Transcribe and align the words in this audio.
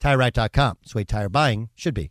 TireRack.com. 0.00 0.78
It's 0.82 0.92
the 0.92 0.98
way 0.98 1.04
tire 1.04 1.28
buying 1.28 1.70
should 1.74 1.94
be. 1.94 2.10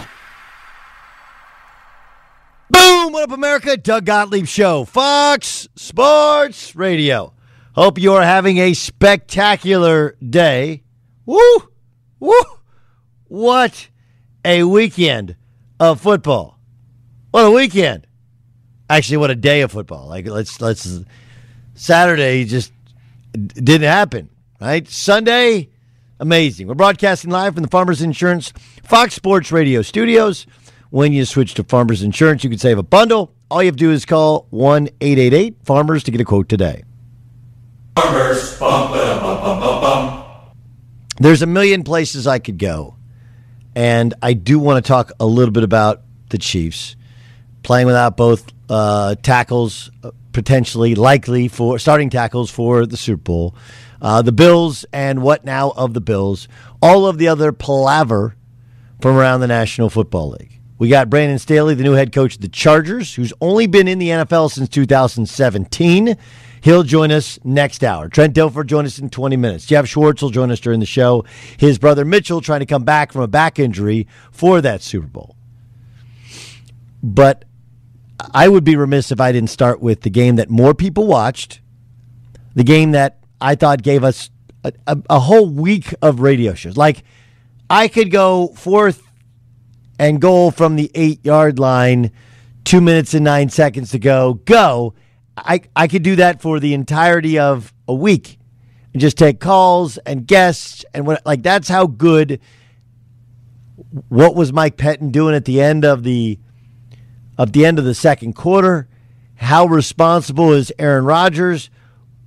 Boom! 2.71 3.11
What 3.11 3.23
up, 3.23 3.31
America? 3.31 3.75
Doug 3.75 4.05
Gottlieb 4.05 4.45
Show, 4.45 4.85
Fox 4.85 5.67
Sports 5.75 6.73
Radio. 6.73 7.33
Hope 7.75 7.99
you 7.99 8.13
are 8.13 8.23
having 8.23 8.59
a 8.59 8.73
spectacular 8.73 10.15
day. 10.29 10.83
Woo! 11.25 11.67
Woo! 12.21 12.33
What 13.27 13.89
a 14.45 14.63
weekend 14.63 15.35
of 15.81 15.99
football. 15.99 16.59
What 17.31 17.43
a 17.43 17.51
weekend. 17.51 18.07
Actually, 18.89 19.17
what 19.17 19.31
a 19.31 19.35
day 19.35 19.61
of 19.61 19.73
football. 19.73 20.07
Like 20.07 20.25
let's 20.27 20.61
let's 20.61 21.01
Saturday 21.73 22.45
just 22.45 22.71
didn't 23.33 23.81
happen, 23.81 24.29
right? 24.61 24.87
Sunday, 24.87 25.67
amazing. 26.21 26.67
We're 26.67 26.75
broadcasting 26.75 27.31
live 27.31 27.55
from 27.55 27.63
the 27.63 27.69
Farmers 27.69 28.01
Insurance 28.01 28.53
Fox 28.83 29.13
Sports 29.13 29.51
Radio 29.51 29.81
studios. 29.81 30.47
When 30.91 31.13
you 31.13 31.23
switch 31.23 31.53
to 31.53 31.63
Farmers 31.63 32.03
Insurance, 32.03 32.43
you 32.43 32.49
can 32.49 32.59
save 32.59 32.77
a 32.77 32.83
bundle. 32.83 33.33
All 33.49 33.63
you 33.63 33.67
have 33.67 33.77
to 33.77 33.79
do 33.79 33.91
is 33.91 34.03
call 34.05 34.47
1 34.49 34.89
888 34.99 35.55
Farmers 35.63 36.03
to 36.03 36.11
get 36.11 36.19
a 36.19 36.25
quote 36.25 36.49
today. 36.49 36.83
Farmers, 37.95 38.59
bum, 38.59 38.91
bum, 38.91 39.59
bum. 39.61 40.23
There's 41.17 41.41
a 41.41 41.45
million 41.45 41.83
places 41.83 42.27
I 42.27 42.39
could 42.39 42.57
go. 42.57 42.97
And 43.73 44.13
I 44.21 44.33
do 44.33 44.59
want 44.59 44.83
to 44.83 44.87
talk 44.87 45.13
a 45.17 45.25
little 45.25 45.53
bit 45.53 45.63
about 45.63 46.01
the 46.29 46.37
Chiefs 46.37 46.97
playing 47.63 47.85
without 47.85 48.17
both 48.17 48.51
uh, 48.69 49.15
tackles, 49.15 49.91
uh, 50.03 50.11
potentially 50.33 50.95
likely 50.95 51.47
for 51.47 51.79
starting 51.79 52.09
tackles 52.09 52.51
for 52.51 52.85
the 52.85 52.97
Super 52.97 53.21
Bowl. 53.21 53.55
Uh, 54.01 54.21
the 54.21 54.33
Bills 54.33 54.85
and 54.91 55.21
what 55.21 55.45
now 55.45 55.69
of 55.71 55.93
the 55.93 56.01
Bills. 56.01 56.49
All 56.81 57.07
of 57.07 57.17
the 57.17 57.29
other 57.29 57.53
palaver 57.53 58.35
from 58.99 59.15
around 59.15 59.39
the 59.39 59.47
National 59.47 59.89
Football 59.89 60.31
League. 60.31 60.60
We 60.81 60.89
got 60.89 61.11
Brandon 61.11 61.37
Staley, 61.37 61.75
the 61.75 61.83
new 61.83 61.91
head 61.91 62.11
coach 62.11 62.33
of 62.33 62.41
the 62.41 62.47
Chargers, 62.47 63.13
who's 63.13 63.31
only 63.39 63.67
been 63.67 63.87
in 63.87 63.99
the 63.99 64.07
NFL 64.07 64.49
since 64.49 64.67
2017. 64.67 66.17
He'll 66.61 66.81
join 66.81 67.11
us 67.11 67.37
next 67.43 67.83
hour. 67.83 68.09
Trent 68.09 68.33
Dilfer 68.33 68.65
join 68.65 68.87
us 68.87 68.97
in 68.97 69.11
20 69.11 69.37
minutes. 69.37 69.67
Jeff 69.67 69.85
Schwartz 69.85 70.23
will 70.23 70.31
join 70.31 70.49
us 70.49 70.59
during 70.59 70.79
the 70.79 70.87
show. 70.87 71.23
His 71.59 71.77
brother 71.77 72.03
Mitchell 72.03 72.41
trying 72.41 72.61
to 72.61 72.65
come 72.65 72.83
back 72.83 73.11
from 73.11 73.21
a 73.21 73.27
back 73.27 73.59
injury 73.59 74.07
for 74.31 74.59
that 74.61 74.81
Super 74.81 75.05
Bowl. 75.05 75.35
But 77.03 77.45
I 78.33 78.47
would 78.47 78.63
be 78.63 78.75
remiss 78.75 79.11
if 79.11 79.21
I 79.21 79.31
didn't 79.31 79.51
start 79.51 79.81
with 79.81 80.01
the 80.01 80.09
game 80.09 80.37
that 80.37 80.49
more 80.49 80.73
people 80.73 81.05
watched, 81.05 81.61
the 82.55 82.63
game 82.63 82.93
that 82.93 83.19
I 83.39 83.53
thought 83.53 83.83
gave 83.83 84.03
us 84.03 84.31
a, 84.63 84.73
a, 84.87 84.97
a 85.11 85.19
whole 85.19 85.47
week 85.47 85.93
of 86.01 86.21
radio 86.21 86.55
shows. 86.55 86.75
Like, 86.75 87.03
I 87.69 87.87
could 87.87 88.09
go 88.09 88.47
fourth 88.55 89.10
and 90.01 90.19
goal 90.19 90.49
from 90.49 90.77
the 90.77 90.89
eight 90.95 91.23
yard 91.23 91.59
line, 91.59 92.11
two 92.63 92.81
minutes 92.81 93.13
and 93.13 93.23
nine 93.23 93.49
seconds 93.49 93.91
to 93.91 93.99
go, 93.99 94.33
go, 94.33 94.95
I, 95.37 95.61
I 95.75 95.87
could 95.87 96.01
do 96.01 96.15
that 96.15 96.41
for 96.41 96.59
the 96.59 96.73
entirety 96.73 97.37
of 97.37 97.71
a 97.87 97.93
week 97.93 98.39
and 98.93 98.99
just 98.99 99.15
take 99.15 99.39
calls 99.39 99.99
and 99.99 100.25
guests 100.25 100.83
and 100.95 101.05
what 101.05 101.23
like 101.23 101.43
that's 101.43 101.69
how 101.69 101.85
good 101.85 102.39
what 104.09 104.35
was 104.35 104.51
Mike 104.51 104.75
Pettine 104.75 105.11
doing 105.11 105.35
at 105.35 105.45
the 105.45 105.61
end 105.61 105.85
of 105.85 106.01
the 106.01 106.39
of 107.37 107.53
the 107.53 107.63
end 107.63 107.77
of 107.77 107.85
the 107.85 107.93
second 107.93 108.33
quarter? 108.33 108.87
How 109.35 109.67
responsible 109.67 110.51
is 110.51 110.73
Aaron 110.79 111.05
Rodgers? 111.05 111.69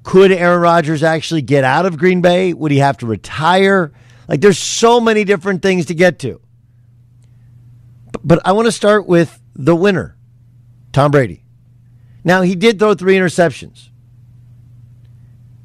Could 0.04 0.30
Aaron 0.30 0.60
Rodgers 0.60 1.02
actually 1.02 1.42
get 1.42 1.64
out 1.64 1.86
of 1.86 1.98
Green 1.98 2.20
Bay? 2.20 2.54
Would 2.54 2.70
he 2.70 2.78
have 2.78 2.98
to 2.98 3.06
retire? 3.06 3.92
Like 4.28 4.40
there's 4.40 4.58
so 4.58 5.00
many 5.00 5.24
different 5.24 5.60
things 5.60 5.86
to 5.86 5.94
get 5.94 6.20
to. 6.20 6.40
But, 8.22 8.40
I 8.44 8.52
want 8.52 8.66
to 8.66 8.72
start 8.72 9.06
with 9.06 9.40
the 9.54 9.74
winner, 9.74 10.16
Tom 10.92 11.10
Brady. 11.10 11.44
Now 12.24 12.42
he 12.42 12.54
did 12.54 12.78
throw 12.78 12.94
three 12.94 13.16
interceptions. 13.16 13.88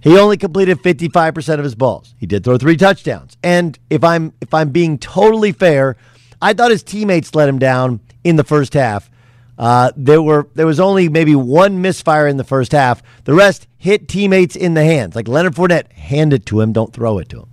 He 0.01 0.17
only 0.17 0.37
completed 0.37 0.79
55% 0.79 1.57
of 1.57 1.63
his 1.63 1.75
balls. 1.75 2.15
He 2.17 2.25
did 2.25 2.43
throw 2.43 2.57
three 2.57 2.77
touchdowns. 2.77 3.37
And 3.43 3.77
if 3.89 4.03
I'm 4.03 4.33
if 4.41 4.53
I'm 4.53 4.69
being 4.69 4.97
totally 4.97 5.51
fair, 5.51 5.97
I 6.41 6.53
thought 6.53 6.71
his 6.71 6.83
teammates 6.83 7.35
let 7.35 7.49
him 7.49 7.59
down 7.59 7.99
in 8.23 8.37
the 8.37 8.43
first 8.43 8.73
half. 8.73 9.09
Uh, 9.57 9.91
there 9.97 10.21
were 10.21 10.47
there 10.55 10.65
was 10.65 10.79
only 10.79 11.09
maybe 11.09 11.35
one 11.35 11.81
misfire 11.81 12.27
in 12.27 12.37
the 12.37 12.45
first 12.45 12.71
half. 12.71 13.03
The 13.25 13.33
rest 13.33 13.67
hit 13.77 14.07
teammates 14.07 14.55
in 14.55 14.73
the 14.73 14.83
hands. 14.83 15.15
Like 15.15 15.27
Leonard 15.27 15.55
Fournette, 15.55 15.91
hand 15.91 16.31
it 16.31 16.45
to 16.47 16.61
him, 16.61 16.71
don't 16.71 16.93
throw 16.93 17.19
it 17.19 17.27
to 17.29 17.41
him. 17.41 17.49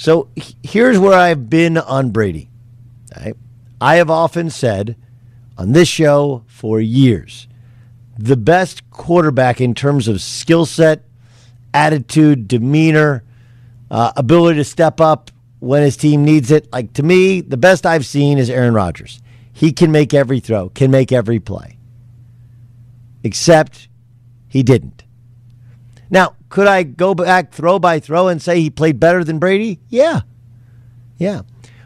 So 0.00 0.28
here's 0.62 0.98
where 0.98 1.12
I've 1.12 1.50
been 1.50 1.76
on 1.76 2.08
Brady. 2.08 2.48
Right? 3.14 3.34
I 3.82 3.96
have 3.96 4.08
often 4.08 4.48
said 4.48 4.96
on 5.58 5.72
this 5.72 5.88
show 5.88 6.42
for 6.46 6.80
years 6.80 7.46
the 8.16 8.38
best 8.38 8.88
quarterback 8.88 9.60
in 9.60 9.74
terms 9.74 10.08
of 10.08 10.22
skill 10.22 10.64
set, 10.64 11.04
attitude, 11.74 12.48
demeanor, 12.48 13.24
uh, 13.90 14.12
ability 14.16 14.56
to 14.56 14.64
step 14.64 15.02
up 15.02 15.30
when 15.58 15.82
his 15.82 15.98
team 15.98 16.24
needs 16.24 16.50
it. 16.50 16.72
Like 16.72 16.94
to 16.94 17.02
me, 17.02 17.42
the 17.42 17.58
best 17.58 17.84
I've 17.84 18.06
seen 18.06 18.38
is 18.38 18.48
Aaron 18.48 18.72
Rodgers. 18.72 19.20
He 19.52 19.70
can 19.70 19.92
make 19.92 20.14
every 20.14 20.40
throw, 20.40 20.70
can 20.70 20.90
make 20.90 21.12
every 21.12 21.40
play. 21.40 21.76
Except 23.22 23.86
he 24.48 24.62
didn't. 24.62 25.04
Now, 26.08 26.36
could 26.50 26.66
I 26.66 26.82
go 26.82 27.14
back 27.14 27.52
throw 27.52 27.78
by 27.78 28.00
throw 28.00 28.28
and 28.28 28.42
say 28.42 28.60
he 28.60 28.68
played 28.68 29.00
better 29.00 29.24
than 29.24 29.38
Brady? 29.38 29.80
Yeah. 29.88 30.20
Yeah. 31.16 31.42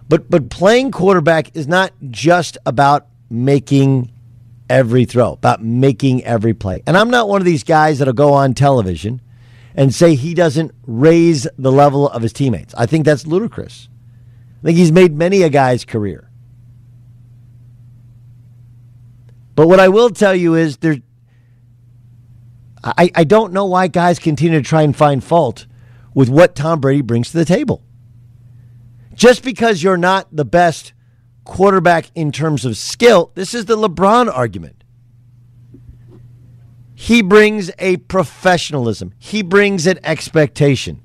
But 0.09 0.29
but 0.29 0.51
playing 0.51 0.91
quarterback 0.91 1.55
is 1.55 1.69
not 1.69 1.93
just 2.11 2.59
about 2.67 3.07
making 3.31 4.11
every 4.69 5.05
throw, 5.05 5.33
about 5.33 5.63
making 5.63 6.25
every 6.25 6.55
play. 6.55 6.83
And 6.87 6.97
I'm 6.97 7.11
not 7.11 7.29
one 7.29 7.41
of 7.41 7.45
these 7.45 7.63
guys 7.63 7.99
that'll 7.99 8.15
go 8.15 8.33
on 8.33 8.55
television 8.55 9.21
and 9.75 9.95
say 9.95 10.15
he 10.15 10.35
doesn't 10.35 10.73
raise 10.87 11.47
the 11.59 11.73
level 11.73 12.09
of 12.09 12.23
his 12.23 12.33
teammates. 12.33 12.75
I 12.77 12.87
think 12.87 13.05
that's 13.05 13.27
ludicrous. 13.27 13.89
I 14.63 14.67
think 14.67 14.79
he's 14.79 14.93
made 14.93 15.15
many 15.15 15.43
a 15.43 15.51
guy's 15.51 15.85
career. 15.85 16.31
But 19.55 19.69
what 19.69 19.79
I 19.79 19.89
will 19.89 20.11
tell 20.11 20.35
you 20.35 20.55
is 20.55 20.79
there 20.79 20.99
I, 22.85 23.11
I 23.15 23.25
don't 23.25 23.53
know 23.53 23.65
why 23.65 23.89
guys 23.89 24.19
continue 24.19 24.61
to 24.61 24.69
try 24.69 24.83
and 24.83 24.95
find 24.95 25.25
fault 25.25 25.67
with 26.13 26.29
what 26.29 26.55
Tom 26.55 26.81
Brady 26.81 27.01
brings 27.01 27.31
to 27.31 27.39
the 27.39 27.45
table. 27.45 27.83
Just 29.15 29.43
because 29.43 29.83
you're 29.83 29.97
not 29.97 30.29
the 30.35 30.45
best 30.45 30.93
quarterback 31.45 32.11
in 32.15 32.33
terms 32.33 32.65
of 32.65 32.77
skill. 32.77 33.31
This 33.35 33.55
is 33.55 33.67
the 33.67 33.77
LeBron 33.77 34.33
argument. 34.33 34.83
He 36.95 37.23
brings 37.23 37.71
a 37.79 37.99
professionalism, 37.99 39.15
he 39.19 39.43
brings 39.43 39.87
an 39.87 39.99
expectation. 40.05 41.01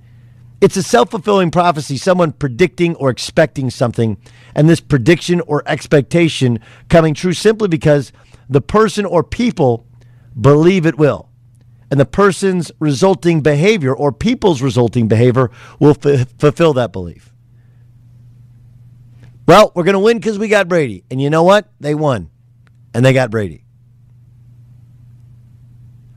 It's 0.62 0.75
a 0.75 0.84
self 0.84 1.12
fulfilling 1.12 1.52
prophecy, 1.52 1.96
someone 1.98 2.34
predicting 2.34 2.96
or 2.96 3.10
expecting 3.10 3.70
something, 3.70 4.18
and 4.54 4.68
this 4.68 4.82
prediction 4.82 5.40
or 5.42 5.64
expectation 5.66 6.60
coming 6.90 7.14
true 7.14 7.32
simply 7.32 7.70
because 7.70 8.12
the 8.50 8.60
person 8.60 9.06
or 9.06 9.24
people 9.24 9.86
believe 10.40 10.86
it 10.86 10.98
will. 10.98 11.29
And 11.91 12.00
the 12.00 12.06
person's 12.06 12.71
resulting 12.80 13.41
behavior 13.41 13.94
or 13.94 14.12
people's 14.12 14.62
resulting 14.62 15.07
behavior 15.07 15.50
will 15.80 15.97
f- 16.03 16.27
fulfill 16.38 16.74
that 16.74 16.91
belief. 16.91 17.33
Well, 19.47 19.71
we're 19.74 19.83
going 19.83 19.94
to 19.94 20.00
win 20.00 20.18
because 20.18 20.38
we 20.38 20.47
got 20.47 20.68
Brady. 20.68 21.03
And 21.09 21.19
you 21.19 21.31
know 21.31 21.44
what? 21.44 21.68
They 21.80 21.95
won. 21.95 22.30
And 22.94 23.03
they 23.03 23.13
got 23.13 23.31
Brady. 23.31 23.65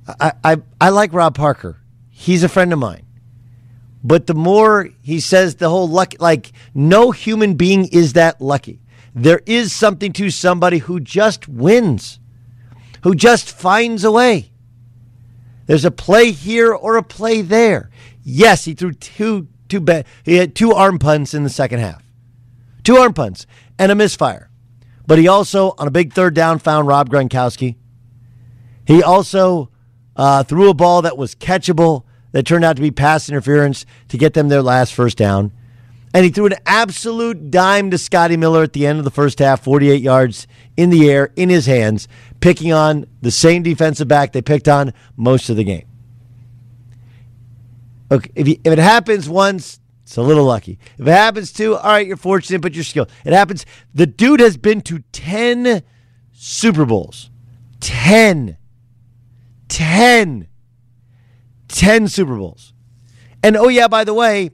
I, 0.07 0.33
I, 0.45 0.57
I 0.81 0.89
like 0.91 1.15
Rob 1.15 1.35
Parker. 1.35 1.79
He's 2.11 2.43
a 2.43 2.49
friend 2.49 2.73
of 2.73 2.79
mine. 2.79 3.07
But 4.05 4.27
the 4.27 4.35
more 4.35 4.91
he 5.01 5.21
says 5.21 5.55
the 5.55 5.71
whole 5.71 5.89
luck, 5.89 6.15
like 6.19 6.53
no 6.75 7.11
human 7.11 7.55
being 7.55 7.87
is 7.87 8.13
that 8.15 8.41
lucky. 8.41 8.81
There 9.15 9.41
is 9.47 9.73
something 9.73 10.13
to 10.15 10.31
somebody 10.31 10.79
who 10.79 11.01
just 11.01 11.49
wins, 11.49 12.19
who 13.03 13.15
just 13.15 13.51
finds 13.51 14.05
a 14.05 14.11
way. 14.11 14.52
There's 15.67 15.85
a 15.85 15.91
play 15.91 16.33
here 16.33 16.73
or 16.73 16.97
a 16.97 17.03
play 17.03 17.43
there. 17.43 17.91
Yes, 18.23 18.65
he 18.65 18.75
threw 18.75 18.93
two 18.93 19.49
two 19.69 19.81
be- 19.81 20.05
he 20.25 20.37
had 20.37 20.55
two 20.55 20.73
arm 20.73 20.99
punts 20.99 21.35
in 21.35 21.45
the 21.45 21.51
second 21.51 21.81
half 21.81 22.03
two 22.85 22.97
arm 22.97 23.15
punts, 23.15 23.47
and 23.79 23.93
a 23.93 23.95
misfire. 23.95 24.51
But 25.07 25.19
he 25.19 25.29
also, 25.29 25.75
on 25.79 25.87
a 25.87 25.91
big 25.91 26.13
third 26.13 26.35
down, 26.35 26.59
found 26.59 26.87
Rob 26.89 27.11
Gronkowski. 27.11 27.77
He 28.87 29.03
also 29.03 29.71
uh, 30.17 30.45
threw 30.45 30.71
a 30.71 30.75
ball 30.75 31.03
that 31.03 31.17
was 31.17 31.35
catchable 31.35 32.05
that 32.33 32.47
turned 32.47 32.65
out 32.65 32.77
to 32.77 32.83
be 32.83 32.91
pass 32.91 33.29
interference 33.29 33.85
to 34.09 34.19
get 34.19 34.35
them 34.35 34.49
their 34.49 34.63
last 34.63 34.95
first 34.95 35.19
down. 35.19 35.53
And 36.15 36.25
he 36.25 36.31
threw 36.31 36.47
an 36.47 36.57
absolute 36.67 37.51
dime 37.51 37.91
to 37.91 37.99
Scotty 37.99 38.37
Miller 38.37 38.63
at 38.63 38.75
the 38.75 38.87
end 38.87 38.99
of 38.99 39.05
the 39.05 39.11
first 39.11 39.39
half, 39.39 39.65
48 39.65 40.03
yards 40.03 40.47
in 40.77 40.91
the 40.91 41.11
air, 41.11 41.33
in 41.37 41.49
his 41.49 41.67
hands, 41.67 42.07
picking 42.41 42.73
on 42.73 43.07
the 43.23 43.31
same 43.31 43.63
defensive 43.63 44.09
back 44.09 44.33
they 44.33 44.43
picked 44.43 44.69
on 44.69 44.93
most 45.17 45.49
of 45.49 45.57
the 45.57 45.65
game. 45.65 45.87
Okay, 48.11 48.31
if, 48.35 48.47
if 48.47 48.67
it 48.67 48.79
happens 48.79 49.27
once, 49.27 49.81
it's 50.03 50.19
a 50.19 50.23
little 50.23 50.45
lucky. 50.45 50.79
If 50.99 51.07
it 51.07 51.13
happens 51.13 51.51
two, 51.51 51.77
all 51.77 51.93
right, 51.93 52.07
you're 52.07 52.19
fortunate, 52.19 52.61
but 52.61 52.75
you're 52.75 52.85
skilled. 52.85 53.11
It 53.25 53.33
happens. 53.33 53.65
The 53.95 54.07
dude 54.07 54.41
has 54.41 54.59
been 54.59 54.83
to 54.83 54.99
10 55.13 55.83
Super 56.33 56.85
Bowls. 56.85 57.31
10. 57.81 58.59
10. 59.69 60.49
10 61.69 62.09
Super 62.09 62.37
Bowls. 62.37 62.75
And 63.43 63.57
oh, 63.57 63.69
yeah, 63.69 63.89
by 63.89 64.05
the 64.05 64.13
way, 64.13 64.51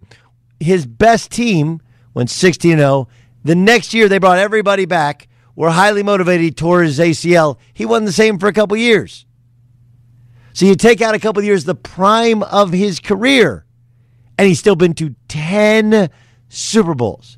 his 0.61 0.87
best 0.87 1.31
team 1.31 1.81
went 2.15 2.31
16 2.31 2.77
0. 2.77 3.09
The 3.45 3.55
next 3.55 3.95
year, 3.95 4.09
they 4.09 4.19
brought 4.19 4.39
everybody 4.39 4.85
back, 4.85 5.29
were 5.55 5.71
highly 5.71 6.03
motivated, 6.03 6.57
tore 6.57 6.83
his 6.83 6.99
ACL. 6.99 7.59
He 7.73 7.87
won 7.87 8.05
the 8.05 8.13
same 8.13 8.39
for 8.39 8.49
a 8.49 8.53
couple 8.53 8.77
years. 8.77 9.27
So 10.53 10.67
you 10.67 10.75
take 10.75 11.01
out 11.01 11.15
a 11.15 11.21
couple 11.21 11.43
years, 11.43 11.65
the 11.65 11.75
prime 11.75 12.43
of 12.43 12.73
his 12.73 12.99
career 12.99 13.65
and 14.39 14.47
he's 14.47 14.61
still 14.61 14.77
been 14.77 14.95
to 14.95 15.15
10 15.27 16.09
Super 16.49 16.95
Bowls. 16.95 17.37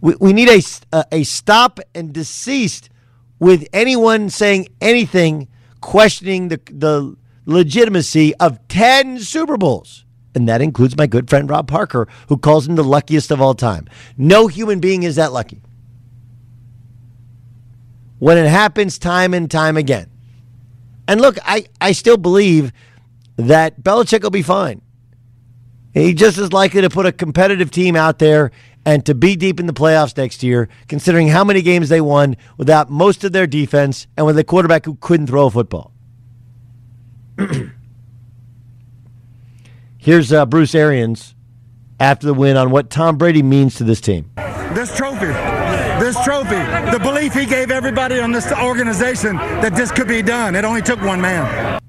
We, 0.00 0.14
we 0.18 0.32
need 0.32 0.48
a, 0.48 0.62
a, 0.92 1.04
a 1.12 1.22
stop 1.24 1.78
and 1.94 2.12
deceased 2.12 2.88
with 3.38 3.68
anyone 3.72 4.30
saying 4.30 4.68
anything 4.80 5.48
questioning 5.80 6.48
the, 6.48 6.60
the 6.72 7.16
legitimacy 7.44 8.34
of 8.36 8.66
10 8.68 9.20
Super 9.20 9.58
Bowls. 9.58 10.06
And 10.34 10.48
that 10.48 10.62
includes 10.62 10.96
my 10.96 11.06
good 11.06 11.28
friend 11.28 11.48
Rob 11.48 11.68
Parker, 11.68 12.08
who 12.28 12.38
calls 12.38 12.66
him 12.66 12.76
the 12.76 12.84
luckiest 12.84 13.30
of 13.30 13.40
all 13.40 13.54
time. 13.54 13.86
No 14.16 14.46
human 14.46 14.80
being 14.80 15.02
is 15.02 15.16
that 15.16 15.32
lucky. 15.32 15.60
When 18.18 18.38
it 18.38 18.48
happens 18.48 18.98
time 18.98 19.34
and 19.34 19.50
time 19.50 19.76
again. 19.76 20.08
And 21.08 21.20
look, 21.20 21.36
I, 21.44 21.66
I 21.80 21.92
still 21.92 22.16
believe 22.16 22.72
that 23.36 23.82
Belichick 23.82 24.22
will 24.22 24.30
be 24.30 24.42
fine. 24.42 24.80
He 25.92 26.14
just 26.14 26.38
as 26.38 26.52
likely 26.52 26.80
to 26.80 26.88
put 26.88 27.04
a 27.04 27.12
competitive 27.12 27.70
team 27.70 27.96
out 27.96 28.18
there 28.18 28.50
and 28.84 29.04
to 29.06 29.14
be 29.14 29.36
deep 29.36 29.60
in 29.60 29.66
the 29.66 29.72
playoffs 29.72 30.16
next 30.16 30.42
year, 30.42 30.68
considering 30.88 31.28
how 31.28 31.44
many 31.44 31.60
games 31.62 31.88
they 31.88 32.00
won 32.00 32.36
without 32.56 32.90
most 32.90 33.24
of 33.24 33.32
their 33.32 33.46
defense 33.46 34.06
and 34.16 34.24
with 34.24 34.38
a 34.38 34.44
quarterback 34.44 34.86
who 34.86 34.94
couldn't 34.96 35.26
throw 35.26 35.46
a 35.46 35.50
football. 35.50 35.92
Here's 40.02 40.32
uh, 40.32 40.44
Bruce 40.46 40.74
Arians 40.74 41.34
after 42.00 42.26
the 42.26 42.34
win 42.34 42.56
on 42.56 42.70
what 42.70 42.90
Tom 42.90 43.16
Brady 43.16 43.42
means 43.42 43.76
to 43.76 43.84
this 43.84 44.00
team. 44.00 44.30
This 44.74 44.94
trophy, 44.96 45.26
this 45.26 46.22
trophy, 46.24 46.56
the 46.90 46.98
belief 47.00 47.32
he 47.32 47.46
gave 47.46 47.70
everybody 47.70 48.18
on 48.18 48.32
this 48.32 48.50
organization 48.52 49.36
that 49.36 49.74
this 49.74 49.90
could 49.92 50.08
be 50.08 50.20
done. 50.20 50.56
It 50.56 50.64
only 50.64 50.82
took 50.82 51.00
one 51.00 51.20
man. 51.20 51.80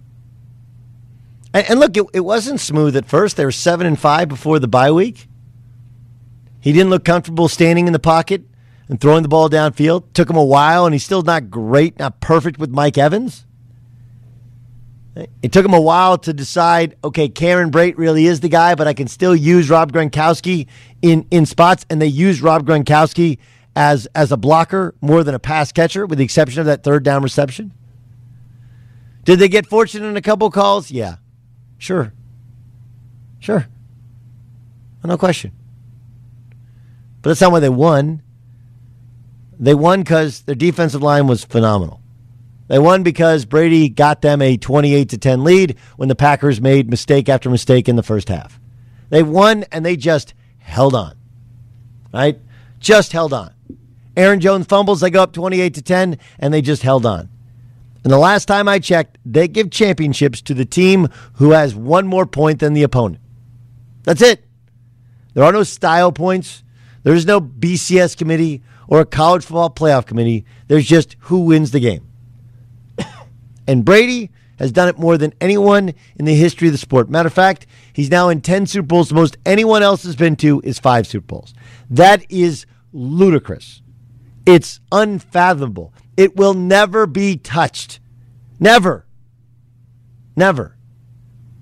And, 1.53 1.69
and 1.71 1.79
look, 1.79 1.97
it, 1.97 2.05
it 2.13 2.19
wasn't 2.19 2.59
smooth 2.59 2.95
at 2.95 3.05
first. 3.07 3.35
They 3.35 3.45
were 3.45 3.51
seven 3.51 3.87
and 3.87 3.99
five 3.99 4.29
before 4.29 4.59
the 4.59 4.67
bye 4.67 4.91
week. 4.91 5.27
He 6.61 6.71
didn't 6.71 6.91
look 6.91 7.03
comfortable 7.03 7.49
standing 7.49 7.87
in 7.87 7.93
the 7.93 7.99
pocket. 7.99 8.41
And 8.41 8.49
and 8.89 9.01
throwing 9.01 9.23
the 9.23 9.29
ball 9.29 9.49
downfield. 9.49 10.13
Took 10.13 10.29
him 10.29 10.35
a 10.35 10.43
while, 10.43 10.85
and 10.85 10.93
he's 10.93 11.03
still 11.03 11.23
not 11.23 11.49
great, 11.49 11.97
not 11.99 12.19
perfect 12.19 12.59
with 12.59 12.69
Mike 12.69 12.97
Evans. 12.97 13.45
It 15.15 15.51
took 15.51 15.63
him 15.63 15.73
a 15.73 15.81
while 15.81 16.17
to 16.19 16.33
decide, 16.33 16.97
okay, 17.03 17.29
Cameron 17.29 17.69
Brate 17.69 17.97
really 17.97 18.25
is 18.25 18.39
the 18.39 18.49
guy, 18.49 18.73
but 18.73 18.87
I 18.87 18.93
can 18.93 19.07
still 19.07 19.35
use 19.35 19.69
Rob 19.69 19.91
Gronkowski 19.91 20.67
in, 21.03 21.27
in 21.29 21.45
spots, 21.45 21.85
and 21.89 22.01
they 22.01 22.07
use 22.07 22.41
Rob 22.41 22.65
Gronkowski 22.65 23.37
as 23.75 24.07
as 24.13 24.31
a 24.31 24.37
blocker 24.37 24.93
more 25.01 25.23
than 25.23 25.35
a 25.35 25.39
pass 25.39 25.71
catcher, 25.71 26.05
with 26.05 26.17
the 26.17 26.23
exception 26.23 26.59
of 26.59 26.65
that 26.65 26.83
third 26.83 27.03
down 27.03 27.23
reception. 27.23 27.73
Did 29.23 29.39
they 29.39 29.47
get 29.47 29.67
fortunate 29.67 30.07
in 30.07 30.17
a 30.17 30.21
couple 30.21 30.49
calls? 30.51 30.91
Yeah. 30.91 31.15
Sure. 31.77 32.13
Sure. 33.39 33.67
No 35.03 35.17
question. 35.17 35.51
But 37.21 37.29
that's 37.29 37.41
not 37.41 37.51
why 37.51 37.59
they 37.59 37.69
won. 37.69 38.21
They 39.59 39.73
won 39.73 40.01
because 40.01 40.41
their 40.41 40.55
defensive 40.55 41.01
line 41.01 41.27
was 41.27 41.43
phenomenal. 41.43 42.02
They 42.67 42.79
won 42.79 43.03
because 43.03 43.45
Brady 43.45 43.89
got 43.89 44.21
them 44.21 44.41
a 44.41 44.57
28 44.57 45.09
to 45.09 45.17
10 45.17 45.43
lead 45.43 45.77
when 45.97 46.09
the 46.09 46.15
Packers 46.15 46.61
made 46.61 46.89
mistake 46.89 47.27
after 47.29 47.49
mistake 47.49 47.89
in 47.89 47.95
the 47.95 48.03
first 48.03 48.29
half. 48.29 48.59
They 49.09 49.23
won 49.23 49.63
and 49.71 49.85
they 49.85 49.95
just 49.95 50.33
held 50.59 50.95
on. 50.95 51.15
Right? 52.13 52.39
Just 52.79 53.11
held 53.11 53.33
on. 53.33 53.53
Aaron 54.15 54.39
Jones 54.39 54.67
fumbles, 54.67 55.01
they 55.01 55.09
go 55.09 55.23
up 55.23 55.33
28 55.33 55.73
to 55.73 55.81
10 55.81 56.17
and 56.39 56.53
they 56.53 56.61
just 56.61 56.83
held 56.83 57.05
on. 57.05 57.29
And 58.03 58.11
the 58.11 58.17
last 58.17 58.45
time 58.45 58.67
I 58.67 58.79
checked, 58.79 59.17
they 59.25 59.47
give 59.47 59.71
championships 59.71 60.41
to 60.43 60.53
the 60.53 60.65
team 60.65 61.07
who 61.35 61.51
has 61.51 61.73
one 61.73 62.05
more 62.05 62.25
point 62.25 62.59
than 62.59 62.73
the 62.73 62.83
opponent. 62.83 63.21
That's 64.03 64.21
it. 64.21 64.43
There 65.33 65.43
are 65.43 65.51
no 65.51 65.63
style 65.63 66.11
points. 66.11 66.63
There's 67.03 67.25
no 67.25 67.41
BCS 67.41 68.17
committee 68.17 68.61
or 68.87 68.99
a 68.99 69.05
college 69.05 69.43
football 69.43 69.69
playoff 69.69 70.05
committee. 70.05 70.45
There's 70.67 70.85
just 70.85 71.15
who 71.21 71.41
wins 71.41 71.71
the 71.71 71.79
game. 71.79 72.07
And 73.67 73.85
Brady 73.85 74.31
has 74.59 74.71
done 74.71 74.87
it 74.87 74.97
more 74.97 75.17
than 75.17 75.33
anyone 75.41 75.93
in 76.15 76.25
the 76.25 76.35
history 76.35 76.67
of 76.67 76.73
the 76.73 76.77
sport. 76.77 77.09
Matter 77.09 77.27
of 77.27 77.33
fact, 77.33 77.65
he's 77.91 78.09
now 78.09 78.29
in 78.29 78.41
10 78.41 78.67
Super 78.67 78.85
Bowls. 78.85 79.09
The 79.09 79.15
most 79.15 79.37
anyone 79.45 79.83
else 79.83 80.03
has 80.03 80.15
been 80.15 80.35
to 80.37 80.61
is 80.63 80.79
five 80.79 81.07
Super 81.07 81.25
Bowls. 81.25 81.53
That 81.89 82.25
is 82.29 82.65
ludicrous. 82.91 83.81
It's 84.45 84.79
unfathomable. 84.91 85.93
It 86.15 86.35
will 86.35 86.53
never 86.53 87.07
be 87.07 87.37
touched. 87.37 87.99
Never. 88.59 89.05
Never. 90.35 90.77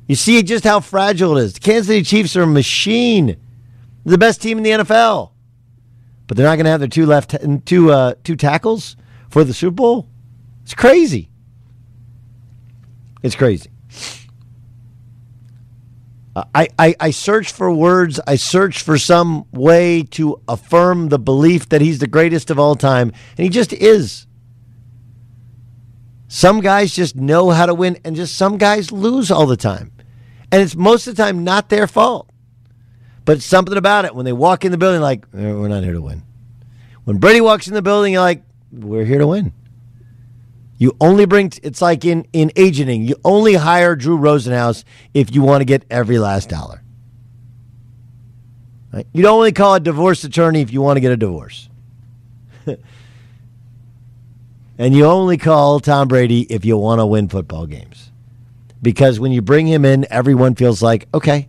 You 0.07 0.15
see 0.15 0.43
just 0.43 0.65
how 0.65 0.81
fragile 0.81 1.37
it 1.37 1.43
is. 1.43 1.53
The 1.53 1.59
Kansas 1.61 1.87
City 1.87 2.03
Chiefs 2.03 2.35
are 2.35 2.43
a 2.43 2.47
machine. 2.47 3.27
They're 4.03 4.11
the 4.11 4.17
best 4.17 4.41
team 4.41 4.57
in 4.57 4.63
the 4.63 4.71
NFL. 4.71 5.31
But 6.27 6.37
they're 6.37 6.45
not 6.45 6.55
going 6.55 6.65
to 6.65 6.71
have 6.71 6.79
their 6.79 6.89
two 6.89 7.05
left 7.05 7.35
two 7.65 7.91
uh, 7.91 8.15
two 8.23 8.35
tackles 8.35 8.95
for 9.29 9.43
the 9.43 9.53
Super 9.53 9.75
Bowl. 9.75 10.09
It's 10.63 10.73
crazy. 10.73 11.30
It's 13.23 13.35
crazy. 13.35 13.69
I, 16.35 16.69
I, 16.79 16.95
I 16.99 17.11
search 17.11 17.51
for 17.51 17.71
words. 17.71 18.19
I 18.25 18.35
search 18.35 18.83
for 18.83 18.97
some 18.97 19.45
way 19.51 20.03
to 20.11 20.41
affirm 20.47 21.09
the 21.09 21.19
belief 21.19 21.69
that 21.69 21.81
he's 21.81 21.99
the 21.99 22.07
greatest 22.07 22.49
of 22.49 22.57
all 22.57 22.75
time. 22.75 23.11
And 23.37 23.43
he 23.43 23.49
just 23.49 23.73
is. 23.73 24.27
Some 26.29 26.61
guys 26.61 26.95
just 26.95 27.17
know 27.17 27.49
how 27.49 27.65
to 27.65 27.73
win, 27.73 27.99
and 28.05 28.15
just 28.15 28.35
some 28.35 28.57
guys 28.57 28.93
lose 28.93 29.29
all 29.29 29.45
the 29.45 29.57
time. 29.57 29.91
And 30.49 30.61
it's 30.61 30.75
most 30.75 31.05
of 31.07 31.17
the 31.17 31.23
time 31.23 31.43
not 31.43 31.67
their 31.67 31.87
fault. 31.87 32.29
But 33.25 33.41
something 33.41 33.77
about 33.77 34.05
it 34.05 34.15
when 34.15 34.23
they 34.23 34.31
walk 34.31 34.63
in 34.63 34.71
the 34.71 34.77
building, 34.77 35.01
like, 35.01 35.25
eh, 35.33 35.51
we're 35.51 35.67
not 35.67 35.83
here 35.83 35.93
to 35.93 36.01
win. 36.01 36.23
When 37.03 37.17
Brady 37.17 37.41
walks 37.41 37.67
in 37.67 37.73
the 37.73 37.81
building, 37.81 38.13
you're 38.13 38.21
like, 38.21 38.43
we're 38.71 39.03
here 39.03 39.19
to 39.19 39.27
win. 39.27 39.51
You 40.81 40.97
only 40.99 41.25
bring, 41.27 41.53
it's 41.61 41.79
like 41.79 42.03
in, 42.05 42.25
in 42.33 42.51
agenting, 42.55 43.03
you 43.03 43.15
only 43.23 43.53
hire 43.53 43.95
Drew 43.95 44.17
Rosenhaus 44.17 44.83
if 45.13 45.35
you 45.35 45.43
want 45.43 45.61
to 45.61 45.65
get 45.65 45.85
every 45.91 46.17
last 46.17 46.49
dollar. 46.49 46.81
Right? 48.91 49.05
You 49.13 49.21
don't 49.21 49.35
only 49.35 49.51
call 49.51 49.75
a 49.75 49.79
divorce 49.79 50.23
attorney 50.23 50.61
if 50.61 50.73
you 50.73 50.81
want 50.81 50.97
to 50.97 51.01
get 51.01 51.11
a 51.11 51.17
divorce. 51.17 51.69
and 52.65 52.79
you 54.95 55.05
only 55.05 55.37
call 55.37 55.79
Tom 55.81 56.07
Brady 56.07 56.51
if 56.51 56.65
you 56.65 56.77
want 56.77 56.97
to 56.97 57.05
win 57.05 57.29
football 57.29 57.67
games. 57.67 58.09
Because 58.81 59.19
when 59.19 59.31
you 59.31 59.43
bring 59.43 59.67
him 59.67 59.85
in, 59.85 60.07
everyone 60.09 60.55
feels 60.55 60.81
like, 60.81 61.07
okay, 61.13 61.47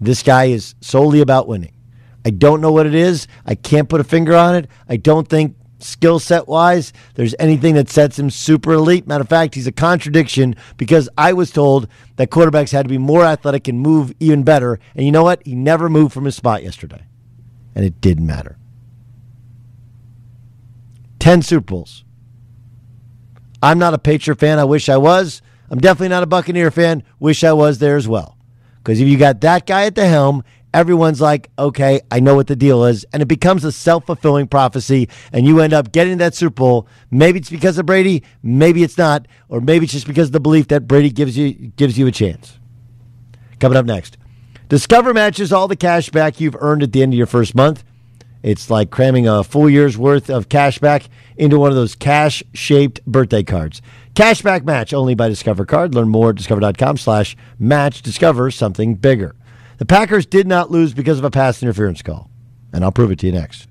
this 0.00 0.22
guy 0.22 0.44
is 0.44 0.74
solely 0.80 1.20
about 1.20 1.46
winning. 1.46 1.74
I 2.24 2.30
don't 2.30 2.62
know 2.62 2.72
what 2.72 2.86
it 2.86 2.94
is. 2.94 3.28
I 3.44 3.54
can't 3.54 3.90
put 3.90 4.00
a 4.00 4.04
finger 4.04 4.34
on 4.34 4.54
it. 4.54 4.70
I 4.88 4.96
don't 4.96 5.28
think 5.28 5.56
skill 5.82 6.18
set 6.18 6.48
wise, 6.48 6.92
there's 7.14 7.34
anything 7.38 7.74
that 7.74 7.88
sets 7.88 8.18
him 8.18 8.30
super 8.30 8.72
elite. 8.72 9.06
Matter 9.06 9.22
of 9.22 9.28
fact, 9.28 9.54
he's 9.54 9.66
a 9.66 9.72
contradiction 9.72 10.56
because 10.76 11.08
I 11.16 11.32
was 11.32 11.50
told 11.50 11.88
that 12.16 12.30
quarterbacks 12.30 12.72
had 12.72 12.84
to 12.84 12.88
be 12.88 12.98
more 12.98 13.24
athletic 13.24 13.68
and 13.68 13.80
move 13.80 14.12
even 14.20 14.42
better. 14.42 14.78
And 14.94 15.04
you 15.04 15.12
know 15.12 15.24
what? 15.24 15.42
He 15.46 15.54
never 15.54 15.88
moved 15.88 16.12
from 16.12 16.24
his 16.24 16.36
spot 16.36 16.62
yesterday. 16.62 17.04
And 17.74 17.84
it 17.84 18.00
didn't 18.00 18.26
matter. 18.26 18.58
10 21.18 21.42
Super 21.42 21.64
Bowls. 21.64 22.04
I'm 23.62 23.78
not 23.78 23.94
a 23.94 23.98
Patriot 23.98 24.40
fan. 24.40 24.58
I 24.58 24.64
wish 24.64 24.88
I 24.88 24.96
was. 24.96 25.40
I'm 25.70 25.78
definitely 25.78 26.08
not 26.08 26.24
a 26.24 26.26
Buccaneer 26.26 26.70
fan. 26.70 27.04
Wish 27.20 27.44
I 27.44 27.52
was 27.52 27.78
there 27.78 27.96
as 27.96 28.08
well. 28.08 28.36
Because 28.78 29.00
if 29.00 29.06
you 29.06 29.16
got 29.16 29.40
that 29.42 29.66
guy 29.66 29.84
at 29.84 29.94
the 29.94 30.06
helm 30.06 30.42
everyone's 30.74 31.20
like, 31.20 31.50
okay, 31.58 32.00
I 32.10 32.20
know 32.20 32.34
what 32.34 32.46
the 32.46 32.56
deal 32.56 32.84
is. 32.84 33.04
And 33.12 33.22
it 33.22 33.26
becomes 33.26 33.64
a 33.64 33.72
self 33.72 34.06
fulfilling 34.06 34.48
prophecy. 34.48 35.08
And 35.32 35.46
you 35.46 35.60
end 35.60 35.72
up 35.72 35.92
getting 35.92 36.18
that 36.18 36.34
Super 36.34 36.54
Bowl. 36.54 36.88
Maybe 37.10 37.38
it's 37.38 37.50
because 37.50 37.78
of 37.78 37.86
Brady, 37.86 38.22
maybe 38.42 38.82
it's 38.82 38.98
not, 38.98 39.26
or 39.48 39.60
maybe 39.60 39.84
it's 39.84 39.92
just 39.92 40.06
because 40.06 40.28
of 40.28 40.32
the 40.32 40.40
belief 40.40 40.68
that 40.68 40.86
Brady 40.86 41.10
gives 41.10 41.36
you 41.36 41.52
gives 41.52 41.98
you 41.98 42.06
a 42.06 42.12
chance. 42.12 42.58
Coming 43.60 43.78
up 43.78 43.86
next. 43.86 44.16
Discover 44.68 45.12
matches 45.14 45.52
all 45.52 45.68
the 45.68 45.76
cash 45.76 46.10
back 46.10 46.40
you've 46.40 46.56
earned 46.58 46.82
at 46.82 46.92
the 46.92 47.02
end 47.02 47.12
of 47.12 47.18
your 47.18 47.26
first 47.26 47.54
month. 47.54 47.84
It's 48.42 48.70
like 48.70 48.90
cramming 48.90 49.28
a 49.28 49.44
full 49.44 49.70
year's 49.70 49.96
worth 49.96 50.28
of 50.28 50.48
cash 50.48 50.78
back 50.78 51.08
into 51.36 51.58
one 51.58 51.70
of 51.70 51.76
those 51.76 51.94
cash 51.94 52.42
shaped 52.52 53.04
birthday 53.06 53.42
cards. 53.42 53.80
Cashback 54.14 54.64
match 54.64 54.92
only 54.92 55.14
by 55.14 55.28
Discover 55.28 55.64
Card. 55.64 55.94
Learn 55.94 56.08
more 56.08 56.30
at 56.30 56.36
discover.com 56.36 56.96
slash 56.96 57.36
match. 57.58 58.02
Discover 58.02 58.50
something 58.50 58.94
bigger. 58.94 59.34
The 59.82 59.86
Packers 59.86 60.26
did 60.26 60.46
not 60.46 60.70
lose 60.70 60.94
because 60.94 61.18
of 61.18 61.24
a 61.24 61.30
pass 61.32 61.60
interference 61.60 62.02
call. 62.02 62.30
And 62.72 62.84
I'll 62.84 62.92
prove 62.92 63.10
it 63.10 63.18
to 63.18 63.26
you 63.26 63.32
next. 63.32 63.66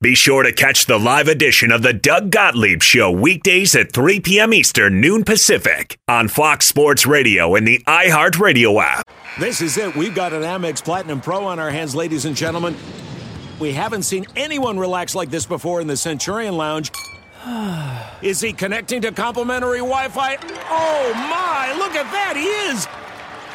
Be 0.00 0.14
sure 0.14 0.42
to 0.42 0.50
catch 0.50 0.86
the 0.86 0.98
live 0.98 1.28
edition 1.28 1.72
of 1.72 1.82
the 1.82 1.92
Doug 1.92 2.30
Gottlieb 2.30 2.82
Show 2.82 3.10
weekdays 3.10 3.76
at 3.76 3.92
3 3.92 4.20
p.m. 4.20 4.54
Eastern, 4.54 4.98
noon 4.98 5.24
Pacific 5.24 5.98
on 6.08 6.28
Fox 6.28 6.64
Sports 6.64 7.04
Radio 7.04 7.54
and 7.54 7.68
the 7.68 7.80
iHeartRadio 7.86 8.82
app. 8.82 9.06
This 9.38 9.60
is 9.60 9.76
it. 9.76 9.94
We've 9.94 10.14
got 10.14 10.32
an 10.32 10.40
Amex 10.40 10.82
Platinum 10.82 11.20
Pro 11.20 11.44
on 11.44 11.58
our 11.58 11.70
hands, 11.70 11.94
ladies 11.94 12.24
and 12.24 12.34
gentlemen. 12.34 12.74
We 13.58 13.72
haven't 13.72 14.04
seen 14.04 14.24
anyone 14.36 14.78
relax 14.78 15.14
like 15.14 15.28
this 15.28 15.44
before 15.44 15.82
in 15.82 15.86
the 15.86 15.98
Centurion 15.98 16.56
Lounge. 16.56 16.90
Is 18.22 18.40
he 18.40 18.54
connecting 18.54 19.02
to 19.02 19.12
complimentary 19.12 19.80
Wi 19.80 20.08
Fi? 20.08 20.38
Oh 20.70 21.12
my, 21.12 21.74
look 21.76 21.94
at 21.94 22.10
that! 22.10 22.36
He 22.36 22.46
is! 22.72 23.09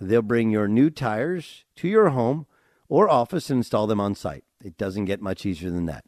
They'll 0.00 0.22
bring 0.22 0.50
your 0.50 0.66
new 0.66 0.88
tires 0.88 1.64
to 1.76 1.88
your 1.88 2.10
home 2.10 2.46
or 2.88 3.10
office 3.10 3.50
and 3.50 3.58
install 3.58 3.86
them 3.86 4.00
on 4.00 4.14
site. 4.14 4.44
It 4.64 4.78
doesn't 4.78 5.04
get 5.04 5.20
much 5.20 5.44
easier 5.44 5.70
than 5.70 5.86
that. 5.86 6.04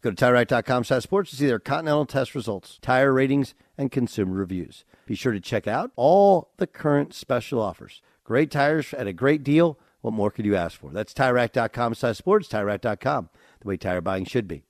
Go 0.00 0.10
to 0.10 0.16
TireRack.com 0.16 0.84
slash 0.84 1.02
sports 1.02 1.30
to 1.30 1.36
see 1.36 1.46
their 1.46 1.58
Continental 1.58 2.06
test 2.06 2.34
results, 2.34 2.78
tire 2.80 3.12
ratings, 3.12 3.54
and 3.76 3.90
consumer 3.90 4.34
reviews. 4.34 4.84
Be 5.06 5.14
sure 5.14 5.32
to 5.32 5.40
check 5.40 5.66
out 5.66 5.90
all 5.96 6.50
the 6.56 6.66
current 6.66 7.12
special 7.12 7.60
offers. 7.60 8.00
Great 8.24 8.50
tires 8.50 8.94
at 8.94 9.06
a 9.06 9.12
great 9.12 9.42
deal. 9.42 9.78
What 10.00 10.14
more 10.14 10.30
could 10.30 10.46
you 10.46 10.56
ask 10.56 10.78
for? 10.78 10.90
That's 10.90 11.12
TireRack.com 11.12 11.94
slash 11.94 12.16
sports, 12.16 12.48
TireRack.com, 12.48 13.28
the 13.60 13.68
way 13.68 13.76
tire 13.76 14.00
buying 14.00 14.24
should 14.24 14.48
be. 14.48 14.64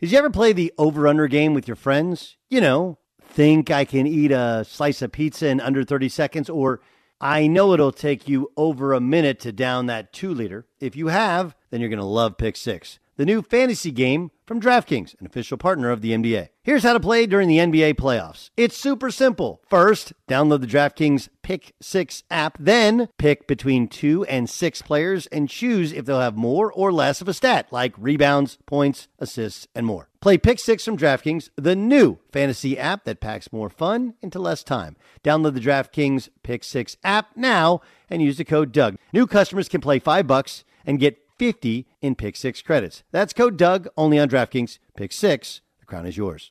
Did 0.00 0.12
you 0.12 0.18
ever 0.18 0.30
play 0.30 0.52
the 0.52 0.72
over-under 0.76 1.28
game 1.28 1.54
with 1.54 1.66
your 1.66 1.76
friends? 1.76 2.36
You 2.50 2.60
know, 2.60 2.98
think 3.22 3.70
I 3.70 3.84
can 3.84 4.06
eat 4.06 4.32
a 4.32 4.64
slice 4.68 5.00
of 5.00 5.12
pizza 5.12 5.48
in 5.48 5.60
under 5.60 5.82
30 5.82 6.10
seconds 6.10 6.50
or– 6.50 6.80
I 7.20 7.46
know 7.46 7.72
it'll 7.72 7.92
take 7.92 8.28
you 8.28 8.52
over 8.56 8.92
a 8.92 9.00
minute 9.00 9.40
to 9.40 9.52
down 9.52 9.86
that 9.86 10.12
two 10.12 10.34
liter. 10.34 10.66
If 10.80 10.96
you 10.96 11.08
have, 11.08 11.54
then 11.70 11.80
you're 11.80 11.88
going 11.88 11.98
to 11.98 12.04
love 12.04 12.36
Pick 12.36 12.56
Six, 12.56 12.98
the 13.16 13.24
new 13.24 13.40
fantasy 13.40 13.90
game 13.90 14.30
from 14.46 14.60
DraftKings, 14.60 15.18
an 15.18 15.26
official 15.26 15.56
partner 15.56 15.90
of 15.90 16.02
the 16.02 16.12
NBA. 16.12 16.50
Here's 16.62 16.82
how 16.82 16.92
to 16.92 17.00
play 17.00 17.26
during 17.26 17.48
the 17.48 17.58
NBA 17.58 17.94
playoffs. 17.94 18.50
It's 18.56 18.76
super 18.76 19.10
simple. 19.10 19.62
First, 19.68 20.12
download 20.28 20.60
the 20.60 20.66
DraftKings 20.66 21.28
Pick 21.42 21.74
6 21.80 22.24
app, 22.30 22.58
then 22.60 23.08
pick 23.18 23.46
between 23.46 23.88
2 23.88 24.24
and 24.24 24.50
6 24.50 24.82
players 24.82 25.26
and 25.28 25.48
choose 25.48 25.92
if 25.92 26.04
they'll 26.04 26.20
have 26.20 26.36
more 26.36 26.70
or 26.70 26.92
less 26.92 27.20
of 27.22 27.28
a 27.28 27.34
stat 27.34 27.68
like 27.70 27.94
rebounds, 27.96 28.58
points, 28.66 29.08
assists, 29.18 29.66
and 29.74 29.86
more. 29.86 30.10
Play 30.26 30.38
Pick 30.38 30.58
6 30.58 30.84
from 30.84 30.96
DraftKings, 30.98 31.50
the 31.54 31.76
new 31.76 32.18
fantasy 32.32 32.76
app 32.76 33.04
that 33.04 33.20
packs 33.20 33.52
more 33.52 33.70
fun 33.70 34.14
into 34.20 34.40
less 34.40 34.64
time. 34.64 34.96
Download 35.22 35.54
the 35.54 35.60
DraftKings 35.60 36.30
Pick 36.42 36.64
6 36.64 36.96
app 37.04 37.36
now 37.36 37.80
and 38.10 38.20
use 38.20 38.36
the 38.36 38.44
code 38.44 38.72
Doug. 38.72 38.96
New 39.12 39.28
customers 39.28 39.68
can 39.68 39.80
play 39.80 40.00
5 40.00 40.26
bucks 40.26 40.64
and 40.84 40.98
get 40.98 41.16
50 41.38 41.86
in 42.02 42.16
Pick 42.16 42.34
6 42.34 42.60
credits. 42.62 43.04
That's 43.12 43.32
code 43.32 43.56
Doug 43.56 43.86
only 43.96 44.18
on 44.18 44.28
DraftKings. 44.28 44.80
Pick 44.96 45.12
6. 45.12 45.60
The 45.78 45.86
crown 45.86 46.06
is 46.06 46.16
yours. 46.16 46.50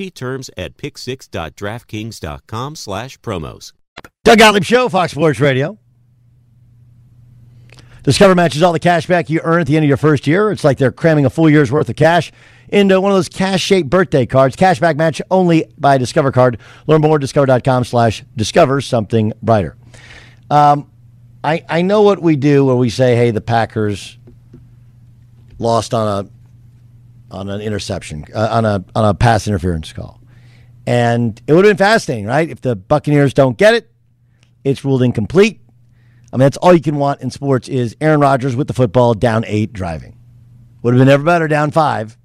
See 0.00 0.10
terms 0.10 0.48
at 0.56 0.78
picksix.draftkings.com 0.78 2.76
slash 2.76 3.20
promos. 3.20 3.74
Doug 4.24 4.38
Gottlieb 4.38 4.64
Show, 4.64 4.88
Fox 4.88 5.12
Sports 5.12 5.40
Radio. 5.40 5.78
Discover 8.02 8.34
matches 8.34 8.62
all 8.62 8.72
the 8.72 8.78
cash 8.78 9.06
back 9.06 9.28
you 9.28 9.42
earn 9.44 9.60
at 9.60 9.66
the 9.66 9.76
end 9.76 9.84
of 9.84 9.88
your 9.88 9.98
first 9.98 10.26
year. 10.26 10.52
It's 10.52 10.64
like 10.64 10.78
they're 10.78 10.90
cramming 10.90 11.26
a 11.26 11.30
full 11.30 11.50
year's 11.50 11.70
worth 11.70 11.90
of 11.90 11.96
cash 11.96 12.32
into 12.70 12.98
one 12.98 13.12
of 13.12 13.18
those 13.18 13.28
cash-shaped 13.28 13.90
birthday 13.90 14.24
cards. 14.24 14.56
Cashback 14.56 14.96
match 14.96 15.20
only 15.30 15.70
by 15.76 15.98
Discover 15.98 16.32
Card. 16.32 16.56
Learn 16.86 17.02
more 17.02 17.16
at 17.16 17.20
discover.com 17.20 17.84
slash 17.84 18.24
discover 18.34 18.80
something 18.80 19.34
brighter. 19.42 19.76
Um, 20.50 20.90
I, 21.44 21.62
I 21.68 21.82
know 21.82 22.00
what 22.00 22.22
we 22.22 22.36
do 22.36 22.64
where 22.64 22.74
we 22.74 22.88
say, 22.88 23.16
hey, 23.16 23.32
the 23.32 23.42
Packers 23.42 24.16
lost 25.58 25.92
on 25.92 26.24
a 26.24 26.30
on 27.30 27.48
an 27.48 27.60
interception, 27.60 28.24
uh, 28.34 28.48
on 28.50 28.64
a 28.64 28.84
on 28.94 29.04
a 29.04 29.14
pass 29.14 29.46
interference 29.46 29.92
call, 29.92 30.20
and 30.86 31.40
it 31.46 31.52
would 31.52 31.64
have 31.64 31.76
been 31.76 31.84
fascinating, 31.84 32.26
right? 32.26 32.48
If 32.48 32.60
the 32.60 32.76
Buccaneers 32.76 33.34
don't 33.34 33.56
get 33.56 33.74
it, 33.74 33.90
it's 34.64 34.84
ruled 34.84 35.02
incomplete. 35.02 35.60
I 36.32 36.36
mean, 36.36 36.40
that's 36.40 36.56
all 36.58 36.72
you 36.74 36.80
can 36.80 36.96
want 36.96 37.22
in 37.22 37.30
sports 37.30 37.68
is 37.68 37.96
Aaron 38.00 38.20
Rodgers 38.20 38.54
with 38.54 38.68
the 38.68 38.74
football 38.74 39.14
down 39.14 39.44
eight 39.46 39.72
driving. 39.72 40.16
Would 40.82 40.94
have 40.94 41.00
been 41.00 41.12
ever 41.12 41.24
better 41.24 41.48
down 41.48 41.70
five. 41.70 42.16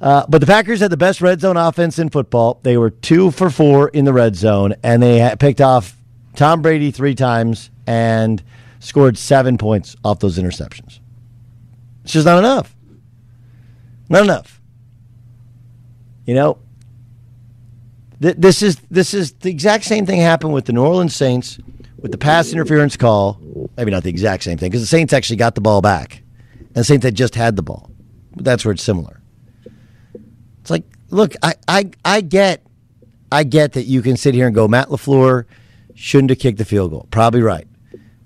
Uh, 0.00 0.26
but 0.28 0.40
the 0.40 0.46
Packers 0.46 0.80
had 0.80 0.90
the 0.90 0.96
best 0.96 1.22
red 1.22 1.40
zone 1.40 1.56
offense 1.56 1.98
in 1.98 2.10
football. 2.10 2.60
They 2.62 2.76
were 2.76 2.90
two 2.90 3.30
for 3.30 3.48
four 3.48 3.88
in 3.88 4.04
the 4.04 4.12
red 4.12 4.36
zone, 4.36 4.74
and 4.82 5.02
they 5.02 5.34
picked 5.38 5.60
off 5.60 5.96
Tom 6.34 6.60
Brady 6.60 6.90
three 6.90 7.14
times 7.14 7.70
and 7.86 8.42
scored 8.78 9.16
seven 9.16 9.56
points 9.56 9.96
off 10.04 10.18
those 10.18 10.38
interceptions. 10.38 11.00
It's 12.04 12.12
just 12.12 12.26
not 12.26 12.38
enough. 12.38 12.75
Not 14.08 14.24
enough. 14.24 14.60
You 16.26 16.34
know, 16.34 16.58
th- 18.20 18.36
this 18.36 18.62
is 18.62 18.76
this 18.90 19.14
is 19.14 19.32
the 19.32 19.50
exact 19.50 19.84
same 19.84 20.06
thing 20.06 20.20
happened 20.20 20.52
with 20.52 20.64
the 20.64 20.72
New 20.72 20.84
Orleans 20.84 21.14
Saints 21.14 21.58
with 21.98 22.12
the 22.12 22.18
pass 22.18 22.52
interference 22.52 22.96
call. 22.96 23.40
Maybe 23.76 23.90
not 23.90 24.02
the 24.02 24.10
exact 24.10 24.42
same 24.42 24.58
thing 24.58 24.70
because 24.70 24.82
the 24.82 24.88
Saints 24.88 25.12
actually 25.12 25.36
got 25.36 25.54
the 25.54 25.60
ball 25.60 25.80
back, 25.80 26.22
and 26.58 26.74
the 26.74 26.84
Saints 26.84 27.04
had 27.04 27.14
just 27.14 27.34
had 27.34 27.56
the 27.56 27.62
ball. 27.62 27.90
But 28.34 28.44
that's 28.44 28.64
where 28.64 28.72
it's 28.72 28.82
similar. 28.82 29.20
It's 30.60 30.70
like, 30.70 30.84
look, 31.10 31.34
I 31.42 31.54
I 31.68 31.90
I 32.04 32.20
get, 32.20 32.66
I 33.30 33.44
get 33.44 33.72
that 33.74 33.84
you 33.84 34.02
can 34.02 34.16
sit 34.16 34.34
here 34.34 34.46
and 34.46 34.54
go, 34.54 34.66
Matt 34.66 34.88
LaFleur 34.88 35.44
shouldn't 35.94 36.30
have 36.30 36.38
kicked 36.38 36.58
the 36.58 36.64
field 36.64 36.90
goal. 36.90 37.06
Probably 37.10 37.40
right, 37.40 37.68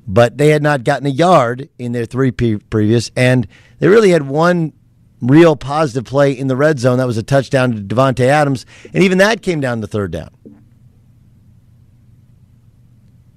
but 0.07 0.39
they 0.39 0.49
had 0.49 0.63
not 0.63 0.85
gotten 0.85 1.07
a 1.07 1.11
yard 1.11 1.69
in 1.79 1.93
their 1.93 2.07
three 2.07 2.31
pre- 2.31 2.57
previous, 2.57 3.11
and 3.15 3.47
they 3.79 3.89
really 3.89 4.11
had 4.11 4.27
one 4.27 4.73
real 5.21 5.57
positive 5.57 6.05
play 6.05 6.33
in 6.33 6.47
the 6.47 6.57
red 6.57 6.79
zone. 6.79 6.99
That 6.99 7.07
was 7.07 7.19
a 7.19 7.23
touchdown 7.23 7.73
to 7.73 7.83
Davante 7.83 8.27
Adams, 8.27 8.67
and 8.93 9.03
even 9.03 9.19
that 9.19 9.43
came 9.43 9.61
down 9.61 9.81
to 9.81 9.87
third 9.87 10.11
down. 10.11 10.31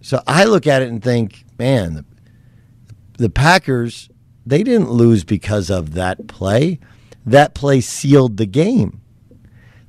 So 0.01 0.21
I 0.27 0.43
look 0.43 0.67
at 0.67 0.81
it 0.81 0.89
and 0.89 1.01
think, 1.01 1.45
man, 1.57 1.93
the, 1.93 2.05
the 3.17 3.29
Packers 3.29 4.09
they 4.45 4.63
didn't 4.63 4.91
lose 4.91 5.23
because 5.23 5.69
of 5.69 5.93
that 5.93 6.27
play. 6.27 6.79
That 7.25 7.53
play 7.53 7.79
sealed 7.81 8.37
the 8.37 8.45
game. 8.45 9.01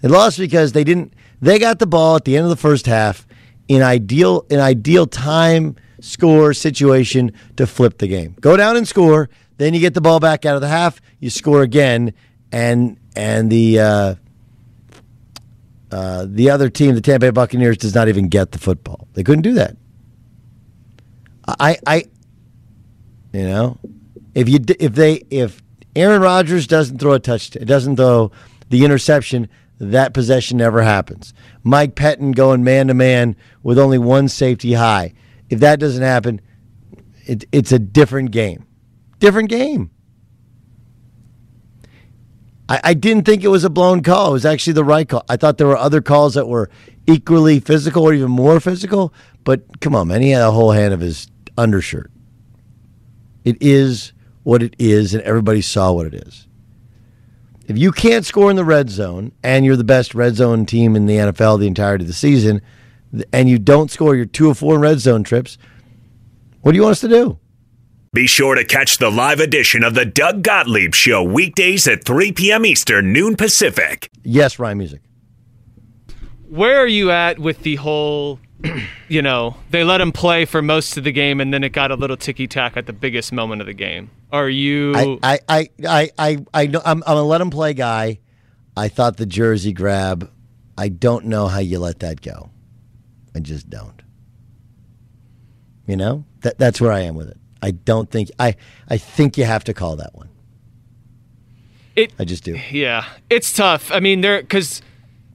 They 0.00 0.08
lost 0.08 0.38
because 0.38 0.72
they 0.72 0.84
didn't. 0.84 1.14
They 1.40 1.58
got 1.58 1.78
the 1.78 1.86
ball 1.86 2.16
at 2.16 2.24
the 2.24 2.36
end 2.36 2.44
of 2.44 2.50
the 2.50 2.56
first 2.56 2.86
half 2.86 3.26
in 3.66 3.82
ideal 3.82 4.46
in 4.50 4.60
ideal 4.60 5.06
time 5.06 5.76
score 6.00 6.52
situation 6.52 7.32
to 7.56 7.66
flip 7.66 7.98
the 7.98 8.06
game. 8.06 8.36
Go 8.40 8.56
down 8.56 8.76
and 8.76 8.86
score, 8.86 9.28
then 9.56 9.74
you 9.74 9.80
get 9.80 9.94
the 9.94 10.00
ball 10.00 10.20
back 10.20 10.44
out 10.44 10.54
of 10.54 10.60
the 10.60 10.68
half, 10.68 11.00
you 11.20 11.30
score 11.30 11.62
again, 11.62 12.12
and 12.52 12.98
and 13.14 13.50
the 13.50 13.80
uh, 13.80 14.14
uh, 15.90 16.26
the 16.28 16.50
other 16.50 16.68
team, 16.68 16.94
the 16.94 17.00
Tampa 17.00 17.26
Bay 17.26 17.30
Buccaneers, 17.30 17.76
does 17.76 17.94
not 17.94 18.08
even 18.08 18.28
get 18.28 18.52
the 18.52 18.58
football. 18.58 19.06
They 19.14 19.22
couldn't 19.22 19.42
do 19.42 19.54
that. 19.54 19.76
I, 21.46 21.78
I, 21.86 22.04
you 23.32 23.44
know, 23.44 23.78
if 24.34 24.48
you 24.48 24.58
if 24.80 24.94
they 24.94 25.24
if 25.30 25.62
Aaron 25.94 26.22
Rodgers 26.22 26.66
doesn't 26.66 26.98
throw 26.98 27.12
a 27.12 27.20
touchdown, 27.20 27.66
doesn't 27.66 27.96
throw 27.96 28.32
the 28.70 28.84
interception, 28.84 29.48
that 29.78 30.14
possession 30.14 30.58
never 30.58 30.82
happens. 30.82 31.34
Mike 31.62 31.94
Pettine 31.94 32.34
going 32.34 32.64
man 32.64 32.88
to 32.88 32.94
man 32.94 33.36
with 33.62 33.78
only 33.78 33.98
one 33.98 34.28
safety 34.28 34.72
high. 34.72 35.12
If 35.50 35.60
that 35.60 35.78
doesn't 35.78 36.02
happen, 36.02 36.40
it, 37.26 37.44
it's 37.52 37.72
a 37.72 37.78
different 37.78 38.30
game. 38.30 38.66
Different 39.24 39.48
game. 39.48 39.90
I, 42.68 42.80
I 42.84 42.92
didn't 42.92 43.24
think 43.24 43.42
it 43.42 43.48
was 43.48 43.64
a 43.64 43.70
blown 43.70 44.02
call. 44.02 44.28
It 44.28 44.32
was 44.32 44.44
actually 44.44 44.74
the 44.74 44.84
right 44.84 45.08
call. 45.08 45.24
I 45.30 45.38
thought 45.38 45.56
there 45.56 45.66
were 45.66 45.78
other 45.78 46.02
calls 46.02 46.34
that 46.34 46.46
were 46.46 46.68
equally 47.06 47.58
physical 47.58 48.02
or 48.02 48.12
even 48.12 48.30
more 48.30 48.60
physical. 48.60 49.14
But 49.42 49.80
come 49.80 49.94
on, 49.94 50.08
man, 50.08 50.20
he 50.20 50.28
had 50.28 50.42
a 50.42 50.50
whole 50.50 50.72
hand 50.72 50.92
of 50.92 51.00
his 51.00 51.28
undershirt. 51.56 52.10
It 53.44 53.56
is 53.62 54.12
what 54.42 54.62
it 54.62 54.76
is, 54.78 55.14
and 55.14 55.22
everybody 55.22 55.62
saw 55.62 55.90
what 55.90 56.04
it 56.04 56.12
is. 56.12 56.46
If 57.66 57.78
you 57.78 57.92
can't 57.92 58.26
score 58.26 58.50
in 58.50 58.56
the 58.56 58.62
red 58.64 58.90
zone 58.90 59.32
and 59.42 59.64
you're 59.64 59.76
the 59.76 59.84
best 59.84 60.14
red 60.14 60.34
zone 60.34 60.66
team 60.66 60.96
in 60.96 61.06
the 61.06 61.16
NFL 61.16 61.60
the 61.60 61.66
entirety 61.66 62.04
of 62.04 62.08
the 62.08 62.12
season, 62.12 62.60
and 63.32 63.48
you 63.48 63.58
don't 63.58 63.90
score 63.90 64.16
your 64.16 64.26
two 64.26 64.50
or 64.50 64.54
four 64.54 64.78
red 64.78 64.98
zone 64.98 65.24
trips, 65.24 65.56
what 66.60 66.72
do 66.72 66.76
you 66.76 66.82
want 66.82 66.92
us 66.92 67.00
to 67.00 67.08
do? 67.08 67.38
Be 68.14 68.28
sure 68.28 68.54
to 68.54 68.64
catch 68.64 68.98
the 68.98 69.10
live 69.10 69.40
edition 69.40 69.82
of 69.82 69.94
the 69.94 70.04
Doug 70.04 70.44
Gottlieb 70.44 70.94
Show 70.94 71.20
weekdays 71.20 71.88
at 71.88 72.04
3 72.04 72.30
p.m. 72.30 72.64
Eastern, 72.64 73.12
noon 73.12 73.34
Pacific. 73.34 74.08
Yes, 74.22 74.56
Ryan 74.60 74.78
Music. 74.78 75.00
Where 76.48 76.76
are 76.76 76.86
you 76.86 77.10
at 77.10 77.40
with 77.40 77.64
the 77.64 77.74
whole, 77.74 78.38
you 79.08 79.20
know, 79.20 79.56
they 79.70 79.82
let 79.82 80.00
him 80.00 80.12
play 80.12 80.44
for 80.44 80.62
most 80.62 80.96
of 80.96 81.02
the 81.02 81.10
game 81.10 81.40
and 81.40 81.52
then 81.52 81.64
it 81.64 81.70
got 81.70 81.90
a 81.90 81.96
little 81.96 82.16
ticky 82.16 82.46
tack 82.46 82.76
at 82.76 82.86
the 82.86 82.92
biggest 82.92 83.32
moment 83.32 83.60
of 83.60 83.66
the 83.66 83.74
game? 83.74 84.12
Are 84.30 84.48
you. 84.48 84.94
I, 84.94 85.40
I, 85.48 85.68
I, 85.84 86.10
I, 86.16 86.44
I 86.54 86.66
know, 86.68 86.82
I'm, 86.84 87.02
I'm 87.08 87.16
a 87.16 87.22
let 87.24 87.40
him 87.40 87.50
play 87.50 87.74
guy. 87.74 88.20
I 88.76 88.86
thought 88.86 89.16
the 89.16 89.26
jersey 89.26 89.72
grab, 89.72 90.30
I 90.78 90.88
don't 90.88 91.24
know 91.24 91.48
how 91.48 91.58
you 91.58 91.80
let 91.80 91.98
that 91.98 92.20
go. 92.20 92.50
I 93.34 93.40
just 93.40 93.68
don't. 93.68 94.02
You 95.88 95.96
know, 95.96 96.26
that, 96.42 96.58
that's 96.58 96.80
where 96.80 96.92
I 96.92 97.00
am 97.00 97.16
with 97.16 97.28
it. 97.28 97.38
I 97.64 97.70
don't 97.70 98.10
think 98.10 98.30
I 98.38 98.56
I 98.88 98.98
think 98.98 99.38
you 99.38 99.44
have 99.44 99.64
to 99.64 99.72
call 99.72 99.96
that 99.96 100.14
one. 100.14 100.28
It, 101.96 102.12
I 102.18 102.24
just 102.24 102.44
do. 102.44 102.60
Yeah, 102.70 103.06
it's 103.30 103.54
tough. 103.54 103.90
I 103.90 104.00
mean, 104.00 104.20
there 104.20 104.42
because 104.42 104.82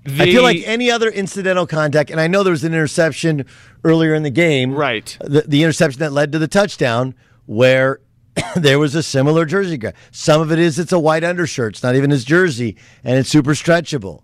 I 0.05 0.25
feel 0.25 0.43
like 0.43 0.61
any 0.63 0.91
other 0.91 1.09
incidental 1.09 1.65
contact, 1.65 2.11
and 2.11 2.21
I 2.21 2.27
know 2.27 2.43
there 2.43 2.51
was 2.51 2.63
an 2.63 2.71
interception 2.71 3.47
earlier 3.83 4.13
in 4.13 4.21
the 4.21 4.29
game. 4.29 4.75
Right. 4.75 5.17
The, 5.21 5.41
the 5.47 5.63
interception 5.63 6.01
that 6.01 6.11
led 6.11 6.31
to 6.33 6.39
the 6.39 6.47
touchdown, 6.47 7.15
where 7.47 7.99
there 8.55 8.77
was 8.77 8.93
a 8.93 9.01
similar 9.01 9.45
jersey 9.45 9.79
grab. 9.79 9.95
Some 10.11 10.39
of 10.39 10.51
it 10.51 10.59
is 10.59 10.77
it's 10.77 10.91
a 10.91 10.99
white 10.99 11.23
undershirt. 11.23 11.73
It's 11.73 11.83
not 11.83 11.95
even 11.95 12.11
his 12.11 12.25
jersey, 12.25 12.77
and 13.03 13.17
it's 13.17 13.29
super 13.29 13.55
stretchable. 13.55 14.21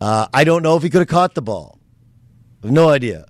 Uh, 0.00 0.26
I 0.34 0.42
don't 0.42 0.64
know 0.64 0.76
if 0.76 0.82
he 0.82 0.90
could 0.90 1.00
have 1.02 1.08
caught 1.08 1.36
the 1.36 1.42
ball. 1.42 1.78
I 2.64 2.66
have 2.66 2.74
no 2.74 2.88
idea. 2.88 3.26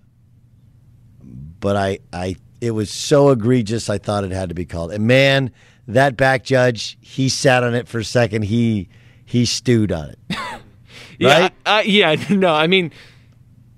But 1.60 1.76
I, 1.76 1.98
I 2.14 2.36
it 2.60 2.72
was 2.72 2.90
so 2.90 3.30
egregious. 3.30 3.88
I 3.88 3.98
thought 3.98 4.24
it 4.24 4.30
had 4.30 4.48
to 4.48 4.54
be 4.54 4.64
called. 4.64 4.92
And 4.92 5.06
man, 5.06 5.50
that 5.86 6.16
back 6.16 6.44
judge, 6.44 6.98
he 7.00 7.28
sat 7.28 7.62
on 7.64 7.74
it 7.74 7.88
for 7.88 7.98
a 7.98 8.04
second. 8.04 8.42
He 8.42 8.88
he 9.24 9.44
stewed 9.44 9.92
on 9.92 10.10
it. 10.10 10.18
yeah, 11.18 11.48
uh, 11.66 11.82
yeah. 11.84 12.16
No, 12.30 12.54
I 12.54 12.66
mean, 12.66 12.92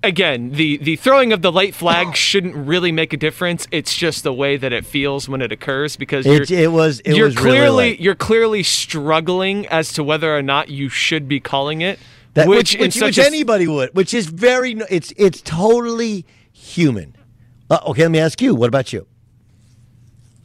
again, 0.03 0.51
the 0.51 0.77
the 0.77 0.95
throwing 0.95 1.33
of 1.33 1.41
the 1.41 1.51
late 1.51 1.75
flag 1.75 2.15
shouldn't 2.15 2.55
really 2.55 2.91
make 2.91 3.13
a 3.13 3.17
difference. 3.17 3.67
It's 3.71 3.95
just 3.95 4.23
the 4.23 4.33
way 4.33 4.57
that 4.57 4.73
it 4.73 4.85
feels 4.85 5.29
when 5.29 5.41
it 5.41 5.51
occurs 5.51 5.95
because 5.95 6.25
it, 6.25 6.51
it 6.51 6.69
was 6.69 6.99
it 7.01 7.15
you're 7.15 7.27
was 7.27 7.35
clearly 7.35 7.91
really 7.91 8.01
you're 8.01 8.15
clearly 8.15 8.63
struggling 8.63 9.67
as 9.67 9.93
to 9.93 10.03
whether 10.03 10.35
or 10.35 10.41
not 10.41 10.69
you 10.69 10.89
should 10.89 11.27
be 11.27 11.39
calling 11.39 11.81
it. 11.81 11.99
that, 12.33 12.47
which, 12.47 12.73
which 12.73 12.95
which, 12.95 13.01
which 13.01 13.19
anybody 13.19 13.67
would, 13.67 13.93
which 13.93 14.13
is 14.13 14.27
very 14.27 14.73
it's 14.89 15.13
it's 15.17 15.41
totally 15.41 16.25
human. 16.51 17.15
Uh, 17.71 17.79
okay, 17.87 18.01
let 18.01 18.11
me 18.11 18.19
ask 18.19 18.41
you. 18.41 18.53
What 18.53 18.67
about 18.67 18.91
you? 18.91 19.07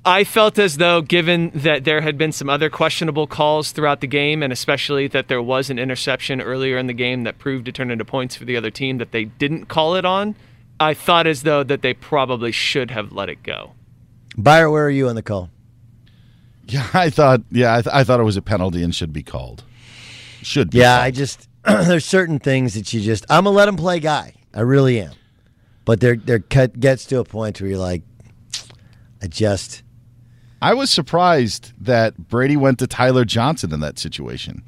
I 0.04 0.22
felt 0.22 0.60
as 0.60 0.76
though, 0.76 1.02
given 1.02 1.50
that 1.52 1.82
there 1.82 2.00
had 2.00 2.16
been 2.16 2.30
some 2.30 2.48
other 2.48 2.70
questionable 2.70 3.26
calls 3.26 3.72
throughout 3.72 4.00
the 4.00 4.06
game, 4.06 4.44
and 4.44 4.52
especially 4.52 5.08
that 5.08 5.26
there 5.26 5.42
was 5.42 5.68
an 5.68 5.80
interception 5.80 6.40
earlier 6.40 6.78
in 6.78 6.86
the 6.86 6.92
game 6.92 7.24
that 7.24 7.38
proved 7.38 7.64
to 7.64 7.72
turn 7.72 7.90
into 7.90 8.04
points 8.04 8.36
for 8.36 8.44
the 8.44 8.56
other 8.56 8.70
team 8.70 8.98
that 8.98 9.10
they 9.10 9.24
didn't 9.24 9.66
call 9.66 9.96
it 9.96 10.04
on, 10.04 10.36
I 10.78 10.94
thought 10.94 11.26
as 11.26 11.42
though 11.42 11.64
that 11.64 11.82
they 11.82 11.94
probably 11.94 12.52
should 12.52 12.92
have 12.92 13.10
let 13.10 13.28
it 13.28 13.42
go. 13.42 13.72
Buyer, 14.38 14.70
where 14.70 14.86
are 14.86 14.90
you 14.90 15.08
on 15.08 15.16
the 15.16 15.22
call? 15.22 15.50
Yeah, 16.68 16.88
I 16.94 17.10
thought. 17.10 17.40
Yeah, 17.50 17.74
I, 17.74 17.82
th- 17.82 17.92
I 17.92 18.04
thought 18.04 18.20
it 18.20 18.24
was 18.24 18.36
a 18.36 18.42
penalty 18.42 18.84
and 18.84 18.94
should 18.94 19.12
be 19.12 19.24
called. 19.24 19.64
Should 20.42 20.70
be. 20.70 20.78
Yeah, 20.78 20.98
called. 20.98 21.04
I 21.04 21.10
just 21.10 21.48
there's 21.64 22.04
certain 22.04 22.38
things 22.38 22.74
that 22.74 22.92
you 22.92 23.00
just 23.00 23.26
I'm 23.28 23.46
a 23.46 23.50
let 23.50 23.66
him 23.66 23.76
play 23.76 23.98
guy. 23.98 24.34
I 24.54 24.60
really 24.60 25.00
am. 25.00 25.12
But 25.86 26.00
there 26.00 26.16
there 26.16 26.40
cut 26.40 26.78
gets 26.78 27.06
to 27.06 27.18
a 27.20 27.24
point 27.24 27.60
where 27.60 27.70
you're 27.70 27.78
like, 27.78 28.02
I 29.22 29.26
just 29.28 29.82
I 30.60 30.74
was 30.74 30.90
surprised 30.90 31.72
that 31.80 32.28
Brady 32.28 32.56
went 32.56 32.78
to 32.80 32.86
Tyler 32.86 33.24
Johnson 33.24 33.72
in 33.72 33.80
that 33.80 33.98
situation. 33.98 34.62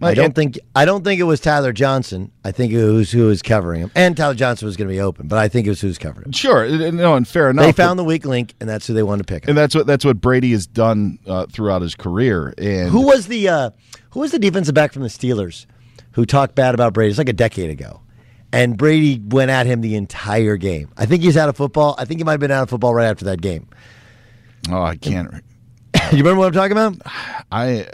I 0.00 0.14
don't 0.14 0.34
think 0.34 0.58
I 0.74 0.84
don't 0.84 1.04
think 1.04 1.20
it 1.20 1.24
was 1.24 1.38
Tyler 1.38 1.72
Johnson. 1.72 2.32
I 2.44 2.50
think 2.50 2.72
it 2.72 2.84
was 2.84 3.12
who 3.12 3.26
was 3.26 3.40
covering 3.40 3.82
him, 3.82 3.92
and 3.94 4.16
Tyler 4.16 4.34
Johnson 4.34 4.66
was 4.66 4.76
going 4.76 4.88
to 4.88 4.92
be 4.92 5.00
open, 5.00 5.28
but 5.28 5.38
I 5.38 5.46
think 5.46 5.66
it 5.66 5.70
was 5.70 5.80
who's 5.80 5.96
covering 5.96 6.26
him. 6.26 6.32
Sure, 6.32 6.64
uh, 6.64 6.90
no, 6.90 7.14
and 7.14 7.28
fair 7.28 7.50
enough. 7.50 7.64
They 7.66 7.70
but- 7.70 7.76
found 7.76 7.98
the 8.00 8.04
weak 8.04 8.24
link, 8.24 8.54
and 8.60 8.68
that's 8.68 8.86
who 8.88 8.94
they 8.94 9.04
wanted 9.04 9.28
to 9.28 9.32
pick. 9.32 9.46
and 9.46 9.56
that's 9.56 9.76
what 9.76 9.86
that's 9.86 10.04
what 10.04 10.20
Brady 10.20 10.50
has 10.52 10.66
done 10.66 11.20
uh, 11.28 11.46
throughout 11.46 11.82
his 11.82 11.94
career. 11.94 12.52
And 12.58 12.90
Who 12.90 13.02
was 13.02 13.28
the 13.28 13.48
uh, 13.48 13.70
who 14.10 14.20
was 14.20 14.32
the 14.32 14.40
defensive 14.40 14.74
back 14.74 14.92
from 14.92 15.02
the 15.02 15.08
Steelers 15.08 15.66
who 16.12 16.26
talked 16.26 16.56
bad 16.56 16.74
about 16.74 16.94
Brady? 16.94 17.10
It's 17.10 17.18
like 17.18 17.28
a 17.28 17.32
decade 17.32 17.70
ago, 17.70 18.00
and 18.52 18.76
Brady 18.76 19.20
went 19.24 19.50
at 19.50 19.66
him 19.66 19.80
the 19.80 19.96
entire 19.96 20.56
game. 20.56 20.90
I 20.96 21.06
think 21.06 21.22
he's 21.22 21.36
out 21.36 21.48
of 21.48 21.56
football. 21.56 21.94
I 21.98 22.04
think 22.04 22.20
he 22.20 22.24
might 22.24 22.32
have 22.32 22.40
been 22.40 22.50
out 22.50 22.64
of 22.64 22.70
football 22.70 22.94
right 22.94 23.06
after 23.06 23.24
that 23.26 23.40
game. 23.40 23.66
Oh, 24.70 24.82
I 24.82 24.96
can't. 24.96 25.32
you 26.12 26.18
remember 26.18 26.36
what 26.36 26.46
I'm 26.48 26.52
talking 26.52 26.72
about? 26.72 26.96
I 27.50 27.88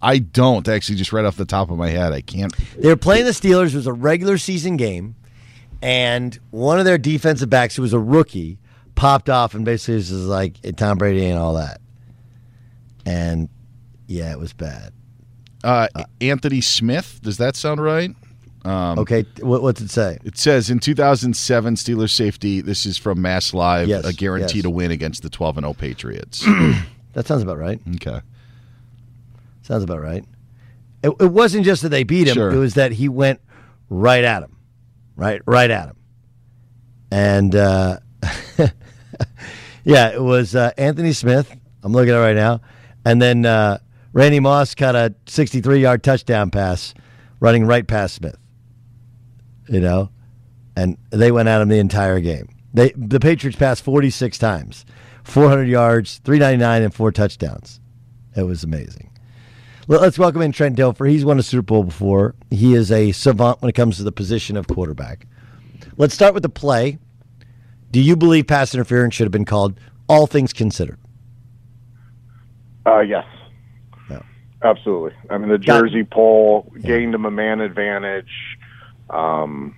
I 0.00 0.18
don't 0.18 0.68
actually 0.68 0.96
just 0.96 1.12
right 1.12 1.24
off 1.24 1.36
the 1.36 1.44
top 1.44 1.70
of 1.70 1.78
my 1.78 1.88
head. 1.88 2.12
I 2.12 2.20
can't. 2.20 2.54
They 2.76 2.88
were 2.88 2.96
playing 2.96 3.24
the 3.24 3.32
Steelers. 3.32 3.72
It 3.72 3.76
was 3.76 3.86
a 3.86 3.92
regular 3.92 4.38
season 4.38 4.76
game, 4.76 5.16
and 5.82 6.38
one 6.50 6.78
of 6.78 6.84
their 6.84 6.98
defensive 6.98 7.50
backs, 7.50 7.74
who 7.74 7.82
was 7.82 7.92
a 7.92 7.98
rookie, 7.98 8.58
popped 8.94 9.28
off 9.28 9.54
and 9.54 9.64
basically 9.64 9.96
was 9.96 10.08
just 10.08 10.22
like, 10.22 10.56
"Tom 10.76 10.98
Brady 10.98 11.26
and 11.26 11.38
all 11.38 11.54
that." 11.54 11.80
And 13.06 13.48
yeah, 14.06 14.30
it 14.30 14.38
was 14.38 14.52
bad. 14.52 14.92
Uh, 15.64 15.88
Anthony 16.20 16.60
Smith. 16.60 17.20
Does 17.22 17.38
that 17.38 17.56
sound 17.56 17.82
right? 17.82 18.10
Um, 18.68 18.98
Okay, 18.98 19.24
what, 19.40 19.62
what's 19.62 19.80
it 19.80 19.90
say? 19.90 20.18
It 20.24 20.36
says 20.36 20.68
in 20.70 20.78
2007, 20.78 21.74
Steelers 21.74 22.10
safety. 22.10 22.60
This 22.60 22.84
is 22.86 22.98
from 22.98 23.22
Mass 23.22 23.54
Live. 23.54 23.88
Yes, 23.88 24.04
a 24.04 24.12
guarantee 24.12 24.58
yes. 24.58 24.62
to 24.64 24.70
win 24.70 24.90
against 24.90 25.22
the 25.22 25.30
12 25.30 25.58
and 25.58 25.64
0 25.64 25.74
Patriots. 25.74 26.44
That 27.14 27.26
sounds 27.26 27.42
about 27.42 27.58
right. 27.58 27.80
okay. 27.96 28.20
Sounds 29.62 29.82
about 29.82 30.00
right. 30.00 30.24
It, 31.02 31.08
it 31.18 31.32
wasn't 31.32 31.64
just 31.64 31.82
that 31.82 31.88
they 31.88 32.04
beat 32.04 32.28
him; 32.28 32.34
Sure. 32.34 32.50
it 32.50 32.56
was 32.58 32.74
that 32.74 32.92
he 32.92 33.08
went 33.08 33.40
right 33.88 34.22
at 34.22 34.42
him, 34.44 34.56
right, 35.16 35.40
right 35.46 35.70
at 35.70 35.88
him, 35.88 35.96
and 37.10 37.54
uh, 37.56 37.98
yeah, 39.84 40.10
it 40.10 40.22
was 40.22 40.54
uh, 40.54 40.70
Anthony 40.76 41.12
Smith. 41.12 41.50
I'm 41.82 41.92
looking 41.92 42.10
at 42.10 42.18
it 42.18 42.20
right 42.20 42.36
now, 42.36 42.60
and 43.04 43.20
then 43.20 43.44
uh, 43.46 43.78
Randy 44.12 44.38
Moss 44.38 44.74
caught 44.74 44.94
a 44.94 45.14
63 45.26 45.80
yard 45.80 46.02
touchdown 46.04 46.50
pass, 46.50 46.94
running 47.40 47.64
right 47.66 47.86
past 47.86 48.14
Smith. 48.16 48.36
You 49.68 49.80
know, 49.80 50.10
and 50.76 50.96
they 51.10 51.30
went 51.30 51.48
at 51.48 51.60
him 51.60 51.68
the 51.68 51.78
entire 51.78 52.20
game. 52.20 52.48
They 52.72 52.90
the 52.96 53.20
Patriots 53.20 53.58
passed 53.58 53.82
46 53.84 54.38
times, 54.38 54.84
400 55.24 55.64
yards, 55.68 56.18
399, 56.24 56.82
and 56.82 56.94
four 56.94 57.12
touchdowns. 57.12 57.80
It 58.36 58.42
was 58.44 58.64
amazing. 58.64 59.10
Let's 59.88 60.18
welcome 60.18 60.42
in 60.42 60.52
Trent 60.52 60.76
Dilfer. 60.76 61.08
He's 61.08 61.24
won 61.24 61.38
a 61.38 61.42
Super 61.42 61.62
Bowl 61.62 61.84
before. 61.84 62.34
He 62.50 62.74
is 62.74 62.92
a 62.92 63.12
savant 63.12 63.62
when 63.62 63.70
it 63.70 63.74
comes 63.74 63.96
to 63.96 64.02
the 64.02 64.12
position 64.12 64.56
of 64.58 64.68
quarterback. 64.68 65.26
Let's 65.96 66.12
start 66.14 66.34
with 66.34 66.42
the 66.42 66.50
play. 66.50 66.98
Do 67.90 68.00
you 68.00 68.14
believe 68.14 68.46
pass 68.46 68.74
interference 68.74 69.14
should 69.14 69.24
have 69.24 69.32
been 69.32 69.46
called, 69.46 69.80
all 70.06 70.26
things 70.26 70.52
considered? 70.52 70.98
Uh, 72.86 73.00
yes. 73.00 73.24
Yeah. 74.10 74.20
Absolutely. 74.62 75.12
I 75.30 75.38
mean, 75.38 75.48
the 75.48 75.58
Got- 75.58 75.80
jersey 75.80 76.04
pull 76.04 76.70
gained 76.82 77.14
him 77.14 77.24
a 77.24 77.30
man 77.30 77.60
advantage. 77.60 78.28
Um, 79.10 79.76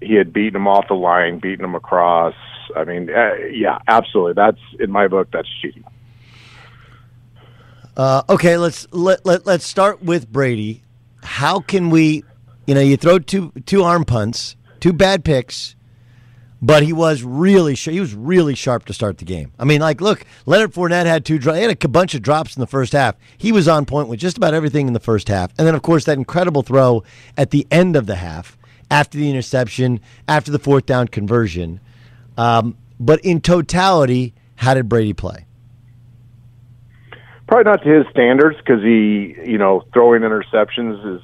he 0.00 0.14
had 0.14 0.32
beaten 0.32 0.56
him 0.56 0.68
off 0.68 0.88
the 0.88 0.94
line, 0.94 1.38
beaten 1.38 1.64
him 1.64 1.74
across. 1.74 2.34
I 2.76 2.84
mean, 2.84 3.10
uh, 3.10 3.34
yeah, 3.50 3.78
absolutely. 3.88 4.34
That's 4.34 4.60
in 4.80 4.90
my 4.90 5.08
book. 5.08 5.28
That's 5.32 5.48
cheating. 5.60 5.84
Uh, 7.96 8.22
okay, 8.28 8.56
let's 8.56 8.86
let, 8.92 9.24
let 9.24 9.46
let's 9.46 9.66
start 9.66 10.02
with 10.02 10.30
Brady. 10.30 10.82
How 11.22 11.60
can 11.60 11.90
we, 11.90 12.24
you 12.66 12.74
know, 12.74 12.80
you 12.80 12.96
throw 12.96 13.18
two 13.18 13.52
two 13.66 13.84
arm 13.84 14.04
punts, 14.04 14.56
two 14.80 14.92
bad 14.92 15.24
picks, 15.24 15.76
but 16.60 16.82
he 16.82 16.92
was 16.92 17.22
really 17.22 17.76
sh- 17.76 17.90
he 17.90 18.00
was 18.00 18.12
really 18.12 18.56
sharp 18.56 18.84
to 18.86 18.92
start 18.92 19.18
the 19.18 19.24
game. 19.24 19.52
I 19.60 19.64
mean, 19.64 19.80
like, 19.80 20.00
look, 20.00 20.24
Leonard 20.44 20.72
Fournette 20.72 21.06
had 21.06 21.24
two 21.24 21.38
dro- 21.38 21.54
he 21.54 21.62
had 21.62 21.84
a 21.84 21.88
bunch 21.88 22.14
of 22.14 22.22
drops 22.22 22.56
in 22.56 22.60
the 22.60 22.66
first 22.66 22.94
half. 22.94 23.14
He 23.38 23.52
was 23.52 23.68
on 23.68 23.86
point 23.86 24.08
with 24.08 24.18
just 24.18 24.36
about 24.36 24.54
everything 24.54 24.88
in 24.88 24.92
the 24.92 25.00
first 25.00 25.28
half, 25.28 25.52
and 25.56 25.66
then 25.66 25.76
of 25.76 25.82
course 25.82 26.04
that 26.06 26.18
incredible 26.18 26.62
throw 26.62 27.04
at 27.36 27.50
the 27.50 27.64
end 27.70 27.94
of 27.94 28.06
the 28.06 28.16
half 28.16 28.58
after 28.94 29.18
the 29.18 29.28
interception, 29.28 29.98
after 30.28 30.52
the 30.52 30.58
fourth 30.60 30.86
down 30.86 31.08
conversion. 31.08 31.80
Um, 32.38 32.76
but 33.00 33.18
in 33.24 33.40
totality, 33.40 34.34
how 34.54 34.74
did 34.74 34.88
Brady 34.88 35.12
play? 35.12 35.46
Probably 37.48 37.70
not 37.70 37.82
to 37.82 37.90
his 37.90 38.06
standards 38.12 38.56
because 38.58 38.82
he, 38.84 39.34
you 39.44 39.58
know, 39.58 39.82
throwing 39.92 40.22
interceptions 40.22 41.16
is 41.16 41.22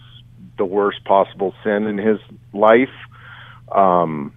the 0.59 0.65
worst 0.65 1.05
possible 1.05 1.55
sin 1.63 1.87
in 1.87 1.97
his 1.97 2.19
life. 2.53 2.91
Um, 3.71 4.35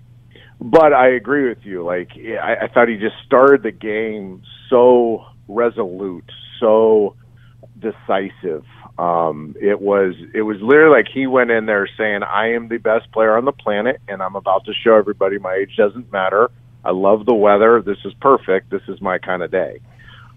but 0.62 0.94
I 0.94 1.10
agree 1.10 1.50
with 1.50 1.66
you. 1.66 1.84
Like 1.84 2.12
I, 2.16 2.66
I 2.66 2.68
thought 2.68 2.88
he 2.88 2.98
just 2.98 3.16
started 3.26 3.64
the 3.64 3.72
game 3.72 4.44
so 4.70 5.26
resolute, 5.48 6.32
so 6.60 7.16
decisive. 7.80 8.64
Um, 8.98 9.56
it 9.60 9.82
was 9.82 10.14
it 10.34 10.44
was 10.44 10.58
literally 10.62 10.96
like 10.96 11.08
he 11.12 11.26
went 11.26 11.50
in 11.50 11.66
there 11.66 11.88
saying, 11.98 12.22
"I 12.24 12.54
am 12.54 12.68
the 12.68 12.78
best 12.78 13.12
player 13.12 13.36
on 13.36 13.46
the 13.46 13.52
planet, 13.52 14.00
and 14.08 14.22
I'm 14.22 14.36
about 14.36 14.66
to 14.66 14.74
show 14.74 14.96
everybody 14.96 15.40
my 15.40 15.54
age 15.54 15.76
doesn't 15.76 16.12
matter. 16.12 16.52
I 16.86 16.92
love 16.92 17.26
the 17.26 17.34
weather. 17.34 17.82
This 17.82 17.98
is 18.06 18.14
perfect. 18.22 18.70
This 18.70 18.84
is 18.88 19.02
my 19.02 19.18
kind 19.18 19.42
of 19.42 19.52
day." 19.52 19.80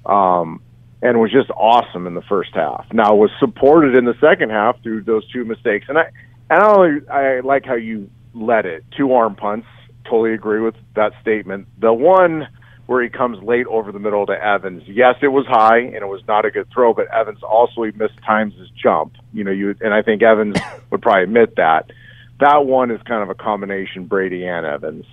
Um, 0.06 0.62
and 1.02 1.20
was 1.20 1.30
just 1.30 1.50
awesome 1.50 2.06
in 2.06 2.14
the 2.14 2.22
first 2.22 2.54
half. 2.54 2.86
Now 2.92 3.14
was 3.14 3.30
supported 3.38 3.94
in 3.94 4.04
the 4.06 4.16
second 4.20 4.50
half 4.50 4.82
through 4.82 5.02
those 5.02 5.30
two 5.30 5.44
mistakes, 5.44 5.86
and 5.88 5.98
I 5.98 6.10
and 6.48 6.62
I 6.62 6.66
only 6.66 7.08
I 7.08 7.40
like 7.40 7.64
how 7.64 7.74
you 7.74 8.10
led 8.34 8.66
it 8.66 8.84
two 8.96 9.12
arm 9.12 9.34
punts. 9.34 9.66
Totally 10.04 10.34
agree 10.34 10.60
with 10.60 10.76
that 10.94 11.12
statement. 11.20 11.68
The 11.78 11.92
one 11.92 12.48
where 12.86 13.02
he 13.02 13.08
comes 13.08 13.42
late 13.42 13.66
over 13.66 13.90
the 13.92 13.98
middle 13.98 14.24
to 14.26 14.32
Evans. 14.32 14.84
Yes, 14.86 15.16
it 15.20 15.28
was 15.28 15.44
high 15.46 15.78
and 15.78 15.96
it 15.96 16.08
was 16.08 16.22
not 16.26 16.44
a 16.44 16.50
good 16.50 16.68
throw, 16.72 16.94
but 16.94 17.12
Evans 17.12 17.42
also 17.42 17.82
he 17.82 17.92
missed 17.92 18.18
times 18.24 18.54
his 18.54 18.68
jump. 18.70 19.14
You 19.32 19.44
know, 19.44 19.50
you 19.50 19.74
and 19.80 19.92
I 19.92 20.02
think 20.02 20.22
Evans 20.22 20.56
would 20.90 21.02
probably 21.02 21.24
admit 21.24 21.56
that. 21.56 21.90
That 22.38 22.66
one 22.66 22.90
is 22.90 23.00
kind 23.02 23.22
of 23.22 23.30
a 23.30 23.34
combination 23.34 24.06
Brady 24.06 24.46
and 24.46 24.64
Evans. 24.64 25.06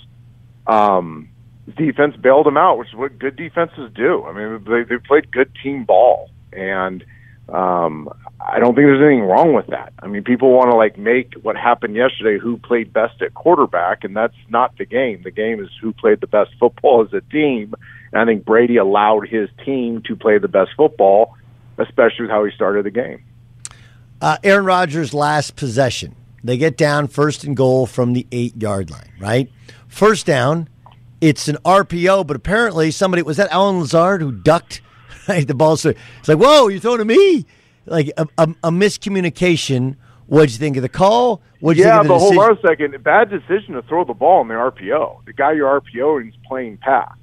Um, 0.67 1.29
defense 1.75 2.15
bailed 2.15 2.47
him 2.47 2.57
out, 2.57 2.77
which 2.77 2.89
is 2.89 2.95
what 2.95 3.17
good 3.17 3.35
defenses 3.35 3.91
do. 3.95 4.23
I 4.25 4.33
mean, 4.33 4.63
they 4.65 4.83
they 4.83 5.01
played 5.01 5.31
good 5.31 5.51
team 5.63 5.85
ball, 5.85 6.29
and 6.51 7.03
um, 7.49 8.09
I 8.39 8.59
don't 8.59 8.75
think 8.75 8.87
there's 8.87 9.01
anything 9.01 9.23
wrong 9.23 9.53
with 9.53 9.67
that. 9.67 9.93
I 9.99 10.07
mean, 10.07 10.23
people 10.23 10.51
want 10.51 10.71
to 10.71 10.75
like 10.75 10.97
make 10.97 11.33
what 11.41 11.55
happened 11.55 11.95
yesterday 11.95 12.39
who 12.39 12.57
played 12.57 12.93
best 12.93 13.21
at 13.21 13.33
quarterback, 13.33 14.03
and 14.03 14.15
that's 14.15 14.35
not 14.49 14.77
the 14.77 14.85
game. 14.85 15.21
The 15.23 15.31
game 15.31 15.61
is 15.63 15.69
who 15.81 15.93
played 15.93 16.21
the 16.21 16.27
best 16.27 16.51
football 16.59 17.05
as 17.05 17.13
a 17.13 17.21
team. 17.31 17.73
And 18.11 18.21
I 18.21 18.25
think 18.25 18.45
Brady 18.45 18.77
allowed 18.77 19.27
his 19.27 19.49
team 19.65 20.01
to 20.07 20.15
play 20.15 20.37
the 20.37 20.47
best 20.47 20.71
football, 20.77 21.35
especially 21.77 22.23
with 22.23 22.31
how 22.31 22.43
he 22.45 22.51
started 22.51 22.85
the 22.85 22.91
game. 22.91 23.23
Uh, 24.21 24.37
Aaron 24.43 24.65
Rodgers' 24.65 25.13
last 25.13 25.55
possession. 25.55 26.15
They 26.43 26.57
get 26.57 26.77
down 26.77 27.07
first 27.07 27.43
and 27.43 27.55
goal 27.55 27.85
from 27.85 28.13
the 28.13 28.27
eight 28.31 28.61
yard 28.61 28.89
line, 28.89 29.11
right? 29.19 29.49
First 29.87 30.25
down, 30.25 30.69
it's 31.21 31.47
an 31.47 31.57
RPO, 31.63 32.27
but 32.27 32.35
apparently 32.35 32.91
somebody 32.91 33.21
was 33.21 33.37
that 33.37 33.51
Allen 33.51 33.79
Lazard 33.79 34.21
who 34.21 34.31
ducked 34.31 34.81
right, 35.27 35.47
the 35.47 35.53
ball. 35.53 35.77
So 35.77 35.89
it's 36.19 36.27
like, 36.27 36.37
whoa, 36.37 36.67
you're 36.67 36.79
throwing 36.79 36.99
to 36.99 37.05
me, 37.05 37.45
like 37.85 38.11
a, 38.17 38.27
a, 38.37 38.43
a 38.63 38.71
miscommunication. 38.71 39.95
What'd 40.27 40.51
you 40.51 40.57
think 40.57 40.77
of 40.77 40.83
the 40.83 40.89
call? 40.89 41.41
What'd 41.59 41.77
you 41.77 41.85
yeah, 41.85 42.01
think 42.01 42.01
of 42.01 42.07
the 42.07 42.13
but 42.13 42.19
hold 42.19 42.33
decision? 42.33 42.51
on 42.51 42.57
a 42.57 42.67
second. 42.67 43.03
Bad 43.03 43.29
decision 43.29 43.75
to 43.75 43.81
throw 43.83 44.05
the 44.05 44.13
ball 44.13 44.41
in 44.41 44.47
the 44.47 44.53
RPO. 44.53 45.25
The 45.25 45.33
guy 45.33 45.53
you're 45.53 45.81
RPOing 45.81 46.29
is 46.29 46.35
playing 46.47 46.77
pass. 46.77 47.15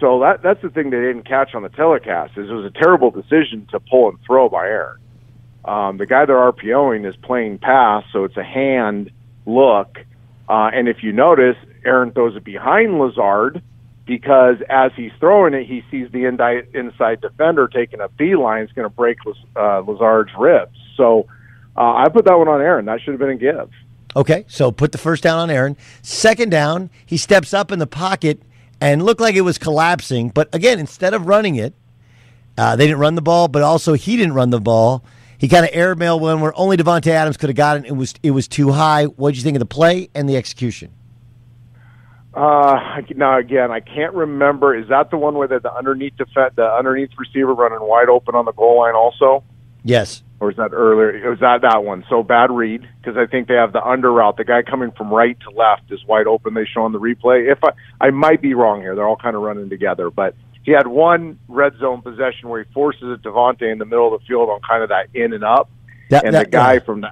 So 0.00 0.20
that 0.20 0.42
that's 0.42 0.60
the 0.62 0.68
thing 0.68 0.90
they 0.90 1.00
didn't 1.00 1.28
catch 1.28 1.54
on 1.54 1.62
the 1.62 1.68
telecast 1.68 2.32
is 2.36 2.50
it 2.50 2.52
was 2.52 2.66
a 2.66 2.78
terrible 2.78 3.10
decision 3.10 3.68
to 3.70 3.78
pull 3.78 4.08
and 4.08 4.18
throw 4.26 4.48
by 4.48 4.66
Aaron. 4.66 4.98
Um, 5.64 5.96
the 5.96 6.06
guy 6.06 6.26
they're 6.26 6.52
RPOing 6.52 7.08
is 7.08 7.14
playing 7.22 7.58
pass, 7.58 8.04
so 8.12 8.24
it's 8.24 8.36
a 8.36 8.42
hand 8.42 9.12
look. 9.46 9.98
Uh, 10.48 10.70
and 10.74 10.88
if 10.88 11.04
you 11.04 11.12
notice, 11.12 11.56
Aaron 11.84 12.10
throws 12.10 12.34
it 12.34 12.42
behind 12.42 12.98
Lazard 12.98 13.62
because 14.06 14.56
as 14.68 14.92
he's 14.96 15.12
throwing 15.20 15.54
it, 15.54 15.66
he 15.66 15.84
sees 15.90 16.10
the 16.12 16.24
inside 16.24 17.20
defender 17.20 17.68
taking 17.68 18.00
a 18.00 18.08
beeline. 18.08 18.62
It's 18.62 18.72
going 18.72 18.88
to 18.88 18.94
break 18.94 19.18
uh, 19.56 19.80
Lazard's 19.80 20.32
ribs. 20.38 20.76
So 20.96 21.26
uh, 21.76 21.94
I 21.94 22.08
put 22.08 22.24
that 22.24 22.36
one 22.36 22.48
on 22.48 22.60
Aaron. 22.60 22.86
That 22.86 23.00
should 23.00 23.12
have 23.12 23.20
been 23.20 23.30
a 23.30 23.36
give. 23.36 23.70
Okay, 24.14 24.44
so 24.48 24.70
put 24.70 24.92
the 24.92 24.98
first 24.98 25.22
down 25.22 25.38
on 25.38 25.50
Aaron. 25.50 25.76
Second 26.02 26.50
down, 26.50 26.90
he 27.06 27.16
steps 27.16 27.54
up 27.54 27.72
in 27.72 27.78
the 27.78 27.86
pocket 27.86 28.42
and 28.80 29.02
looked 29.02 29.20
like 29.20 29.36
it 29.36 29.42
was 29.42 29.56
collapsing. 29.56 30.28
But 30.28 30.54
again, 30.54 30.78
instead 30.78 31.14
of 31.14 31.26
running 31.26 31.56
it, 31.56 31.74
uh, 32.58 32.76
they 32.76 32.86
didn't 32.86 32.98
run 32.98 33.14
the 33.14 33.22
ball, 33.22 33.48
but 33.48 33.62
also 33.62 33.94
he 33.94 34.16
didn't 34.16 34.34
run 34.34 34.50
the 34.50 34.60
ball. 34.60 35.02
He 35.38 35.48
kind 35.48 35.64
of 35.64 35.72
airmailed 35.72 36.20
one 36.20 36.40
where 36.40 36.52
only 36.56 36.76
Davante 36.76 37.08
Adams 37.08 37.36
could 37.36 37.48
have 37.48 37.56
gotten 37.56 37.84
it. 37.84 37.88
It 37.88 37.96
was 37.96 38.14
it 38.22 38.30
was 38.32 38.46
too 38.46 38.70
high. 38.70 39.06
What 39.06 39.30
did 39.30 39.38
you 39.38 39.42
think 39.42 39.56
of 39.56 39.60
the 39.60 39.66
play 39.66 40.08
and 40.14 40.28
the 40.28 40.36
execution? 40.36 40.92
Uh, 42.34 43.02
now 43.14 43.38
again, 43.38 43.70
I 43.70 43.80
can't 43.80 44.14
remember. 44.14 44.74
Is 44.74 44.88
that 44.88 45.10
the 45.10 45.18
one 45.18 45.34
where 45.34 45.48
the, 45.48 45.60
the 45.60 45.72
underneath 45.72 46.16
defense, 46.16 46.54
the 46.56 46.64
underneath 46.64 47.10
receiver 47.18 47.54
running 47.54 47.80
wide 47.80 48.08
open 48.08 48.34
on 48.34 48.44
the 48.46 48.52
goal 48.52 48.78
line 48.78 48.94
also? 48.94 49.44
Yes. 49.84 50.22
Or 50.40 50.50
is 50.50 50.56
that 50.56 50.72
earlier? 50.72 51.10
It 51.10 51.28
was 51.28 51.40
that 51.40 51.60
that 51.62 51.84
one. 51.84 52.04
So 52.08 52.22
bad 52.22 52.50
read 52.50 52.88
because 53.00 53.16
I 53.16 53.26
think 53.26 53.48
they 53.48 53.54
have 53.54 53.72
the 53.72 53.84
under 53.84 54.10
route. 54.12 54.36
The 54.36 54.44
guy 54.44 54.62
coming 54.62 54.90
from 54.92 55.10
right 55.12 55.38
to 55.40 55.50
left 55.50 55.90
is 55.90 56.04
wide 56.06 56.26
open. 56.26 56.54
They 56.54 56.64
show 56.64 56.82
on 56.82 56.92
the 56.92 56.98
replay. 57.00 57.50
If 57.52 57.58
I 57.62 57.70
I 58.00 58.10
might 58.10 58.40
be 58.40 58.54
wrong 58.54 58.80
here, 58.80 58.94
they're 58.94 59.06
all 59.06 59.16
kind 59.16 59.36
of 59.36 59.42
running 59.42 59.68
together. 59.68 60.10
But 60.10 60.34
he 60.64 60.72
had 60.72 60.86
one 60.86 61.38
red 61.48 61.74
zone 61.78 62.00
possession 62.02 62.48
where 62.48 62.64
he 62.64 62.72
forces 62.72 63.02
it 63.02 63.22
Davante 63.22 63.70
in 63.70 63.78
the 63.78 63.84
middle 63.84 64.12
of 64.12 64.20
the 64.20 64.26
field 64.26 64.48
on 64.48 64.60
kind 64.68 64.82
of 64.82 64.88
that 64.88 65.08
in 65.14 65.32
and 65.32 65.44
up, 65.44 65.70
That- 66.10 66.24
and 66.24 66.34
that- 66.34 66.46
the 66.46 66.50
guy 66.50 66.78
from 66.78 67.02
the 67.02 67.10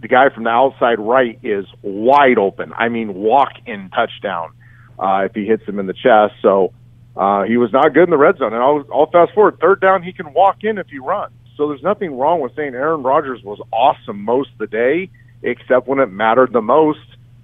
the 0.00 0.08
guy 0.08 0.30
from 0.30 0.44
the 0.44 0.50
outside 0.50 0.98
right 0.98 1.38
is 1.42 1.66
wide 1.82 2.38
open. 2.38 2.72
I 2.72 2.88
mean, 2.88 3.14
walk 3.14 3.52
in 3.66 3.90
touchdown 3.90 4.52
uh, 4.98 5.26
if 5.26 5.34
he 5.34 5.44
hits 5.44 5.64
him 5.64 5.78
in 5.78 5.86
the 5.86 5.92
chest. 5.92 6.34
So 6.42 6.72
uh, 7.16 7.42
he 7.42 7.56
was 7.56 7.72
not 7.72 7.92
good 7.92 8.04
in 8.04 8.10
the 8.10 8.18
red 8.18 8.38
zone. 8.38 8.52
And 8.52 8.62
I'll, 8.62 8.84
I'll 8.92 9.10
fast 9.10 9.32
forward. 9.34 9.58
Third 9.60 9.80
down, 9.80 10.02
he 10.02 10.12
can 10.12 10.32
walk 10.32 10.62
in 10.62 10.78
if 10.78 10.88
he 10.88 10.98
runs. 10.98 11.32
So 11.56 11.68
there's 11.68 11.82
nothing 11.82 12.16
wrong 12.16 12.40
with 12.40 12.54
saying 12.56 12.74
Aaron 12.74 13.02
Rodgers 13.02 13.42
was 13.42 13.60
awesome 13.72 14.24
most 14.24 14.50
of 14.52 14.58
the 14.58 14.66
day, 14.66 15.10
except 15.42 15.86
when 15.86 15.98
it 15.98 16.06
mattered 16.06 16.52
the 16.52 16.62
most 16.62 17.00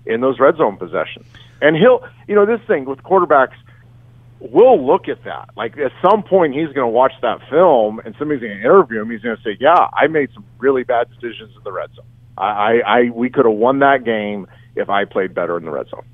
in 0.07 0.21
those 0.21 0.39
red 0.41 0.57
zone 0.57 0.77
possessions. 0.77 1.27
And 1.61 1.77
he'll, 1.77 2.07
you 2.27 2.35
know, 2.35 2.47
this 2.47 2.61
thing 2.67 2.85
with 2.87 3.03
quarterbacks, 3.03 3.57
we'll 4.41 4.85
look 4.87 5.09
at 5.09 5.25
that. 5.25 5.51
Like 5.57 5.77
at 5.79 5.93
some 6.01 6.23
point, 6.23 6.55
he's 6.55 6.69
going 6.69 6.87
to 6.87 6.89
watch 6.89 7.13
that 7.23 7.41
film, 7.51 8.01
and 8.05 8.15
somebody's 8.19 8.43
going 8.43 8.57
to 8.57 8.61
interview 8.61 9.03
him. 9.03 9.11
He's 9.11 9.21
going 9.21 9.37
to 9.37 9.43
say, 9.43 9.57
"Yeah, 9.61 9.89
I 9.93 10.07
made 10.07 10.31
some 10.35 10.45
really 10.59 10.85
bad 10.85 11.09
decisions 11.09 11.55
in 11.57 11.63
the 11.65 11.73
red 11.73 11.91
zone. 11.95 12.07
I, 12.37 12.45
I, 12.45 12.73
I 12.87 13.11
we 13.11 13.31
could 13.31 13.45
have 13.45 13.55
won 13.55 13.81
that 13.81 14.05
game 14.05 14.47
if 14.75 14.89
I 14.89 15.05
played 15.05 15.35
better 15.35 15.57
in 15.57 15.65
the 15.65 15.71
red 15.71 15.89
zone." 15.89 16.05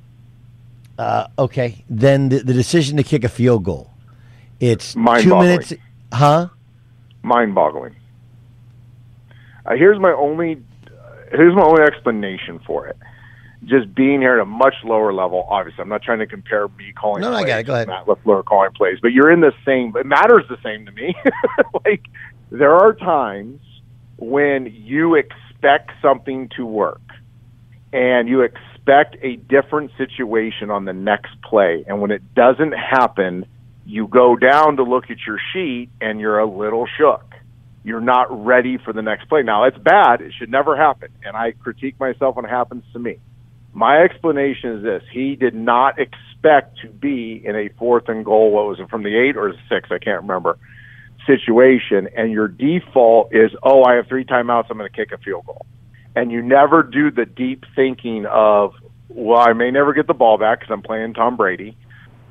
Uh, 0.98 1.26
okay, 1.38 1.85
then 1.88 2.28
the, 2.28 2.38
the 2.38 2.52
decision 2.52 2.96
to 2.96 3.02
kick 3.02 3.24
a 3.24 3.28
field 3.28 3.64
goal. 3.64 3.90
It's 4.61 4.94
two 4.94 5.00
minutes, 5.00 5.72
huh? 6.12 6.48
mind-boggling. 7.22 7.96
Uh, 9.64 9.74
here's 9.76 9.98
my 9.98 10.12
only 10.12 10.62
here's 11.30 11.54
my 11.54 11.62
only 11.62 11.82
explanation 11.82 12.61
for 12.66 12.87
it. 12.87 12.96
Just 13.64 13.94
being 13.94 14.20
here 14.20 14.35
at 14.35 14.42
a 14.42 14.44
much 14.44 14.74
lower 14.85 15.12
level. 15.12 15.46
Obviously, 15.48 15.82
I'm 15.82 15.88
not 15.88 16.02
trying 16.02 16.18
to 16.18 16.26
compare 16.26 16.66
me 16.68 16.92
calling. 16.92 17.22
No, 17.22 17.30
no, 17.30 17.37
I 17.37 17.42
plays 17.42 17.48
got 17.48 17.61
it. 17.61 17.62
Go 17.64 17.74
ahead. 17.74 17.88
Matt 17.88 18.06
LaFleur 18.06 18.44
calling 18.44 18.72
plays, 18.72 18.98
but 19.00 19.12
you're 19.12 19.30
in 19.30 19.40
the 19.40 19.52
same. 19.64 19.96
It 19.96 20.04
matters 20.04 20.44
the 20.48 20.58
same 20.64 20.85
to 20.87 20.92
me. 20.92 21.14
like 21.85 22.02
there 22.50 22.74
are 22.74 22.92
times 22.92 23.61
when 24.16 24.66
you 24.66 25.14
expect 25.62 25.92
something 26.03 26.48
to 26.57 26.66
work, 26.66 27.01
and 27.92 28.29
you 28.29 28.40
expect 28.40 29.16
a 29.22 29.37
different 29.37 29.92
situation 29.96 30.70
on 30.70 30.85
the 30.85 30.92
next 30.92 31.31
play, 31.42 31.85
and 31.87 32.01
when 32.01 32.11
it 32.11 32.35
doesn't 32.35 32.72
happen, 32.72 33.46
you 33.87 34.09
go 34.09 34.37
down 34.37 34.77
to 34.77 34.83
look 34.83 35.05
at 35.11 35.18
your 35.27 35.38
sheet 35.53 35.88
and 36.01 36.20
you're 36.20 36.38
a 36.38 36.46
little 36.46 36.87
shook. 36.98 37.25
You're 37.85 38.01
not 38.01 38.44
ready 38.44 38.79
for 38.79 38.92
the 38.92 39.03
next 39.03 39.29
play. 39.29 39.42
Now, 39.42 39.64
it's 39.64 39.79
bad. 39.79 40.20
It 40.20 40.33
should 40.38 40.51
never 40.51 40.77
happen. 40.77 41.09
And 41.25 41.37
I 41.37 41.51
critique 41.51 41.98
myself 41.98 42.37
when 42.37 42.44
it 42.44 42.48
happens 42.51 42.85
to 42.92 43.01
me. 43.01 43.18
My 43.72 44.03
explanation 44.03 44.79
is 44.79 44.83
this 44.85 45.03
he 45.12 45.35
did 45.35 45.55
not 45.55 45.98
expect 45.98 46.79
to 46.83 46.88
be 46.88 47.42
in 47.44 47.57
a 47.57 47.70
fourth 47.79 48.09
and 48.09 48.25
goal, 48.25 48.53
what 48.53 48.66
was 48.66 48.79
it, 48.79 48.88
from 48.88 49.03
the 49.03 49.16
eight 49.16 49.37
or 49.37 49.53
six? 49.68 49.88
I 49.90 49.98
can't 49.98 50.22
remember. 50.22 50.59
Situation. 51.26 52.08
And 52.16 52.32
your 52.32 52.48
default 52.48 53.35
is, 53.35 53.50
oh, 53.62 53.85
I 53.85 53.94
have 53.94 54.06
three 54.08 54.24
timeouts. 54.24 54.66
I'm 54.70 54.78
going 54.78 54.90
to 54.90 54.96
kick 54.96 55.12
a 55.12 55.18
field 55.18 55.46
goal. 55.46 55.66
And 56.14 56.30
you 56.30 56.42
never 56.42 56.82
do 56.82 57.11
the 57.11 57.24
deep 57.26 57.64
thinking 57.74 58.26
of, 58.26 58.74
well, 59.08 59.40
I 59.40 59.52
may 59.52 59.70
never 59.70 59.92
get 59.94 60.06
the 60.06 60.14
ball 60.14 60.38
back 60.38 60.61
because 60.61 60.72
I'm 60.72 60.82
playing 60.82 61.14
Tom 61.14 61.37
Brady 61.37 61.76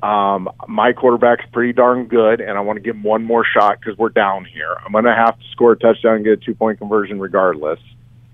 Um, 0.02 0.48
my 0.66 0.92
quarterback's 0.92 1.44
pretty 1.52 1.72
darn 1.72 2.06
good, 2.06 2.40
and 2.40 2.58
I 2.58 2.60
want 2.60 2.76
to 2.76 2.80
give 2.80 2.96
him 2.96 3.04
one 3.04 3.24
more 3.24 3.44
shot 3.44 3.78
because 3.78 3.96
we're 3.96 4.08
down 4.08 4.44
here. 4.44 4.76
I'm 4.84 4.90
going 4.90 5.04
to 5.04 5.14
have 5.14 5.38
to 5.38 5.44
score 5.52 5.72
a 5.72 5.78
touchdown 5.78 6.16
and 6.16 6.24
get 6.24 6.32
a 6.32 6.36
two 6.36 6.54
point 6.56 6.78
conversion 6.78 7.20
regardless. 7.20 7.78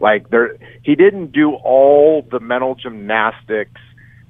Like 0.01 0.31
there, 0.31 0.57
he 0.83 0.95
didn't 0.95 1.33
do 1.33 1.53
all 1.53 2.27
the 2.31 2.41
mental 2.41 2.75
gymnastics 2.75 3.81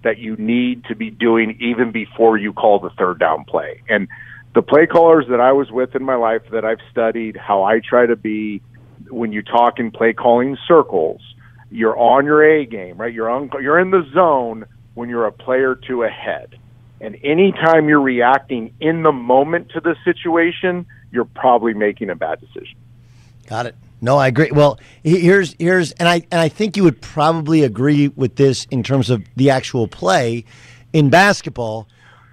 that 0.02 0.18
you 0.18 0.36
need 0.36 0.84
to 0.86 0.96
be 0.96 1.10
doing 1.10 1.56
even 1.60 1.92
before 1.92 2.36
you 2.38 2.52
call 2.52 2.80
the 2.80 2.90
third 2.90 3.20
down 3.20 3.44
play. 3.44 3.82
And 3.88 4.08
the 4.58 4.62
play 4.62 4.88
callers 4.88 5.24
that 5.30 5.40
I 5.40 5.52
was 5.52 5.70
with 5.70 5.94
in 5.94 6.02
my 6.02 6.16
life 6.16 6.42
that 6.50 6.64
I've 6.64 6.80
studied, 6.90 7.36
how 7.36 7.62
I 7.62 7.78
try 7.78 8.06
to 8.06 8.16
be 8.16 8.60
when 9.08 9.30
you 9.30 9.40
talk 9.40 9.78
in 9.78 9.92
play 9.92 10.12
calling 10.12 10.58
circles, 10.66 11.20
you're 11.70 11.96
on 11.96 12.24
your 12.24 12.42
A 12.42 12.66
game, 12.66 12.96
right? 12.96 13.14
You're 13.14 13.30
on, 13.30 13.50
you're 13.62 13.78
in 13.78 13.92
the 13.92 14.04
zone 14.12 14.64
when 14.94 15.08
you're 15.08 15.26
a 15.26 15.30
player 15.30 15.76
two 15.76 16.02
ahead. 16.02 16.58
And 17.00 17.16
anytime 17.22 17.88
you're 17.88 18.00
reacting 18.00 18.74
in 18.80 19.04
the 19.04 19.12
moment 19.12 19.70
to 19.74 19.80
the 19.80 19.94
situation, 20.04 20.86
you're 21.12 21.24
probably 21.24 21.72
making 21.72 22.10
a 22.10 22.16
bad 22.16 22.40
decision. 22.40 22.76
Got 23.46 23.66
it. 23.66 23.76
No, 24.00 24.16
I 24.16 24.26
agree. 24.26 24.50
Well, 24.50 24.80
here's 25.04 25.54
here's 25.60 25.92
and 25.92 26.08
I 26.08 26.26
and 26.32 26.40
I 26.40 26.48
think 26.48 26.76
you 26.76 26.82
would 26.82 27.00
probably 27.00 27.62
agree 27.62 28.08
with 28.08 28.34
this 28.34 28.64
in 28.72 28.82
terms 28.82 29.08
of 29.08 29.24
the 29.36 29.50
actual 29.50 29.86
play 29.86 30.44
in 30.92 31.10
basketball. 31.10 31.86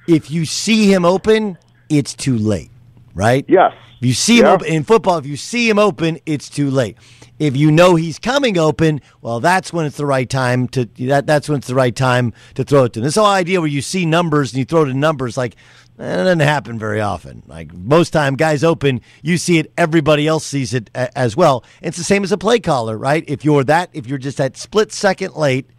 If 0.07 0.31
you 0.31 0.45
see 0.45 0.91
him 0.91 1.05
open, 1.05 1.59
it's 1.97 2.13
too 2.13 2.37
late, 2.37 2.69
right? 3.13 3.45
Yes. 3.47 3.73
If 4.01 4.07
you 4.07 4.13
see 4.13 4.39
him 4.39 4.45
open 4.47 4.67
in 4.67 4.83
football, 4.83 5.17
if 5.17 5.25
you 5.25 5.37
see 5.37 5.69
him 5.69 5.79
open, 5.79 6.19
it's 6.25 6.49
too 6.49 6.69
late. 6.69 6.97
If 7.39 7.57
you 7.57 7.71
know 7.71 7.95
he's 7.95 8.19
coming 8.19 8.57
open, 8.57 9.01
well, 9.21 9.39
that's 9.39 9.73
when 9.73 9.85
it's 9.85 9.97
the 9.97 10.05
right 10.05 10.29
time 10.29 10.67
to 10.69 10.85
that. 11.07 11.25
That's 11.27 11.49
when 11.49 11.57
it's 11.57 11.67
the 11.67 11.75
right 11.75 11.95
time 11.95 12.33
to 12.53 12.63
throw 12.63 12.85
it 12.85 12.93
to 12.93 12.99
him. 12.99 13.03
This 13.03 13.15
whole 13.15 13.25
idea 13.25 13.59
where 13.59 13.69
you 13.69 13.81
see 13.81 14.05
numbers 14.05 14.53
and 14.53 14.59
you 14.59 14.65
throw 14.65 14.85
to 14.85 14.93
numbers, 14.93 15.35
like 15.35 15.55
that 15.97 16.15
doesn't 16.23 16.39
happen 16.39 16.77
very 16.79 17.01
often. 17.01 17.43
Like 17.47 17.73
most 17.73 18.11
time, 18.11 18.35
guys 18.35 18.63
open, 18.63 19.01
you 19.21 19.37
see 19.37 19.57
it, 19.59 19.71
everybody 19.77 20.27
else 20.27 20.45
sees 20.45 20.73
it 20.73 20.89
a- 20.95 21.17
as 21.17 21.35
well. 21.35 21.63
It's 21.81 21.97
the 21.97 22.03
same 22.03 22.23
as 22.23 22.31
a 22.31 22.37
play 22.37 22.59
caller, 22.59 22.97
right? 22.97 23.23
If 23.27 23.43
you're 23.43 23.63
that, 23.65 23.89
if 23.93 24.07
you're 24.07 24.17
just 24.17 24.37
that 24.37 24.55
split 24.55 24.91
second 24.93 25.35
late. 25.35 25.69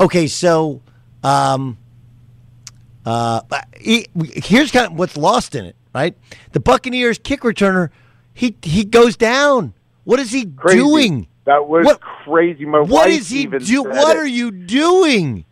Okay, 0.00 0.26
so 0.26 0.82
um, 1.22 1.78
uh, 3.06 3.40
he, 3.78 4.06
here's 4.34 4.70
kind 4.72 4.86
of 4.92 4.98
what's 4.98 5.16
lost 5.16 5.54
in 5.54 5.64
it, 5.64 5.76
right? 5.94 6.14
The 6.52 6.60
Buccaneers 6.60 7.18
kick 7.18 7.40
returner, 7.40 7.90
he 8.34 8.56
he 8.62 8.84
goes 8.84 9.16
down. 9.16 9.72
What 10.04 10.20
is 10.20 10.30
he 10.32 10.44
Crazy. 10.46 10.78
doing? 10.78 11.26
That 11.44 11.68
was 11.68 11.86
What- 11.86 12.00
crazy. 12.00 12.64
My 12.66 12.80
What 12.80 13.08
is 13.08 13.28
he 13.28 13.46
do? 13.46 13.84
What 13.84 14.16
it. 14.16 14.18
are 14.18 14.26
you 14.26 14.50
doing? 14.50 15.44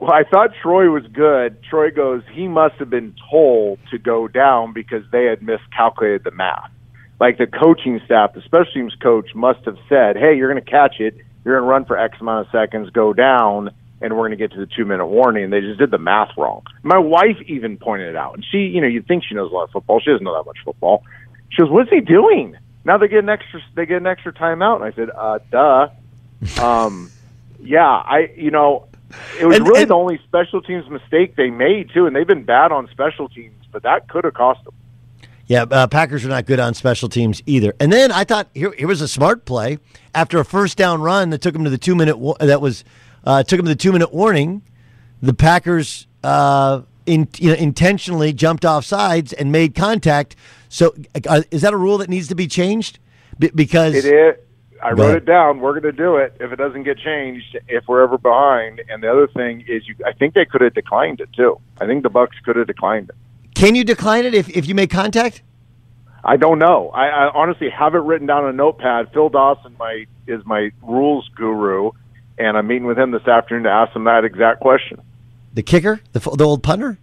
Well, 0.00 0.12
I 0.12 0.22
thought 0.24 0.50
Troy 0.62 0.90
was 0.90 1.04
good. 1.12 1.62
Troy 1.64 1.90
goes, 1.90 2.22
he 2.32 2.46
must 2.46 2.74
have 2.76 2.90
been 2.90 3.14
told 3.30 3.78
to 3.90 3.98
go 3.98 4.28
down 4.28 4.72
because 4.72 5.02
they 5.10 5.24
had 5.24 5.42
miscalculated 5.42 6.22
the 6.24 6.30
math. 6.30 6.70
Like 7.18 7.38
the 7.38 7.48
coaching 7.48 8.00
staff, 8.04 8.32
the 8.34 8.42
special 8.42 8.72
teams 8.72 8.94
coach 9.02 9.34
must 9.34 9.64
have 9.64 9.76
said, 9.88 10.16
hey, 10.16 10.36
you're 10.36 10.52
going 10.52 10.64
to 10.64 10.70
catch 10.70 11.00
it. 11.00 11.16
You're 11.44 11.56
going 11.58 11.64
to 11.66 11.70
run 11.72 11.84
for 11.84 11.98
X 11.98 12.16
amount 12.20 12.46
of 12.46 12.52
seconds, 12.52 12.90
go 12.90 13.12
down, 13.12 13.70
and 14.00 14.12
we're 14.14 14.28
going 14.28 14.30
to 14.30 14.36
get 14.36 14.52
to 14.52 14.58
the 14.58 14.66
two 14.66 14.84
minute 14.84 15.06
warning. 15.06 15.44
And 15.44 15.52
they 15.52 15.60
just 15.60 15.78
did 15.78 15.90
the 15.90 15.98
math 15.98 16.30
wrong. 16.36 16.62
My 16.82 16.98
wife 16.98 17.36
even 17.46 17.76
pointed 17.76 18.08
it 18.08 18.16
out. 18.16 18.34
And 18.34 18.44
she, 18.50 18.58
you 18.58 18.80
know, 18.80 18.86
you'd 18.86 19.06
think 19.06 19.24
she 19.24 19.34
knows 19.34 19.50
a 19.50 19.54
lot 19.54 19.64
of 19.64 19.70
football. 19.70 20.00
She 20.00 20.10
doesn't 20.10 20.24
know 20.24 20.34
that 20.36 20.46
much 20.46 20.58
football. 20.64 21.04
She 21.50 21.62
goes, 21.62 21.70
what's 21.70 21.90
he 21.90 22.00
doing? 22.00 22.56
Now 22.84 22.98
they 22.98 23.08
get 23.08 23.18
an 23.20 23.28
extra, 23.28 23.60
they 23.74 23.86
get 23.86 23.96
an 23.98 24.06
extra 24.06 24.32
timeout. 24.32 24.76
And 24.76 24.84
I 24.84 24.92
said, 24.92 25.10
uh, 25.10 25.38
duh. 25.50 25.88
Um, 26.62 27.10
yeah, 27.60 27.84
I, 27.84 28.30
you 28.36 28.52
know, 28.52 28.86
it 29.40 29.46
was 29.46 29.56
And- 29.56 29.66
really 29.66 29.82
and- 29.82 29.90
the 29.90 29.94
only 29.96 30.18
special 30.28 30.62
teams 30.62 30.88
mistake 30.88 31.34
they 31.34 31.50
made 31.50 31.90
too, 31.92 32.06
and 32.06 32.14
they've 32.14 32.26
been 32.26 32.44
bad 32.44 32.70
on 32.70 32.86
special 32.92 33.28
teams, 33.28 33.56
but 33.72 33.82
that 33.82 34.08
could 34.08 34.22
have 34.24 34.34
cost 34.34 34.62
them. 34.64 34.72
Yeah, 35.48 35.62
uh, 35.62 35.86
Packers 35.88 36.24
are 36.24 36.28
not 36.28 36.44
good 36.46 36.60
on 36.60 36.74
special 36.74 37.08
teams 37.08 37.42
either. 37.46 37.74
And 37.80 37.90
then 37.92 38.12
I 38.12 38.22
thought 38.24 38.48
here, 38.54 38.70
here 38.76 38.86
was 38.86 39.00
a 39.00 39.08
smart 39.08 39.46
play 39.46 39.78
after 40.14 40.38
a 40.38 40.44
first 40.44 40.76
down 40.76 41.00
run 41.00 41.30
that 41.30 41.40
took 41.40 41.54
them 41.54 41.64
to 41.64 41.70
the 41.70 41.78
two 41.78 41.94
minute 41.96 42.16
that 42.38 42.60
was 42.60 42.84
uh, 43.28 43.42
took 43.42 43.60
him 43.60 43.66
the 43.66 43.76
two 43.76 43.92
minute 43.92 44.12
warning. 44.12 44.62
The 45.22 45.34
Packers 45.34 46.06
uh, 46.24 46.82
in, 47.04 47.28
you 47.36 47.50
know, 47.50 47.56
intentionally 47.56 48.32
jumped 48.32 48.64
off 48.64 48.84
sides 48.84 49.32
and 49.32 49.52
made 49.52 49.74
contact. 49.74 50.34
So 50.70 50.94
uh, 51.28 51.42
is 51.50 51.62
that 51.62 51.74
a 51.74 51.76
rule 51.76 51.98
that 51.98 52.08
needs 52.08 52.28
to 52.28 52.34
be 52.34 52.46
changed? 52.46 52.98
B- 53.38 53.50
because 53.54 53.94
It 53.94 54.06
is. 54.06 54.36
I 54.80 54.92
wrote 54.92 55.16
it 55.16 55.24
down. 55.24 55.58
We're 55.58 55.72
going 55.72 55.82
to 55.82 55.92
do 55.92 56.16
it 56.16 56.36
if 56.38 56.52
it 56.52 56.56
doesn't 56.56 56.84
get 56.84 56.98
changed. 56.98 57.58
If 57.66 57.88
we're 57.88 58.02
ever 58.02 58.16
behind, 58.16 58.80
and 58.88 59.02
the 59.02 59.10
other 59.10 59.26
thing 59.26 59.64
is, 59.66 59.86
you. 59.88 59.96
I 60.06 60.12
think 60.12 60.34
they 60.34 60.44
could 60.44 60.60
have 60.60 60.72
declined 60.72 61.20
it 61.20 61.28
too. 61.32 61.58
I 61.80 61.86
think 61.86 62.04
the 62.04 62.10
Bucks 62.10 62.36
could 62.44 62.54
have 62.54 62.68
declined 62.68 63.10
it. 63.10 63.16
can 63.56 63.74
you 63.74 63.82
decline 63.82 64.24
it 64.24 64.34
if, 64.34 64.48
if 64.48 64.68
you 64.68 64.76
make 64.76 64.90
contact? 64.90 65.42
I 66.22 66.36
don't 66.36 66.60
know. 66.60 66.90
I, 66.90 67.08
I 67.08 67.30
honestly 67.34 67.70
have 67.70 67.96
it 67.96 67.98
written 67.98 68.28
down 68.28 68.44
on 68.44 68.50
a 68.50 68.52
notepad. 68.52 69.12
Phil 69.12 69.28
Dawson, 69.28 69.74
my 69.80 70.06
is 70.28 70.46
my 70.46 70.70
rules 70.82 71.28
guru, 71.34 71.90
and 72.38 72.56
I'm 72.56 72.66
meeting 72.66 72.86
with 72.86 72.98
him 72.98 73.10
this 73.10 73.26
afternoon 73.26 73.64
to 73.64 73.70
ask 73.70 73.94
him 73.94 74.04
that 74.04 74.24
exact 74.24 74.60
question. 74.60 75.00
The 75.54 75.62
kicker, 75.62 76.00
the 76.12 76.20
the 76.20 76.44
old 76.44 76.62
punter. 76.62 76.98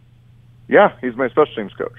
Yeah, 0.67 0.93
he's 1.01 1.15
my 1.15 1.29
special 1.29 1.55
teams 1.55 1.73
coach. 1.73 1.95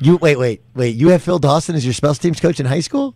You 0.00 0.16
wait, 0.16 0.38
wait, 0.38 0.62
wait. 0.74 0.96
You 0.96 1.08
have 1.08 1.22
Phil 1.22 1.38
Dawson 1.38 1.74
as 1.74 1.84
your 1.84 1.94
special 1.94 2.16
teams 2.16 2.40
coach 2.40 2.60
in 2.60 2.66
high 2.66 2.80
school? 2.80 3.14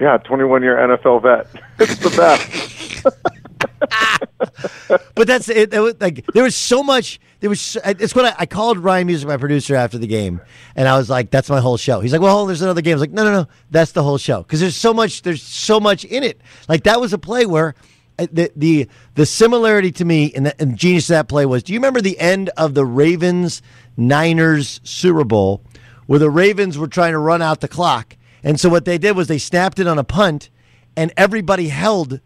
Yeah, 0.00 0.18
21 0.18 0.62
year 0.62 0.76
NFL 0.76 1.22
vet. 1.22 1.46
It's 1.78 1.96
the 1.96 2.10
best. 2.10 3.04
but 5.14 5.26
that's 5.26 5.48
it. 5.48 5.72
was, 5.72 5.94
like 6.00 6.24
there 6.32 6.44
was 6.44 6.54
so 6.54 6.82
much. 6.82 7.20
There 7.40 7.50
was. 7.50 7.76
It's 7.84 8.14
what 8.14 8.26
I, 8.26 8.34
I 8.40 8.46
called 8.46 8.78
Ryan 8.78 9.06
Music, 9.06 9.28
my 9.28 9.36
producer, 9.36 9.74
after 9.74 9.98
the 9.98 10.06
game, 10.06 10.40
and 10.76 10.88
I 10.88 10.96
was 10.96 11.10
like, 11.10 11.30
"That's 11.30 11.50
my 11.50 11.60
whole 11.60 11.76
show." 11.76 12.00
He's 12.00 12.12
like, 12.12 12.20
"Well, 12.20 12.46
there's 12.46 12.62
another 12.62 12.80
game." 12.80 12.92
I 12.92 12.94
was 12.94 13.00
like, 13.02 13.10
"No, 13.10 13.24
no, 13.24 13.32
no. 13.32 13.48
That's 13.70 13.92
the 13.92 14.02
whole 14.02 14.18
show." 14.18 14.42
Because 14.42 14.60
there's 14.60 14.76
so 14.76 14.94
much. 14.94 15.22
There's 15.22 15.42
so 15.42 15.80
much 15.80 16.04
in 16.04 16.22
it. 16.22 16.40
Like 16.68 16.84
that 16.84 17.00
was 17.00 17.12
a 17.12 17.18
play 17.18 17.44
where 17.44 17.68
uh, 17.68 17.72
Uh, 18.18 18.26
the 18.30 18.50
the 18.54 18.88
the 19.16 19.26
similarity 19.26 19.90
to 19.90 20.04
me 20.04 20.32
and 20.34 20.46
the 20.46 20.60
and 20.62 20.76
genius 20.76 21.10
of 21.10 21.14
that 21.14 21.28
play 21.28 21.44
was. 21.46 21.62
Do 21.64 21.72
you 21.72 21.78
remember 21.80 22.00
the 22.00 22.18
end 22.20 22.48
of 22.56 22.74
the 22.74 22.84
Ravens 22.86 23.60
Niners 23.96 24.80
Super 24.84 25.24
Bowl, 25.24 25.62
where 26.06 26.18
the 26.20 26.30
Ravens 26.30 26.78
were 26.78 26.86
trying 26.88 27.12
to 27.12 27.18
run 27.18 27.42
out 27.42 27.60
the 27.60 27.68
clock, 27.68 28.16
and 28.44 28.58
so 28.60 28.68
what 28.68 28.84
they 28.84 28.98
did 28.98 29.16
was 29.16 29.26
they 29.26 29.38
snapped 29.38 29.78
it 29.80 29.86
on 29.88 29.98
a 29.98 30.04
punt, 30.04 30.48
and 30.96 31.12
everybody 31.16 31.68
held 31.68 32.20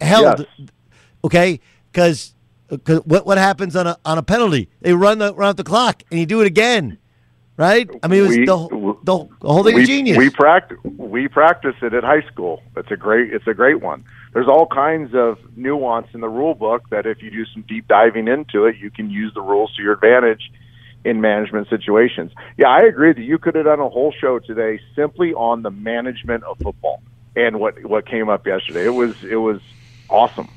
held 0.00 0.46
Yes. 0.58 0.68
okay? 1.24 1.60
Because 1.92 2.34
what 2.68 3.24
what 3.26 3.38
happens 3.38 3.76
on 3.76 3.86
a 3.86 3.96
on 4.04 4.18
a 4.18 4.22
penalty? 4.24 4.68
They 4.80 4.92
run 4.92 5.18
the 5.18 5.32
run 5.34 5.50
out 5.50 5.56
the 5.56 5.62
clock, 5.64 6.02
and 6.10 6.18
you 6.18 6.26
do 6.26 6.40
it 6.40 6.46
again, 6.48 6.98
right? 7.56 7.88
I 8.02 8.08
mean, 8.08 8.20
it 8.20 8.22
was 8.28 8.36
We- 8.38 8.46
the, 8.46 8.58
whole- 8.58 8.98
the, 9.04 9.12
whole- 9.46 9.62
thing 9.62 9.76
we, 9.76 9.84
genius. 9.86 10.18
We 10.18 10.30
practice 10.30 10.78
we 10.96 11.28
practice 11.28 11.76
it 11.82 11.94
at 11.94 12.02
high 12.02 12.22
school. 12.22 12.60
It's 12.76 12.90
a 12.90 12.96
great 12.96 13.32
it's 13.32 13.46
a 13.46 13.54
great 13.54 13.80
one. 13.80 14.04
There's 14.32 14.48
all 14.48 14.66
kinds 14.66 15.14
of 15.14 15.38
nuance 15.56 16.08
in 16.14 16.20
the 16.20 16.28
rule 16.28 16.54
book 16.54 16.88
that 16.90 17.06
if 17.06 17.22
you 17.22 17.30
do 17.30 17.44
some 17.52 17.62
deep 17.68 17.86
diving 17.86 18.28
into 18.28 18.64
it, 18.64 18.76
you 18.78 18.90
can 18.90 19.10
use 19.10 19.32
the 19.34 19.42
rules 19.42 19.74
to 19.76 19.82
your 19.82 19.92
advantage 19.92 20.50
in 21.04 21.20
management 21.20 21.68
situations. 21.68 22.32
Yeah, 22.56 22.68
I 22.68 22.80
agree 22.80 23.12
that 23.12 23.22
you 23.22 23.38
could 23.38 23.54
have 23.56 23.66
done 23.66 23.80
a 23.80 23.88
whole 23.88 24.12
show 24.12 24.38
today 24.38 24.80
simply 24.96 25.34
on 25.34 25.62
the 25.62 25.70
management 25.70 26.44
of 26.44 26.58
football 26.58 27.02
and 27.36 27.58
what 27.60 27.82
what 27.84 28.06
came 28.06 28.28
up 28.28 28.46
yesterday. 28.46 28.86
It 28.86 28.94
was 28.94 29.22
it 29.24 29.36
was 29.36 29.60
awesome. 30.08 30.48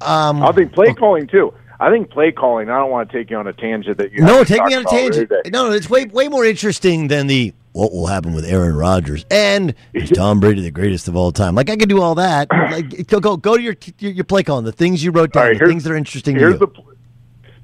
um, 0.00 0.42
I 0.42 0.52
think 0.52 0.72
play 0.72 0.92
calling 0.92 1.26
too. 1.26 1.54
I 1.80 1.90
think 1.90 2.10
play 2.10 2.30
calling. 2.30 2.70
I 2.70 2.78
don't 2.78 2.90
want 2.90 3.10
to 3.10 3.16
take 3.16 3.30
you 3.30 3.36
on 3.36 3.46
a 3.46 3.52
tangent 3.52 3.98
that 3.98 4.12
you 4.12 4.22
no, 4.22 4.44
take 4.44 4.64
me 4.64 4.74
on 4.74 4.82
a 4.82 4.84
tangent. 4.84 5.30
No, 5.46 5.68
no, 5.68 5.72
it's 5.72 5.88
way 5.88 6.04
way 6.06 6.28
more 6.28 6.44
interesting 6.44 7.08
than 7.08 7.26
the 7.26 7.54
what 7.72 7.92
will 7.92 8.06
happen 8.06 8.34
with 8.34 8.44
Aaron 8.44 8.76
Rodgers 8.76 9.24
and 9.30 9.74
is 9.92 10.10
Tom 10.10 10.40
Brady 10.40 10.62
the 10.62 10.70
greatest 10.70 11.08
of 11.08 11.16
all 11.16 11.32
time. 11.32 11.54
Like 11.54 11.70
I 11.70 11.76
could 11.76 11.88
do 11.88 12.00
all 12.00 12.14
that. 12.16 12.48
Like 12.50 13.06
go 13.06 13.20
go 13.20 13.36
go 13.36 13.56
to 13.56 13.62
your 13.62 13.76
your, 13.98 14.12
your 14.12 14.24
play 14.24 14.42
calling, 14.42 14.64
the 14.64 14.72
things 14.72 15.02
you 15.02 15.10
wrote 15.10 15.32
down, 15.32 15.48
right, 15.48 15.58
the 15.58 15.66
things 15.66 15.84
that 15.84 15.92
are 15.92 15.96
interesting 15.96 16.34
to 16.34 16.40
Here's 16.40 16.52
you. 16.54 16.58
the 16.58 16.82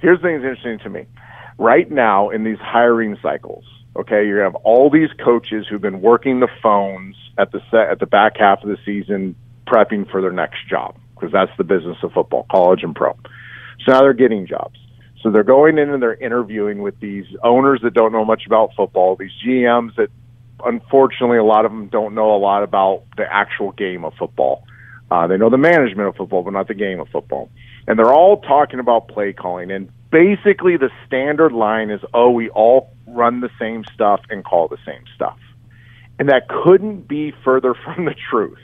here's 0.01 0.19
the 0.19 0.23
thing 0.23 0.35
interesting 0.37 0.79
to 0.81 0.91
me. 0.91 1.07
Right 1.59 1.91
now 1.91 2.31
in 2.31 2.45
these 2.45 2.59
hiring 2.59 3.17
cycles, 3.23 3.65
okay, 3.97 4.27
you're 4.27 4.39
gonna 4.39 4.53
have 4.53 4.63
all 4.65 4.91
these 4.91 5.11
coaches 5.25 5.67
who've 5.69 5.81
been 5.81 6.01
working 6.01 6.41
the 6.41 6.49
phones 6.63 7.17
at 7.37 7.53
the 7.53 7.61
set 7.71 7.91
at 7.91 8.01
the 8.01 8.07
back 8.07 8.37
half 8.39 8.63
of 8.63 8.69
the 8.69 8.79
season, 8.85 9.35
prepping 9.67 10.11
for 10.11 10.21
their 10.21 10.33
next 10.33 10.69
job 10.69 10.97
because 11.15 11.33
that's 11.33 11.53
the 11.59 11.65
business 11.65 11.97
of 12.03 12.13
football, 12.13 12.47
college 12.51 12.83
and 12.83 12.95
pro. 12.95 13.13
So 13.85 13.93
now 13.93 14.01
they're 14.01 14.13
getting 14.13 14.47
jobs. 14.47 14.79
So 15.23 15.31
they're 15.31 15.43
going 15.43 15.79
in 15.79 15.91
and 15.91 16.03
they're 16.03 16.15
interviewing 16.15 16.81
with 16.81 16.99
these 17.01 17.27
owners 17.43 17.81
that 17.83 17.95
don't 17.95 18.13
know 18.13 18.25
much 18.25 18.47
about 18.47 18.75
football, 18.77 19.17
these 19.17 19.33
GMs 19.45 19.97
that 19.97 20.11
unfortunately 20.65 21.39
a 21.39 21.45
lot 21.45 21.65
of 21.65 21.73
them 21.73 21.89
don't 21.89 22.15
know 22.15 22.35
a 22.35 22.39
lot 22.39 22.63
about 22.63 23.05
the 23.17 23.25
actual 23.31 23.73
game 23.73 24.05
of 24.05 24.15
football. 24.15 24.65
Uh, 25.11 25.27
they 25.27 25.37
know 25.37 25.51
the 25.51 25.59
management 25.59 26.09
of 26.09 26.17
football, 26.17 26.43
but 26.43 26.53
not 26.53 26.69
the 26.69 26.75
game 26.75 27.01
of 27.01 27.09
football. 27.09 27.51
And 27.87 27.99
they're 27.99 28.13
all 28.13 28.41
talking 28.43 28.79
about 28.79 29.09
play 29.09 29.33
calling. 29.33 29.71
And 29.71 29.91
basically, 30.11 30.77
the 30.77 30.91
standard 31.07 31.53
line 31.53 31.91
is, 31.91 32.01
oh, 32.13 32.31
we 32.31 32.51
all 32.51 32.93
run 33.07 33.41
the 33.41 33.51
same 33.59 33.85
stuff 33.95 34.21
and 34.29 34.45
call 34.45 34.69
the 34.69 34.77
same 34.85 35.05
stuff. 35.15 35.39
And 36.19 36.29
that 36.29 36.49
couldn't 36.49 37.09
be 37.09 37.33
further 37.45 37.75
from 37.85 38.05
the 38.05 38.15
truth. 38.31 38.59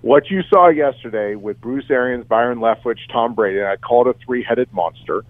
What 0.00 0.30
you 0.30 0.42
saw 0.48 0.68
yesterday 0.68 1.34
with 1.34 1.60
Bruce 1.60 1.90
Arians, 1.90 2.24
Byron 2.26 2.58
Leftwich, 2.58 3.00
Tom 3.12 3.34
Brady, 3.34 3.62
I 3.62 3.76
called 3.76 4.06
a 4.06 4.14
three 4.24 4.44
headed 4.44 4.72
monster. 4.72 5.24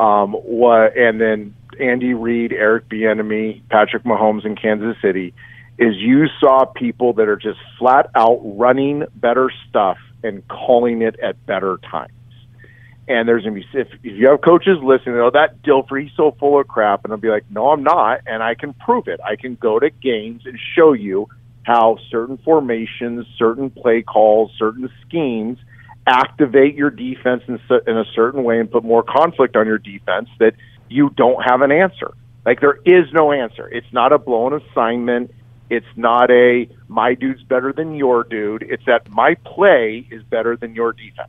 Um, 0.00 0.32
what 0.32 0.96
and 0.96 1.20
then 1.20 1.54
Andy 1.80 2.14
Reid, 2.14 2.52
Eric 2.52 2.88
Bieniemy, 2.88 3.62
Patrick 3.68 4.04
Mahomes 4.04 4.44
in 4.44 4.56
Kansas 4.56 4.96
City 5.02 5.34
is 5.78 5.94
you 5.96 6.26
saw 6.40 6.64
people 6.64 7.12
that 7.14 7.28
are 7.28 7.36
just 7.36 7.58
flat 7.78 8.10
out 8.14 8.40
running 8.42 9.04
better 9.14 9.50
stuff 9.68 9.96
and 10.24 10.46
calling 10.48 11.02
it 11.02 11.18
at 11.20 11.44
better 11.46 11.78
times. 11.90 12.12
And 13.06 13.28
there's 13.28 13.44
gonna 13.44 13.54
be 13.54 13.66
if, 13.72 13.88
if 14.02 14.18
you 14.18 14.28
have 14.28 14.40
coaches 14.42 14.78
listening, 14.82 15.16
oh 15.16 15.30
that 15.30 15.62
Dilfer 15.62 16.02
he's 16.02 16.12
so 16.16 16.36
full 16.38 16.60
of 16.60 16.68
crap, 16.68 17.04
and 17.04 17.12
I'll 17.12 17.18
be 17.18 17.28
like, 17.28 17.44
no, 17.50 17.70
I'm 17.70 17.82
not, 17.82 18.20
and 18.26 18.42
I 18.42 18.54
can 18.54 18.74
prove 18.74 19.08
it. 19.08 19.20
I 19.24 19.36
can 19.36 19.54
go 19.54 19.78
to 19.78 19.88
games 19.90 20.42
and 20.44 20.58
show 20.76 20.92
you 20.92 21.28
how 21.62 21.98
certain 22.10 22.38
formations, 22.38 23.26
certain 23.38 23.70
play 23.70 24.02
calls, 24.02 24.50
certain 24.58 24.90
schemes 25.06 25.58
activate 26.08 26.74
your 26.74 26.90
defense 26.90 27.42
in, 27.46 27.60
in 27.86 27.98
a 27.98 28.04
certain 28.14 28.42
way 28.42 28.58
and 28.58 28.70
put 28.70 28.82
more 28.82 29.02
conflict 29.02 29.56
on 29.56 29.66
your 29.66 29.78
defense 29.78 30.28
that 30.38 30.54
you 30.88 31.10
don't 31.10 31.42
have 31.42 31.60
an 31.60 31.70
answer. 31.70 32.14
Like 32.46 32.60
there 32.60 32.78
is 32.84 33.12
no 33.12 33.30
answer. 33.30 33.68
It's 33.68 33.92
not 33.92 34.12
a 34.12 34.18
blown 34.18 34.54
assignment. 34.54 35.34
It's 35.68 35.86
not 35.96 36.30
a 36.30 36.66
my 36.88 37.14
dude's 37.14 37.42
better 37.42 37.72
than 37.72 37.94
your 37.94 38.24
dude. 38.24 38.62
It's 38.62 38.84
that 38.86 39.10
my 39.10 39.34
play 39.44 40.06
is 40.10 40.22
better 40.22 40.56
than 40.56 40.74
your 40.74 40.92
defense. 40.92 41.28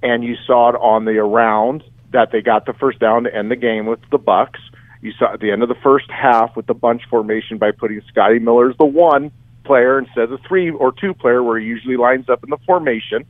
And 0.00 0.22
you 0.22 0.36
saw 0.46 0.70
it 0.70 0.76
on 0.76 1.04
the 1.04 1.18
around 1.18 1.82
that 2.12 2.30
they 2.30 2.40
got 2.40 2.66
the 2.66 2.72
first 2.72 3.00
down 3.00 3.24
to 3.24 3.34
end 3.34 3.50
the 3.50 3.56
game 3.56 3.86
with 3.86 3.98
the 4.12 4.18
Bucks. 4.18 4.60
You 5.02 5.12
saw 5.18 5.32
at 5.32 5.40
the 5.40 5.50
end 5.50 5.62
of 5.64 5.68
the 5.68 5.76
first 5.82 6.08
half 6.08 6.54
with 6.56 6.66
the 6.66 6.74
bunch 6.74 7.02
formation 7.10 7.58
by 7.58 7.72
putting 7.72 8.00
Scotty 8.08 8.38
Miller 8.38 8.70
as 8.70 8.76
the 8.76 8.86
one 8.86 9.32
player 9.64 9.98
instead 9.98 10.24
of 10.24 10.30
the 10.30 10.38
three 10.48 10.70
or 10.70 10.92
two 10.92 11.14
player 11.14 11.42
where 11.42 11.58
he 11.58 11.66
usually 11.66 11.96
lines 11.96 12.28
up 12.28 12.44
in 12.44 12.50
the 12.50 12.58
formation 12.64 13.26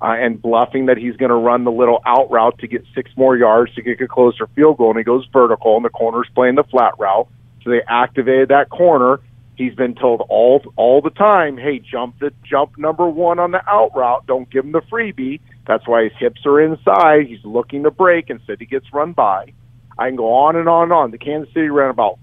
uh, 0.00 0.14
and 0.18 0.40
bluffing 0.40 0.86
that 0.86 0.98
he's 0.98 1.16
going 1.16 1.30
to 1.30 1.36
run 1.36 1.64
the 1.64 1.72
little 1.72 2.00
out 2.04 2.30
route 2.30 2.58
to 2.58 2.66
get 2.66 2.84
six 2.94 3.10
more 3.16 3.36
yards 3.36 3.74
to 3.74 3.82
get 3.82 4.00
a 4.00 4.08
closer 4.08 4.46
field 4.48 4.78
goal, 4.78 4.90
and 4.90 4.98
he 4.98 5.04
goes 5.04 5.26
vertical, 5.32 5.76
and 5.76 5.84
the 5.84 5.90
corner's 5.90 6.28
playing 6.34 6.54
the 6.54 6.64
flat 6.64 6.94
route. 6.98 7.28
So 7.62 7.70
they 7.70 7.82
activated 7.88 8.48
that 8.50 8.68
corner. 8.70 9.20
He's 9.56 9.74
been 9.74 9.94
told 9.94 10.22
all 10.28 10.62
all 10.76 11.00
the 11.00 11.10
time, 11.10 11.56
"Hey, 11.56 11.78
jump 11.78 12.18
the 12.18 12.32
jump 12.44 12.76
number 12.76 13.08
one 13.08 13.38
on 13.38 13.52
the 13.52 13.62
out 13.68 13.96
route. 13.96 14.26
Don't 14.26 14.48
give 14.50 14.64
him 14.64 14.72
the 14.72 14.82
freebie." 14.82 15.40
That's 15.66 15.86
why 15.88 16.04
his 16.04 16.12
hips 16.18 16.44
are 16.44 16.60
inside. 16.60 17.26
He's 17.26 17.44
looking 17.44 17.84
to 17.84 17.90
break 17.90 18.28
instead 18.28 18.60
he 18.60 18.66
gets 18.66 18.92
run 18.92 19.12
by. 19.12 19.52
I 19.98 20.08
can 20.08 20.16
go 20.16 20.32
on 20.32 20.56
and 20.56 20.68
on 20.68 20.84
and 20.84 20.92
on. 20.92 21.10
The 21.10 21.18
Kansas 21.18 21.52
City 21.54 21.70
ran 21.70 21.90
about 21.90 22.18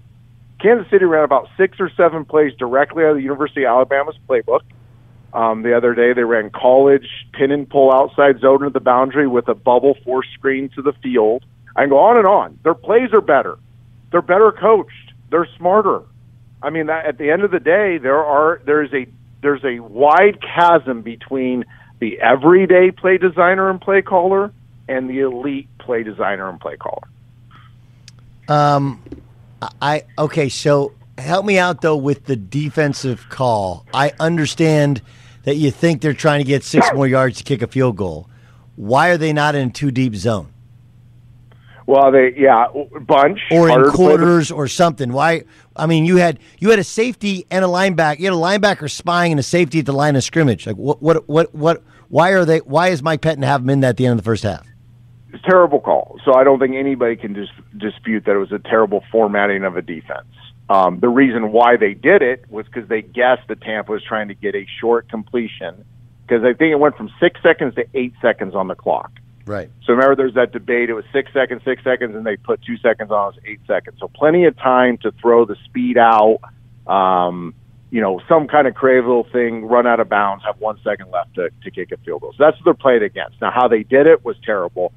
Kansas 0.60 0.88
City 0.90 1.04
ran 1.04 1.24
about 1.24 1.48
six 1.56 1.78
or 1.80 1.90
seven 1.96 2.24
plays 2.24 2.54
directly 2.54 3.04
out 3.04 3.10
of 3.10 3.16
the 3.16 3.22
University 3.22 3.66
of 3.66 3.70
Alabama's 3.70 4.16
playbook. 4.28 4.60
Um, 5.34 5.62
the 5.62 5.76
other 5.76 5.94
day, 5.94 6.12
they 6.12 6.22
ran 6.22 6.50
college 6.50 7.08
pin 7.32 7.50
and 7.50 7.68
pull 7.68 7.92
outside 7.92 8.38
zone 8.38 8.60
to 8.60 8.70
the 8.70 8.80
boundary 8.80 9.26
with 9.26 9.48
a 9.48 9.54
bubble 9.54 9.96
force 10.04 10.28
screen 10.34 10.70
to 10.76 10.82
the 10.82 10.92
field. 11.02 11.44
I 11.74 11.82
can 11.82 11.90
go 11.90 11.98
on 11.98 12.16
and 12.16 12.26
on. 12.26 12.58
Their 12.62 12.74
plays 12.74 13.12
are 13.12 13.20
better. 13.20 13.58
They're 14.12 14.22
better 14.22 14.52
coached. 14.52 15.12
They're 15.30 15.48
smarter. 15.56 16.02
I 16.62 16.70
mean, 16.70 16.88
at 16.88 17.18
the 17.18 17.30
end 17.30 17.42
of 17.42 17.50
the 17.50 17.58
day, 17.58 17.98
there 17.98 18.24
are 18.24 18.62
there's 18.64 18.92
a 18.94 19.06
there's 19.42 19.64
a 19.64 19.80
wide 19.80 20.38
chasm 20.40 21.02
between 21.02 21.64
the 21.98 22.20
everyday 22.20 22.92
play 22.92 23.18
designer 23.18 23.68
and 23.68 23.80
play 23.80 24.02
caller 24.02 24.52
and 24.88 25.10
the 25.10 25.20
elite 25.20 25.68
play 25.78 26.04
designer 26.04 26.48
and 26.48 26.60
play 26.60 26.76
caller. 26.76 27.08
Um, 28.48 29.02
I 29.82 30.04
okay. 30.16 30.48
So 30.48 30.92
help 31.18 31.44
me 31.44 31.58
out 31.58 31.80
though 31.80 31.96
with 31.96 32.26
the 32.26 32.36
defensive 32.36 33.28
call. 33.30 33.84
I 33.92 34.12
understand 34.20 35.02
that 35.44 35.56
you 35.56 35.70
think 35.70 36.00
they're 36.00 36.12
trying 36.12 36.40
to 36.40 36.46
get 36.46 36.64
six 36.64 36.88
more 36.94 37.06
yards 37.06 37.38
to 37.38 37.44
kick 37.44 37.62
a 37.62 37.66
field 37.66 37.96
goal. 37.96 38.28
Why 38.76 39.08
are 39.08 39.16
they 39.16 39.32
not 39.32 39.54
in 39.54 39.70
too 39.70 39.90
deep 39.90 40.16
zone? 40.16 40.52
Well, 41.86 42.10
they 42.10 42.34
yeah, 42.36 42.66
bunch 43.06 43.40
or 43.50 43.68
in 43.68 43.90
quarters 43.90 44.50
or 44.50 44.68
something. 44.68 45.12
Why? 45.12 45.42
I 45.76 45.86
mean, 45.86 46.06
you 46.06 46.16
had 46.16 46.38
you 46.58 46.70
had 46.70 46.78
a 46.78 46.84
safety 46.84 47.46
and 47.50 47.62
a 47.64 47.68
linebacker. 47.68 48.20
You 48.20 48.24
had 48.26 48.32
a 48.32 48.36
linebacker 48.36 48.90
spying 48.90 49.32
and 49.32 49.38
a 49.38 49.42
safety 49.42 49.80
at 49.80 49.86
the 49.86 49.92
line 49.92 50.16
of 50.16 50.24
scrimmage. 50.24 50.66
Like 50.66 50.76
what? 50.76 51.02
What? 51.02 51.28
What? 51.28 51.54
What? 51.54 51.82
Why 52.08 52.30
are 52.30 52.46
they? 52.46 52.58
Why 52.58 52.88
is 52.88 53.02
Mike 53.02 53.20
Pettine 53.20 53.44
have 53.44 53.60
them 53.62 53.70
in 53.70 53.80
that 53.80 53.90
at 53.90 53.96
the 53.98 54.06
end 54.06 54.12
of 54.12 54.24
the 54.24 54.24
first 54.24 54.44
half? 54.44 54.66
It's 55.32 55.44
a 55.44 55.50
terrible 55.50 55.80
call. 55.80 56.18
So 56.24 56.34
I 56.34 56.42
don't 56.42 56.58
think 56.58 56.74
anybody 56.74 57.16
can 57.16 57.34
dis- 57.34 57.48
dispute 57.76 58.24
that 58.24 58.36
it 58.36 58.38
was 58.38 58.52
a 58.52 58.60
terrible 58.60 59.04
formatting 59.12 59.64
of 59.64 59.76
a 59.76 59.82
defense. 59.82 60.26
Um, 60.68 60.98
the 61.00 61.08
reason 61.08 61.52
why 61.52 61.76
they 61.76 61.94
did 61.94 62.22
it 62.22 62.44
was 62.50 62.66
because 62.66 62.88
they 62.88 63.02
guessed 63.02 63.48
that 63.48 63.60
Tampa 63.60 63.92
was 63.92 64.02
trying 64.02 64.28
to 64.28 64.34
get 64.34 64.54
a 64.54 64.66
short 64.80 65.08
completion 65.08 65.84
because 66.26 66.42
I 66.42 66.54
think 66.54 66.72
it 66.72 66.78
went 66.78 66.96
from 66.96 67.10
six 67.20 67.40
seconds 67.42 67.74
to 67.74 67.86
eight 67.94 68.14
seconds 68.22 68.54
on 68.54 68.68
the 68.68 68.74
clock. 68.74 69.12
Right. 69.46 69.70
So 69.84 69.92
remember, 69.92 70.16
there's 70.16 70.34
that 70.34 70.52
debate. 70.52 70.88
It 70.88 70.94
was 70.94 71.04
six 71.12 71.30
seconds, 71.32 71.62
six 71.64 71.84
seconds, 71.84 72.16
and 72.16 72.24
they 72.24 72.36
put 72.36 72.62
two 72.62 72.78
seconds 72.78 73.10
on. 73.10 73.34
It 73.34 73.36
was 73.36 73.44
eight 73.44 73.60
seconds. 73.66 73.98
So 74.00 74.08
plenty 74.08 74.46
of 74.46 74.56
time 74.56 74.96
to 74.98 75.12
throw 75.20 75.44
the 75.44 75.56
speed 75.66 75.98
out. 75.98 76.38
Um, 76.86 77.54
you 77.90 78.00
know, 78.00 78.20
some 78.26 78.48
kind 78.48 78.66
of 78.66 78.74
crazy 78.74 79.06
little 79.06 79.26
thing, 79.30 79.66
run 79.66 79.86
out 79.86 80.00
of 80.00 80.08
bounds, 80.08 80.44
have 80.44 80.58
one 80.60 80.78
second 80.82 81.10
left 81.10 81.34
to, 81.34 81.50
to 81.62 81.70
kick 81.70 81.92
a 81.92 81.98
field 81.98 82.22
goal. 82.22 82.32
So 82.32 82.42
that's 82.42 82.56
what 82.56 82.64
they're 82.64 82.74
playing 82.74 83.02
against. 83.02 83.40
Now, 83.40 83.50
how 83.54 83.68
they 83.68 83.82
did 83.82 84.06
it 84.06 84.24
was 84.24 84.36
terrible. 84.44 84.92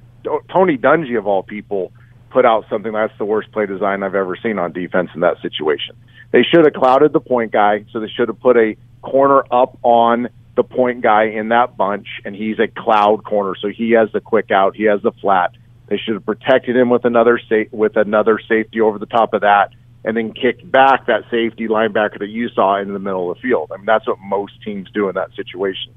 Tony 0.49 0.77
Dungy, 0.77 1.17
of 1.17 1.27
all 1.27 1.43
people, 1.43 1.91
put 2.37 2.45
out 2.45 2.65
something 2.69 2.93
that's 2.93 3.17
the 3.17 3.25
worst 3.25 3.51
play 3.51 3.65
design 3.65 4.03
I've 4.03 4.13
ever 4.13 4.35
seen 4.35 4.59
on 4.59 4.71
defense 4.71 5.09
in 5.15 5.21
that 5.21 5.41
situation. 5.41 5.95
They 6.29 6.43
should 6.43 6.65
have 6.65 6.73
clouded 6.75 7.11
the 7.11 7.19
point 7.19 7.51
guy, 7.51 7.83
so 7.91 7.99
they 7.99 8.09
should 8.15 8.27
have 8.27 8.39
put 8.39 8.55
a 8.57 8.77
corner 9.01 9.43
up 9.49 9.79
on 9.81 10.29
the 10.55 10.61
point 10.61 11.01
guy 11.01 11.29
in 11.29 11.49
that 11.49 11.75
bunch, 11.75 12.07
and 12.25 12.35
he's 12.35 12.59
a 12.59 12.67
cloud 12.67 13.23
corner, 13.23 13.55
so 13.59 13.69
he 13.69 13.91
has 13.93 14.11
the 14.11 14.21
quick 14.21 14.51
out, 14.51 14.75
he 14.75 14.83
has 14.83 15.01
the 15.01 15.13
flat. 15.13 15.55
They 15.87 15.97
should 15.97 16.13
have 16.13 16.27
protected 16.27 16.75
him 16.75 16.91
with 16.91 17.05
another 17.05 17.39
sa- 17.49 17.71
with 17.71 17.97
another 17.97 18.39
safety 18.47 18.81
over 18.81 18.99
the 18.99 19.07
top 19.07 19.33
of 19.33 19.41
that, 19.41 19.73
and 20.05 20.15
then 20.15 20.31
kicked 20.31 20.69
back 20.71 21.07
that 21.07 21.23
safety 21.31 21.67
linebacker 21.67 22.19
that 22.19 22.29
you 22.29 22.49
saw 22.49 22.79
in 22.79 22.93
the 22.93 22.99
middle 22.99 23.31
of 23.31 23.37
the 23.37 23.41
field. 23.41 23.71
I 23.73 23.77
mean, 23.77 23.87
that's 23.87 24.05
what 24.05 24.19
most 24.19 24.61
teams 24.63 24.91
do 24.93 25.09
in 25.09 25.15
that 25.15 25.33
situation. 25.35 25.91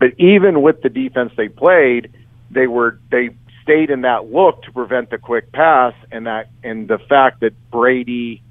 But 0.00 0.18
even 0.18 0.60
with 0.60 0.82
the 0.82 0.88
defense 0.88 1.30
they 1.36 1.48
played, 1.48 2.12
they 2.50 2.66
were 2.66 2.98
they 3.12 3.30
stayed 3.64 3.90
in 3.90 4.02
that 4.02 4.30
look 4.30 4.62
to 4.62 4.72
prevent 4.72 5.10
the 5.10 5.18
quick 5.18 5.50
pass, 5.50 5.94
and 6.12 6.26
that 6.26 6.50
and 6.62 6.86
the 6.86 6.98
fact 6.98 7.40
that 7.40 7.52
Brady, 7.70 8.42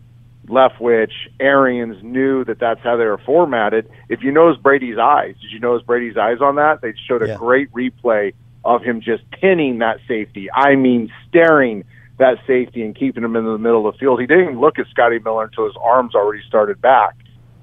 Leftwich, 0.47 1.14
Arians 1.39 2.03
knew 2.03 2.43
that 2.43 2.59
that's 2.59 2.82
how 2.82 2.97
they 2.97 3.05
were 3.05 3.20
formatted. 3.20 3.89
If 4.09 4.24
you 4.24 4.32
notice 4.32 4.61
Brady's 4.61 4.97
eyes, 4.97 5.36
did 5.41 5.51
you 5.51 5.59
notice 5.59 5.86
Brady's 5.86 6.18
eyes 6.18 6.41
on 6.41 6.55
that? 6.55 6.82
They 6.82 6.93
showed 7.07 7.22
a 7.22 7.28
Yeah. 7.28 7.38
great 7.38 7.72
replay 7.72 8.34
of 8.66 8.82
him 8.82 8.99
just 9.01 9.30
pinning 9.32 9.80
that 9.80 9.99
safety. 10.07 10.49
I 10.53 10.76
mean, 10.76 11.11
staring 11.30 11.84
that 12.18 12.38
safety 12.45 12.84
and 12.84 12.95
keeping 12.95 13.24
him 13.24 13.36
in 13.36 13.45
the 13.45 13.57
middle 13.57 13.88
of 13.88 13.93
the 13.93 13.99
field. 13.99 14.20
He 14.20 14.28
didn't 14.28 14.59
look 14.59 14.80
at 14.80 14.88
Scotty 14.88 15.20
Miller 15.20 15.45
until 15.45 15.66
his 15.66 15.76
arms 15.82 16.16
already 16.16 16.41
started 16.47 16.82
back, 16.82 17.16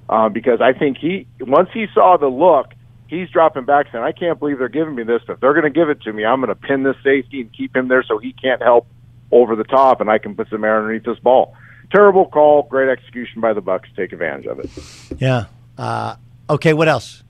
uh, 0.09 0.29
because 0.29 0.61
I 0.61 0.73
think 0.73 0.99
he 0.99 1.27
once 1.41 1.71
he 1.73 1.87
saw 1.95 2.17
the 2.17 2.29
look 2.29 2.75
he's 3.11 3.29
dropping 3.29 3.65
back 3.65 3.87
saying, 3.93 4.03
I 4.05 4.13
can't 4.13 4.39
believe 4.39 4.59
they're 4.59 4.69
giving 4.69 4.95
me 4.95 5.03
this. 5.03 5.21
If 5.29 5.41
they're 5.41 5.53
going 5.53 5.65
to 5.65 5.71
give 5.71 5.91
it 5.91 6.01
to 6.03 6.13
me, 6.13 6.25
I'm 6.25 6.41
going 6.41 6.49
to 6.49 6.55
pin 6.55 6.85
this 6.85 6.97
safety 7.05 7.41
and 7.43 7.53
keep 7.53 7.75
him 7.77 7.89
there 7.89 8.03
so 8.05 8.17
he 8.19 8.33
can't 8.33 8.63
help 8.63 8.87
over 9.33 9.57
the 9.57 9.65
top 9.65 10.01
and 10.01 10.09
I 10.09 10.19
can 10.19 10.35
put 10.37 10.49
some 10.49 10.65
air 10.65 10.79
underneath 10.79 11.05
this 11.05 11.19
ball. 11.19 11.55
Terrible 11.93 12.27
call, 12.27 12.63
great 12.63 12.89
execution 12.89 13.41
by 13.41 13.53
the 13.53 13.61
Bucks 13.61 13.89
take 13.97 14.13
advantage 14.13 14.47
of 14.47 14.61
it. 14.61 14.71
Yeah. 15.21 15.47
Uh, 15.77 16.15
okay. 16.49 16.73
What 16.73 16.89
else? 16.89 17.25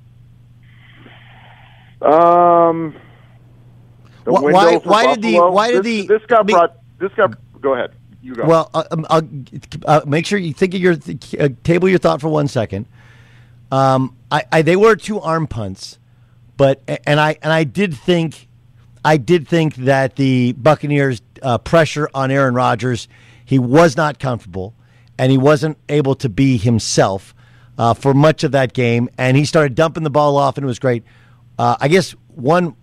Um, 2.03 2.95
the 4.25 4.33
Wh- 4.33 4.43
window 4.43 4.53
why- 4.53 4.77
why 4.85 5.15
did 5.15 5.23
the- 5.23 5.39
why 5.39 5.71
did 5.73 5.85
this, 5.85 6.07
the- 6.07 6.19
this 6.19 6.27
got 6.27 6.47
be- 6.47 6.53
brought? 6.53 6.77
This 6.99 7.13
got 7.17 7.35
go 7.61 7.75
ahead. 7.75 7.93
You 8.23 8.35
go. 8.35 8.45
Well, 8.45 8.71
uh, 8.75 8.85
um, 8.91 9.07
I'll, 9.09 9.23
uh, 9.87 10.01
make 10.07 10.27
sure 10.27 10.39
you 10.39 10.53
think 10.53 10.75
of 10.75 10.81
your 10.81 10.93
uh, 11.39 11.49
table 11.65 11.89
your 11.89 11.99
thought 11.99 12.21
for 12.21 12.29
one 12.29 12.49
second. 12.49 12.87
Um, 13.71 14.17
I, 14.31 14.45
I 14.51 14.63
they 14.63 14.77
were 14.77 14.97
two 14.97 15.21
arm 15.21 15.47
punts, 15.47 15.99
but 16.57 16.83
and 17.07 17.21
I 17.21 17.37
and 17.43 17.53
I 17.53 17.65
did 17.65 17.95
think, 17.95 18.49
I 19.05 19.17
did 19.17 19.47
think 19.49 19.77
that 19.77 20.17
the 20.17 20.53
Buccaneers 20.53 21.23
uh, 21.43 21.59
pressure 21.59 22.09
on 22.15 22.31
Aaron 22.31 22.55
Rodgers, 22.55 23.09
he 23.45 23.59
was 23.59 23.97
not 23.97 24.19
comfortable, 24.19 24.75
and 25.19 25.31
he 25.31 25.39
wasn't 25.39 25.79
able 25.89 26.15
to 26.17 26.29
be 26.29 26.57
himself 26.57 27.35
uh, 27.79 27.95
for 27.95 28.13
much 28.15 28.45
of 28.45 28.53
that 28.53 28.73
game, 28.73 29.09
and 29.19 29.37
he 29.37 29.45
started 29.45 29.75
dumping 29.75 30.03
the 30.03 30.11
ball 30.11 30.37
off, 30.37 30.57
and 30.57 30.65
it 30.65 30.67
was 30.67 30.79
great. 30.79 31.05
Uh, 31.59 31.77
I 31.81 31.89
guess 31.89 32.13
one 32.29 32.75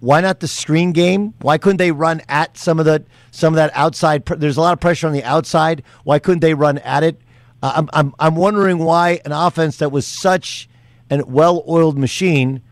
why 0.00 0.20
not 0.20 0.40
the 0.40 0.48
screen 0.48 0.92
game? 0.92 1.34
Why 1.40 1.56
couldn't 1.58 1.78
they 1.78 1.90
run 1.90 2.20
at 2.28 2.58
some 2.58 2.78
of 2.78 2.84
the 2.84 3.04
some 3.30 3.54
of 3.54 3.56
that 3.56 3.70
outside? 3.74 4.24
pr- 4.24 4.34
There's 4.34 4.56
a 4.56 4.60
lot 4.60 4.72
of 4.72 4.80
pressure 4.80 5.06
on 5.06 5.12
the 5.12 5.24
outside. 5.24 5.82
Why 6.04 6.18
couldn't 6.18 6.40
they 6.40 6.54
run 6.54 6.78
at 6.78 7.02
it? 7.02 7.20
Uh, 7.62 7.72
I'm 7.76 7.90
I'm 7.92 8.14
I'm 8.18 8.34
wondering 8.36 8.78
why 8.78 9.20
an 9.24 9.32
offense 9.32 9.78
that 9.78 9.92
was 9.92 10.06
such 10.06 10.68
an 11.10 11.24
well-oiled 11.26 11.98
machine 11.98 12.62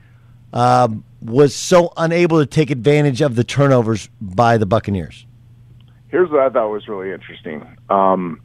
um, 0.52 1.04
was 1.20 1.54
so 1.54 1.92
unable 1.96 2.38
to 2.38 2.46
take 2.46 2.70
advantage 2.70 3.20
of 3.20 3.34
the 3.34 3.44
turnovers 3.44 4.08
by 4.20 4.56
the 4.56 4.66
Buccaneers. 4.66 5.26
here's 6.08 6.30
what 6.30 6.40
I 6.40 6.48
thought 6.48 6.70
was 6.70 6.88
really 6.88 7.12
interesting. 7.12 7.66
Um, 7.90 8.40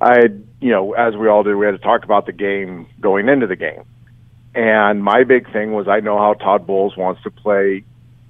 I, 0.00 0.24
you 0.60 0.70
know, 0.70 0.92
as 0.92 1.16
we 1.16 1.28
all 1.28 1.42
did, 1.42 1.54
we 1.54 1.64
had 1.64 1.72
to 1.72 1.78
talk 1.78 2.04
about 2.04 2.26
the 2.26 2.32
game 2.32 2.86
going 3.00 3.28
into 3.28 3.46
the 3.46 3.56
game, 3.56 3.84
and 4.54 5.02
my 5.02 5.24
big 5.24 5.50
thing 5.52 5.72
was 5.72 5.88
I 5.88 6.00
know 6.00 6.18
how 6.18 6.34
Todd 6.34 6.66
Bowles 6.66 6.96
wants 6.96 7.22
to 7.22 7.30
play 7.30 7.84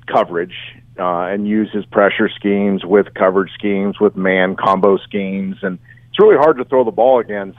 coverage 0.06 0.54
uh, 0.98 1.22
and 1.22 1.48
use 1.48 1.68
his 1.72 1.84
pressure 1.86 2.28
schemes 2.28 2.84
with 2.84 3.12
coverage 3.14 3.52
schemes, 3.54 3.98
with 3.98 4.16
man 4.16 4.54
combo 4.54 4.98
schemes, 4.98 5.56
and 5.62 5.78
it's 6.16 6.22
really 6.22 6.38
hard 6.38 6.56
to 6.56 6.64
throw 6.64 6.82
the 6.82 6.90
ball 6.90 7.20
against 7.20 7.58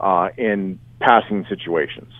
uh, 0.00 0.28
in 0.38 0.80
passing 0.98 1.44
situations. 1.50 2.10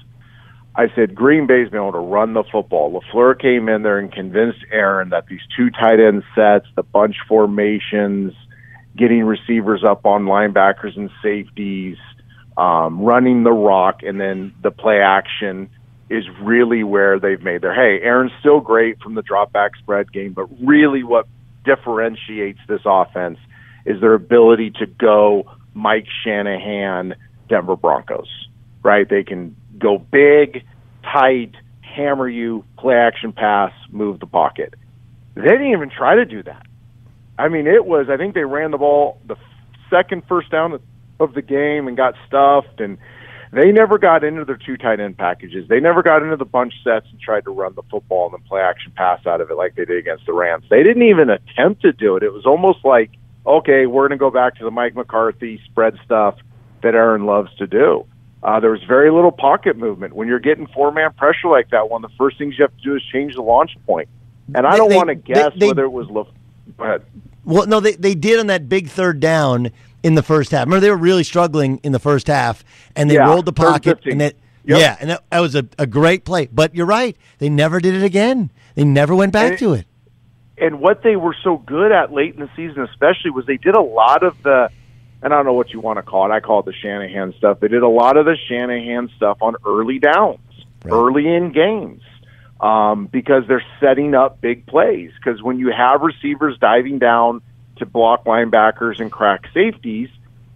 I 0.76 0.88
said 0.94 1.14
Green 1.14 1.46
Bay's 1.46 1.70
been 1.70 1.80
able 1.80 1.92
to 1.92 1.98
run 1.98 2.34
the 2.34 2.44
football. 2.52 3.00
LaFleur 3.00 3.40
came 3.40 3.70
in 3.70 3.82
there 3.82 3.98
and 3.98 4.12
convinced 4.12 4.58
Aaron 4.70 5.08
that 5.10 5.28
these 5.28 5.40
two 5.56 5.70
tight 5.70 5.98
end 5.98 6.24
sets, 6.34 6.66
the 6.76 6.82
bunch 6.82 7.16
formations, 7.26 8.34
getting 8.98 9.24
receivers 9.24 9.82
up 9.82 10.04
on 10.04 10.24
linebackers 10.24 10.94
and 10.94 11.08
safeties, 11.22 11.96
um, 12.58 13.00
running 13.00 13.42
the 13.42 13.52
rock, 13.52 14.02
and 14.02 14.20
then 14.20 14.52
the 14.62 14.70
play 14.70 15.00
action 15.00 15.70
is 16.10 16.24
really 16.42 16.84
where 16.84 17.18
they've 17.18 17.42
made 17.42 17.62
their 17.62 17.74
hey. 17.74 18.04
Aaron's 18.04 18.32
still 18.40 18.60
great 18.60 19.00
from 19.00 19.14
the 19.14 19.22
drop 19.22 19.54
back 19.54 19.70
spread 19.76 20.12
game, 20.12 20.34
but 20.34 20.48
really 20.62 21.02
what 21.02 21.26
differentiates 21.64 22.60
this 22.68 22.82
offense 22.84 23.38
is 23.86 24.02
their 24.02 24.12
ability 24.12 24.70
to 24.78 24.84
go 24.86 25.44
Mike 25.74 26.06
Shanahan 26.24 27.14
Denver 27.48 27.76
Broncos. 27.76 28.28
Right? 28.82 29.08
They 29.08 29.22
can 29.22 29.56
go 29.78 29.98
big, 29.98 30.64
tight, 31.02 31.52
hammer 31.80 32.28
you, 32.28 32.64
play 32.78 32.96
action 32.96 33.32
pass, 33.32 33.72
move 33.90 34.20
the 34.20 34.26
pocket. 34.26 34.74
They 35.34 35.42
didn't 35.42 35.70
even 35.72 35.90
try 35.90 36.16
to 36.16 36.24
do 36.24 36.42
that. 36.42 36.66
I 37.38 37.48
mean, 37.48 37.66
it 37.66 37.86
was. 37.86 38.08
I 38.10 38.16
think 38.16 38.34
they 38.34 38.44
ran 38.44 38.70
the 38.70 38.78
ball 38.78 39.18
the 39.26 39.36
second 39.90 40.22
first 40.28 40.50
down 40.50 40.78
of 41.20 41.34
the 41.34 41.42
game 41.42 41.88
and 41.88 41.96
got 41.96 42.14
stuffed, 42.26 42.80
and 42.80 42.98
they 43.52 43.70
never 43.70 43.98
got 43.98 44.24
into 44.24 44.44
their 44.44 44.56
two 44.56 44.76
tight 44.76 45.00
end 45.00 45.16
packages. 45.16 45.68
They 45.68 45.80
never 45.80 46.02
got 46.02 46.22
into 46.22 46.36
the 46.36 46.44
bunch 46.44 46.74
sets 46.82 47.06
and 47.10 47.20
tried 47.20 47.44
to 47.44 47.50
run 47.50 47.74
the 47.74 47.82
football 47.90 48.26
and 48.26 48.34
then 48.34 48.48
play 48.48 48.60
action 48.60 48.92
pass 48.96 49.26
out 49.26 49.40
of 49.40 49.50
it 49.50 49.54
like 49.54 49.74
they 49.74 49.84
did 49.84 49.98
against 49.98 50.26
the 50.26 50.32
Rams. 50.32 50.64
They 50.70 50.82
didn't 50.82 51.02
even 51.02 51.30
attempt 51.30 51.82
to 51.82 51.92
do 51.92 52.16
it. 52.16 52.22
It 52.22 52.32
was 52.32 52.46
almost 52.46 52.84
like, 52.84 53.10
okay, 53.46 53.86
we're 53.86 54.08
going 54.08 54.18
to 54.18 54.22
go 54.22 54.30
back 54.30 54.56
to 54.56 54.64
the 54.64 54.70
Mike 54.70 54.94
McCarthy 54.94 55.60
spread 55.66 55.98
stuff 56.04 56.36
that 56.82 56.94
Aaron 56.94 57.26
loves 57.26 57.54
to 57.56 57.66
do. 57.66 58.06
Uh, 58.42 58.58
there 58.58 58.70
was 58.70 58.82
very 58.88 59.10
little 59.10 59.30
pocket 59.30 59.76
movement. 59.76 60.14
When 60.14 60.26
you're 60.26 60.40
getting 60.40 60.66
four 60.68 60.90
man 60.92 61.12
pressure 61.12 61.48
like 61.48 61.70
that, 61.70 61.88
one 61.88 62.04
of 62.04 62.10
the 62.10 62.16
first 62.16 62.38
things 62.38 62.58
you 62.58 62.64
have 62.64 62.76
to 62.76 62.82
do 62.82 62.96
is 62.96 63.02
change 63.12 63.34
the 63.34 63.42
launch 63.42 63.76
point. 63.86 64.08
And 64.54 64.66
I 64.66 64.76
don't 64.76 64.92
want 64.92 65.08
to 65.08 65.14
guess 65.14 65.52
they, 65.56 65.68
whether 65.68 65.84
it 65.84 65.92
was. 65.92 66.08
Le- 66.10 66.26
Go 66.76 66.84
ahead. 66.84 67.02
Well, 67.44 67.66
no, 67.66 67.80
they 67.80 67.92
they 67.92 68.14
did 68.14 68.40
on 68.40 68.48
that 68.48 68.68
big 68.68 68.88
third 68.88 69.20
down 69.20 69.70
in 70.02 70.14
the 70.16 70.22
first 70.22 70.50
half. 70.50 70.66
Remember, 70.66 70.80
they 70.80 70.90
were 70.90 70.96
really 70.96 71.24
struggling 71.24 71.78
in 71.84 71.92
the 71.92 71.98
first 71.98 72.26
half, 72.26 72.64
and 72.96 73.08
they 73.08 73.14
Yeah, 73.14 73.28
rolled 73.28 73.46
the 73.46 73.52
pocket, 73.52 74.00
and 74.06 74.20
it, 74.22 74.36
Yep. 74.64 74.78
yeah, 74.80 74.96
and 75.00 75.10
that, 75.10 75.24
that 75.30 75.40
was 75.40 75.54
a, 75.56 75.66
a 75.78 75.86
great 75.86 76.24
play. 76.24 76.46
But 76.52 76.74
you're 76.74 76.86
right, 76.86 77.16
they 77.38 77.48
never 77.48 77.80
did 77.80 77.94
it 77.94 78.04
again. 78.04 78.50
They 78.76 78.84
never 78.84 79.14
went 79.14 79.32
back 79.32 79.58
to 79.58 79.74
it. 79.74 79.86
And 80.58 80.80
what 80.80 81.02
they 81.02 81.16
were 81.16 81.34
so 81.42 81.56
good 81.56 81.92
at 81.92 82.12
late 82.12 82.34
in 82.34 82.40
the 82.40 82.50
season, 82.56 82.82
especially, 82.82 83.30
was 83.30 83.46
they 83.46 83.56
did 83.56 83.74
a 83.74 83.80
lot 83.80 84.22
of 84.22 84.40
the, 84.42 84.70
and 85.22 85.32
I 85.32 85.36
don't 85.36 85.46
know 85.46 85.54
what 85.54 85.70
you 85.70 85.80
want 85.80 85.98
to 85.98 86.02
call 86.02 86.30
it. 86.30 86.34
I 86.34 86.40
call 86.40 86.60
it 86.60 86.66
the 86.66 86.72
Shanahan 86.72 87.34
stuff. 87.38 87.60
They 87.60 87.68
did 87.68 87.82
a 87.82 87.88
lot 87.88 88.16
of 88.16 88.26
the 88.26 88.36
Shanahan 88.48 89.10
stuff 89.16 89.38
on 89.40 89.56
early 89.64 89.98
downs, 89.98 90.40
early 90.84 91.26
in 91.26 91.52
games, 91.52 92.02
um, 92.60 93.06
because 93.06 93.44
they're 93.48 93.64
setting 93.80 94.14
up 94.14 94.40
big 94.40 94.66
plays. 94.66 95.10
Because 95.16 95.42
when 95.42 95.58
you 95.58 95.72
have 95.72 96.02
receivers 96.02 96.58
diving 96.58 96.98
down 96.98 97.40
to 97.76 97.86
block 97.86 98.24
linebackers 98.24 99.00
and 99.00 99.10
crack 99.10 99.44
safeties, 99.54 100.10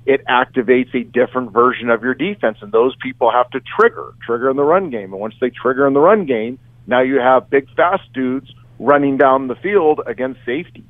it 0.04 0.24
activates 0.26 0.94
a 0.94 1.02
different 1.02 1.52
version 1.52 1.90
of 1.90 2.02
your 2.02 2.14
defense, 2.14 2.58
and 2.60 2.70
those 2.70 2.94
people 3.02 3.32
have 3.32 3.50
to 3.50 3.60
trigger, 3.60 4.14
trigger 4.24 4.50
in 4.50 4.56
the 4.56 4.62
run 4.62 4.90
game. 4.90 5.12
And 5.12 5.20
once 5.20 5.34
they 5.40 5.50
trigger 5.50 5.86
in 5.86 5.94
the 5.94 6.00
run 6.00 6.26
game, 6.26 6.60
now 6.86 7.00
you 7.00 7.18
have 7.18 7.50
big, 7.50 7.68
fast 7.74 8.12
dudes 8.12 8.52
running 8.78 9.16
down 9.16 9.48
the 9.48 9.54
field 9.56 10.00
against 10.06 10.40
safeties. 10.44 10.84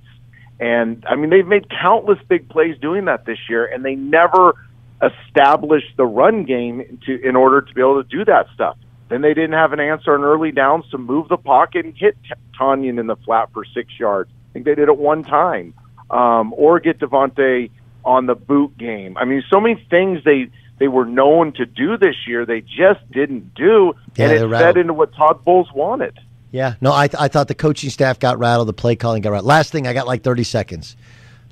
And 0.59 1.05
I 1.09 1.17
mean, 1.17 1.31
they've 1.31 1.47
made 1.47 1.69
countless 1.69 2.19
big 2.29 2.49
plays 2.49 2.77
doing 2.81 3.07
that 3.07 3.27
this 3.27 3.39
year, 3.49 3.67
and 3.67 3.85
they 3.85 3.95
never 3.95 4.55
established 5.03 5.97
the 5.97 6.07
run 6.07 6.45
game 6.45 6.99
to 7.07 7.21
in 7.23 7.37
order 7.37 7.61
to 7.61 7.75
be 7.75 7.81
able 7.81 8.03
to 8.03 8.09
do 8.09 8.25
that 8.25 8.47
stuff. 8.55 8.77
Then 9.09 9.21
they 9.21 9.35
didn't 9.35 9.53
have 9.53 9.73
an 9.73 9.81
answer 9.81 10.15
on 10.15 10.25
early 10.25 10.53
downs 10.53 10.89
to 10.91 10.99
move 10.99 11.29
the 11.29 11.37
pocket 11.37 11.85
and 11.85 11.95
hit 11.97 12.17
T- 12.25 12.31
Tonyan 12.59 12.99
in 12.99 13.07
the 13.07 13.17
flat 13.17 13.53
for 13.53 13.65
six 13.65 13.93
yards. 13.99 14.31
I 14.31 14.53
think 14.55 14.65
they 14.65 14.75
did 14.75 14.89
it 14.89 14.97
one 14.97 15.23
time, 15.23 15.75
um, 16.11 16.55
or 16.57 16.81
get 16.81 16.99
Davante 16.99 17.71
on 18.05 18.27
the 18.27 18.35
boot 18.35 18.77
game. 18.79 19.17
I 19.19 19.25
mean, 19.25 19.45
so 19.51 19.61
many 19.61 19.85
things 19.91 20.25
they 20.25 20.51
they 20.79 20.89
were 20.89 21.05
known 21.05 21.53
to 21.55 21.67
do 21.67 21.97
this 21.97 22.15
year, 22.27 22.45
they 22.45 22.61
just 22.61 23.11
didn't 23.11 23.55
do, 23.55 23.95
Yeah, 24.17 24.29
and 24.29 24.53
it 24.53 24.59
fed 24.59 24.77
into 24.77 24.93
what 24.93 25.15
Todd 25.15 25.45
Bowles 25.45 25.73
wanted. 25.75 26.19
Yeah, 26.57 26.77
no, 26.81 26.91
I, 26.91 27.11
I 27.19 27.29
thought 27.29 27.49
the 27.49 27.55
coaching 27.55 27.91
staff 27.91 28.19
got 28.19 28.39
rattled, 28.39 28.69
the 28.69 28.73
play 28.73 28.97
calling 28.97 29.21
got 29.21 29.31
rattled. 29.31 29.47
Last 29.47 29.73
thing, 29.73 29.87
I 29.87 29.93
got 29.93 30.07
like 30.07 30.23
30 30.23 30.43
seconds. 30.43 30.97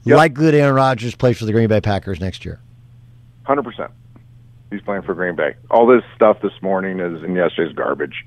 Like 0.07 0.33
good 0.33 0.55
Aaron 0.55 0.75
Rodgers 0.75 1.15
plays 1.15 1.39
for 1.39 1.45
the 1.45 1.53
Green 1.53 1.69
Bay 1.69 1.83
Packers 1.83 2.21
next 2.21 2.45
year. 2.45 2.59
Hundred 3.43 3.65
percent. 3.65 3.91
He's 4.71 4.81
playing 4.81 5.03
for 5.03 5.15
Green 5.15 5.37
Bay. 5.37 5.57
All 5.71 5.87
this 5.87 6.03
stuff 6.17 6.41
this 6.43 6.53
morning 6.63 7.01
is 7.01 7.23
and 7.23 7.37
yesterday's 7.37 7.75
garbage. 7.75 8.25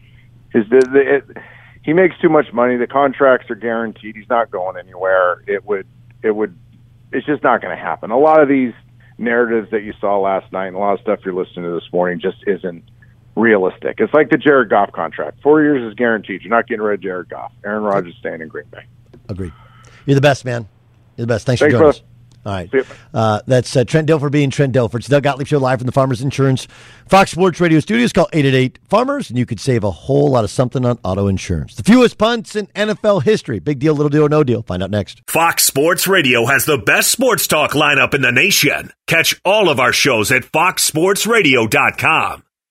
His 0.54 0.70
the, 0.70 0.80
the, 0.92 1.16
it, 1.16 1.38
he 1.84 1.94
makes 1.94 2.16
too 2.20 2.30
much 2.30 2.54
money. 2.54 2.78
The 2.78 2.86
contracts 2.86 3.50
are 3.50 3.56
guaranteed. 3.56 4.16
He's 4.16 4.30
not 4.30 4.52
going 4.52 4.78
anywhere. 4.78 5.44
It 5.48 5.66
would 5.66 5.88
it 6.22 6.32
would 6.32 6.56
it's 7.12 7.26
just 7.26 7.42
not 7.42 7.62
going 7.62 7.76
to 7.76 7.82
happen. 7.82 8.12
A 8.12 8.20
lot 8.20 8.40
of 8.40 8.48
these 8.48 8.74
narratives 9.18 9.72
that 9.72 9.82
you 9.82 9.94
saw 10.00 10.20
last 10.20 10.52
night 10.52 10.68
and 10.68 10.76
a 10.76 10.80
lot 10.80 10.94
of 10.94 11.00
stuff 11.02 11.22
you're 11.26 11.34
listening 11.34 11.66
to 11.66 11.72
this 11.72 11.92
morning 11.92 12.20
just 12.20 12.38
isn't 12.46 12.84
realistic. 13.38 13.96
It's 14.00 14.14
like 14.14 14.30
the 14.30 14.38
Jared 14.38 14.70
Goff 14.70 14.92
contract. 14.92 15.42
Four 15.42 15.62
years 15.62 15.88
is 15.88 15.94
guaranteed. 15.96 16.42
You're 16.42 16.50
not 16.50 16.68
getting 16.68 16.84
rid 16.84 16.96
of 16.96 17.02
Jared 17.02 17.30
Goff. 17.30 17.52
Aaron 17.64 17.84
Rodgers 17.84 18.14
is 18.14 18.20
staying 18.20 18.42
in 18.42 18.48
Green 18.48 18.66
Bay. 18.72 18.84
Agreed. 19.30 19.54
You're 20.06 20.16
the 20.16 20.22
best, 20.22 20.46
man. 20.46 20.68
You're 21.16 21.26
the 21.26 21.34
best. 21.34 21.46
Thanks, 21.46 21.62
Thanks, 21.62 21.74
for 21.74 21.80
joining 21.80 21.92
brother. 21.92 22.00
us. 22.00 22.04
All 22.46 22.54
right. 22.54 22.72
Uh, 23.14 23.42
that's 23.46 23.76
uh, 23.76 23.84
Trent 23.84 24.08
Dilfer 24.08 24.32
being 24.32 24.50
Trent 24.50 24.74
Dilfer. 24.74 24.96
It's 24.96 25.08
the 25.08 25.18
Doug 25.18 25.24
Gottlieb 25.24 25.48
Show 25.48 25.58
live 25.58 25.80
from 25.80 25.86
the 25.86 25.92
Farmers 25.92 26.22
Insurance 26.22 26.66
Fox 27.10 27.32
Sports 27.32 27.60
Radio 27.60 27.82
studios. 27.82 28.14
Call 28.14 28.30
888 28.32 28.80
Farmers, 28.88 29.30
and 29.30 29.38
you 29.38 29.46
could 29.46 29.60
save 29.60 29.84
a 29.84 29.92
whole 29.92 30.32
lot 30.32 30.46
of 30.46 30.50
something 30.50 30.86
on 30.86 30.98
auto 31.04 31.28
insurance. 31.28 31.76
The 31.76 31.84
fewest 31.84 32.18
punts 32.18 32.56
in 32.56 32.68
NFL 32.68 33.24
history. 33.24 33.60
Big 33.60 33.80
deal, 33.80 33.96
little 33.96 34.10
deal, 34.10 34.24
or 34.24 34.30
no 34.30 34.46
deal. 34.46 34.62
Find 34.62 34.82
out 34.82 34.92
next. 34.92 35.24
Fox 35.28 35.66
Sports 35.66 36.08
Radio 36.08 36.46
has 36.46 36.64
the 36.64 36.78
best 36.78 37.12
sports 37.12 37.48
talk 37.48 37.72
lineup 37.72 38.14
in 38.14 38.22
the 38.22 38.32
nation. 38.32 38.92
Catch 39.08 39.42
all 39.44 39.68
of 39.68 39.82
our 39.82 39.92
shows 39.92 40.32
at 40.32 40.44
foxsportsradio.com. 40.44 42.44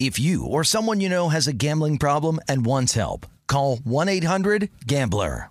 If 0.00 0.18
you 0.18 0.46
or 0.46 0.64
someone 0.64 1.02
you 1.02 1.10
know 1.10 1.28
has 1.28 1.46
a 1.46 1.52
gambling 1.52 1.98
problem 1.98 2.40
and 2.48 2.64
wants 2.64 2.94
help, 2.94 3.26
call 3.46 3.76
1-800-GAMBLER. 3.76 5.50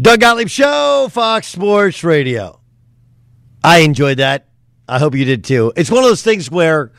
Doug 0.00 0.20
Gottlieb 0.20 0.48
Show, 0.48 1.08
Fox 1.10 1.48
Sports 1.48 2.04
Radio. 2.04 2.60
I 3.64 3.78
enjoyed 3.78 4.18
that. 4.18 4.46
I 4.88 5.00
hope 5.00 5.16
you 5.16 5.24
did 5.24 5.42
too. 5.42 5.72
It's 5.74 5.90
one 5.90 6.04
of 6.04 6.08
those 6.08 6.22
things 6.22 6.48
where 6.48 6.92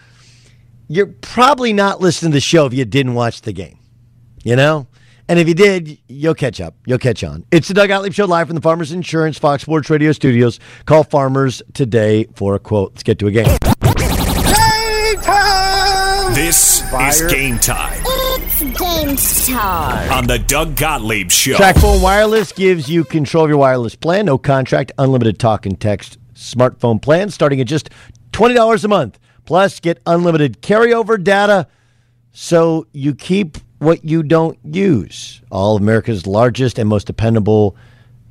you're 0.89 1.05
probably 1.07 1.71
not 1.71 2.01
listening 2.01 2.31
to 2.31 2.35
the 2.35 2.41
show 2.41 2.65
if 2.65 2.73
you 2.73 2.83
didn't 2.83 3.13
watch 3.13 3.41
the 3.41 3.53
game, 3.53 3.79
you 4.43 4.57
know? 4.57 4.87
And 5.29 5.39
if 5.39 5.47
you 5.47 5.53
did, 5.53 5.97
you'll 6.09 6.35
catch 6.35 6.59
up. 6.59 6.75
You'll 6.85 6.97
catch 6.97 7.23
on. 7.23 7.45
It's 7.51 7.69
the 7.69 7.73
Doug 7.73 7.87
Gottlieb 7.87 8.11
Show 8.11 8.25
live 8.25 8.47
from 8.47 8.55
the 8.55 8.61
Farmers 8.61 8.91
Insurance 8.91 9.37
Fox 9.37 9.63
Sports 9.63 9.89
Radio 9.89 10.11
studios. 10.11 10.59
Call 10.85 11.05
Farmers 11.05 11.61
today 11.73 12.25
for 12.35 12.53
a 12.55 12.59
quote. 12.59 12.91
Let's 12.91 13.03
get 13.03 13.17
to 13.19 13.27
a 13.27 13.31
game. 13.31 13.45
This 16.35 16.83
is 16.91 17.31
game 17.31 17.59
time 17.59 18.03
It's 18.61 19.47
time. 19.47 20.11
on 20.11 20.27
the 20.27 20.37
Doug 20.37 20.75
Gottlieb 20.75 21.31
Show. 21.31 21.55
Tracfone 21.55 22.03
Wireless 22.03 22.51
gives 22.51 22.89
you 22.89 23.05
control 23.05 23.45
of 23.45 23.49
your 23.49 23.57
wireless 23.57 23.95
plan. 23.95 24.25
No 24.25 24.37
contract, 24.37 24.91
unlimited 24.97 25.39
talk 25.39 25.65
and 25.65 25.79
text 25.79 26.17
smartphone 26.35 27.01
plan 27.01 27.29
starting 27.29 27.61
at 27.61 27.67
just 27.67 27.89
$20 28.33 28.83
a 28.83 28.87
month. 28.89 29.17
Plus, 29.45 29.79
get 29.79 30.01
unlimited 30.05 30.61
carryover 30.61 31.23
data 31.23 31.67
so 32.33 32.85
you 32.91 33.15
keep 33.15 33.59
what 33.77 34.03
you 34.03 34.23
don't 34.23 34.59
use. 34.65 35.41
All 35.49 35.77
of 35.77 35.81
America's 35.81 36.27
largest 36.27 36.77
and 36.77 36.89
most 36.89 37.07
dependable 37.07 37.77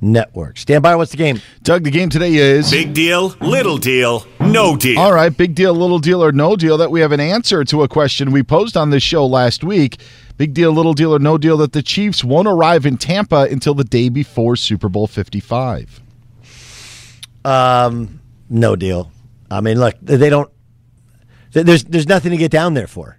network. 0.01 0.57
Stand 0.57 0.83
by. 0.83 0.95
What's 0.95 1.11
the 1.11 1.17
game? 1.17 1.41
Doug, 1.63 1.83
the 1.83 1.91
game 1.91 2.09
today 2.09 2.35
is 2.35 2.71
Big 2.71 2.93
deal, 2.93 3.29
little 3.41 3.77
deal, 3.77 4.25
no 4.39 4.75
deal. 4.75 4.99
All 4.99 5.13
right, 5.13 5.35
big 5.35 5.55
deal, 5.55 5.73
little 5.73 5.99
deal, 5.99 6.23
or 6.23 6.31
no 6.31 6.55
deal 6.55 6.77
that 6.77 6.91
we 6.91 7.01
have 7.01 7.11
an 7.11 7.19
answer 7.19 7.63
to 7.65 7.83
a 7.83 7.87
question 7.87 8.31
we 8.31 8.43
posed 8.43 8.77
on 8.77 8.89
this 8.89 9.03
show 9.03 9.25
last 9.25 9.63
week. 9.63 10.01
Big 10.37 10.53
deal, 10.53 10.71
little 10.71 10.93
deal, 10.93 11.13
or 11.13 11.19
no 11.19 11.37
deal 11.37 11.57
that 11.57 11.73
the 11.73 11.81
Chiefs 11.81 12.23
won't 12.23 12.47
arrive 12.47 12.85
in 12.85 12.97
Tampa 12.97 13.47
until 13.51 13.73
the 13.73 13.83
day 13.83 14.09
before 14.09 14.55
Super 14.55 14.87
Bowl 14.87 15.05
55. 15.05 16.01
Um, 17.43 18.21
no 18.49 18.75
deal. 18.75 19.11
I 19.51 19.61
mean, 19.61 19.79
look, 19.79 19.95
they 20.01 20.29
don't. 20.29 20.49
There's 21.51 21.83
there's 21.83 22.07
nothing 22.07 22.31
to 22.31 22.37
get 22.37 22.51
down 22.51 22.73
there 22.73 22.87
for. 22.87 23.17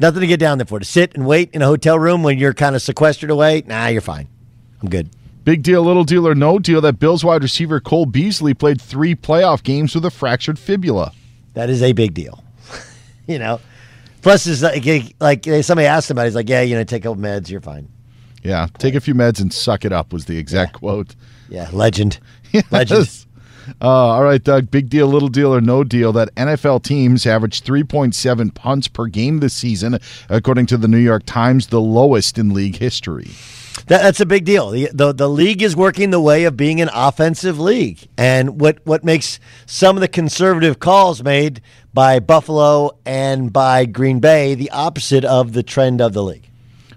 Nothing 0.00 0.20
to 0.20 0.26
get 0.26 0.40
down 0.40 0.58
there 0.58 0.66
for. 0.66 0.78
To 0.78 0.84
sit 0.84 1.14
and 1.14 1.26
wait 1.26 1.50
in 1.52 1.62
a 1.62 1.66
hotel 1.66 1.98
room 1.98 2.22
when 2.22 2.38
you're 2.38 2.54
kind 2.54 2.74
of 2.74 2.82
sequestered 2.82 3.30
away. 3.30 3.62
Nah, 3.66 3.86
you're 3.88 4.00
fine. 4.00 4.28
I'm 4.80 4.88
good. 4.88 5.10
Big 5.44 5.62
deal, 5.62 5.82
little 5.82 6.04
deal, 6.04 6.26
or 6.26 6.34
no 6.34 6.58
deal 6.58 6.80
that 6.80 6.98
Bills 6.98 7.22
wide 7.22 7.42
receiver 7.42 7.78
Cole 7.78 8.06
Beasley 8.06 8.54
played 8.54 8.80
three 8.80 9.14
playoff 9.14 9.62
games 9.62 9.94
with 9.94 10.04
a 10.06 10.10
fractured 10.10 10.58
fibula. 10.58 11.12
That 11.52 11.68
is 11.68 11.82
a 11.82 11.92
big 11.92 12.14
deal. 12.14 12.42
you 13.26 13.38
know. 13.38 13.60
Plus, 14.22 14.46
is 14.46 14.62
like, 14.62 14.86
like 15.20 15.44
somebody 15.62 15.86
asked 15.86 16.10
him 16.10 16.16
about. 16.16 16.22
it, 16.22 16.28
He's 16.28 16.34
like, 16.34 16.48
yeah, 16.48 16.62
you 16.62 16.74
know, 16.74 16.82
take 16.82 17.04
a 17.04 17.08
couple 17.08 17.22
meds, 17.22 17.50
you're 17.50 17.60
fine. 17.60 17.88
Yeah, 18.42 18.68
take 18.78 18.94
a 18.94 19.00
few 19.00 19.14
meds 19.14 19.40
and 19.40 19.52
suck 19.52 19.84
it 19.84 19.92
up 19.92 20.12
was 20.14 20.24
the 20.24 20.38
exact 20.38 20.74
quote. 20.74 21.14
Yeah, 21.50 21.68
legend. 21.72 22.18
Legend. 22.70 23.26
Uh, 23.80 23.88
all 23.88 24.22
right, 24.22 24.42
Doug. 24.42 24.70
Big 24.70 24.88
deal, 24.88 25.08
little 25.08 25.28
deal, 25.28 25.54
or 25.54 25.60
no 25.60 25.84
deal 25.84 26.12
that 26.12 26.34
NFL 26.36 26.82
teams 26.84 27.26
averaged 27.26 27.66
3.7 27.66 28.54
punts 28.54 28.88
per 28.88 29.06
game 29.06 29.40
this 29.40 29.54
season, 29.54 29.98
according 30.28 30.66
to 30.66 30.76
the 30.76 30.88
New 30.88 30.98
York 30.98 31.24
Times, 31.26 31.68
the 31.68 31.80
lowest 31.80 32.38
in 32.38 32.54
league 32.54 32.76
history. 32.76 33.30
That, 33.86 34.02
that's 34.02 34.20
a 34.20 34.26
big 34.26 34.44
deal. 34.44 34.70
The, 34.70 34.88
the 34.92 35.12
the 35.12 35.28
league 35.28 35.62
is 35.62 35.76
working 35.76 36.10
the 36.10 36.20
way 36.20 36.44
of 36.44 36.56
being 36.56 36.80
an 36.80 36.88
offensive 36.94 37.60
league, 37.60 38.08
and 38.16 38.60
what 38.60 38.78
what 38.84 39.04
makes 39.04 39.38
some 39.66 39.96
of 39.96 40.00
the 40.00 40.08
conservative 40.08 40.78
calls 40.78 41.22
made 41.22 41.60
by 41.92 42.18
Buffalo 42.18 42.96
and 43.04 43.52
by 43.52 43.84
Green 43.84 44.20
Bay 44.20 44.54
the 44.54 44.70
opposite 44.70 45.24
of 45.24 45.52
the 45.52 45.62
trend 45.62 46.00
of 46.00 46.14
the 46.14 46.22
league. 46.22 46.48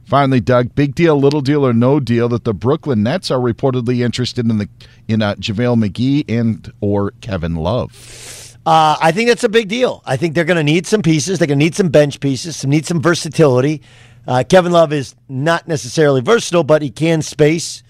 Finally, 0.05 0.39
Doug, 0.39 0.73
big 0.73 0.95
deal, 0.95 1.19
little 1.19 1.41
deal, 1.41 1.67
or 1.67 1.73
no 1.73 1.99
deal 1.99 2.29
that 2.29 2.45
the 2.45 2.53
Brooklyn 2.53 3.03
Nets 3.03 3.29
are 3.29 3.39
reportedly 3.39 4.05
interested 4.05 4.49
in 4.49 4.57
the 4.57 4.69
in 5.09 5.21
uh, 5.21 5.35
JaVale 5.35 5.89
McGee 5.89 6.23
and 6.29 6.71
or 6.79 7.11
Kevin 7.19 7.55
Love. 7.55 8.57
Uh, 8.65 8.97
I 9.01 9.11
think 9.11 9.29
that's 9.29 9.43
a 9.43 9.49
big 9.49 9.67
deal. 9.67 10.01
I 10.05 10.17
think 10.17 10.35
they're 10.35 10.43
going 10.45 10.57
to 10.57 10.63
need 10.63 10.87
some 10.87 11.01
pieces. 11.01 11.39
They're 11.39 11.47
going 11.47 11.59
to 11.59 11.63
need 11.63 11.75
some 11.75 11.89
bench 11.89 12.19
pieces. 12.19 12.57
Some 12.57 12.69
need 12.69 12.85
some 12.85 13.01
versatility. 13.01 13.81
Uh, 14.27 14.43
Kevin 14.47 14.71
Love 14.71 14.91
is 14.91 15.15
not 15.29 15.67
necessarily 15.67 16.21
versatile, 16.21 16.63
but 16.63 16.81
he 16.81 16.89
can 16.89 17.21
space. 17.21 17.83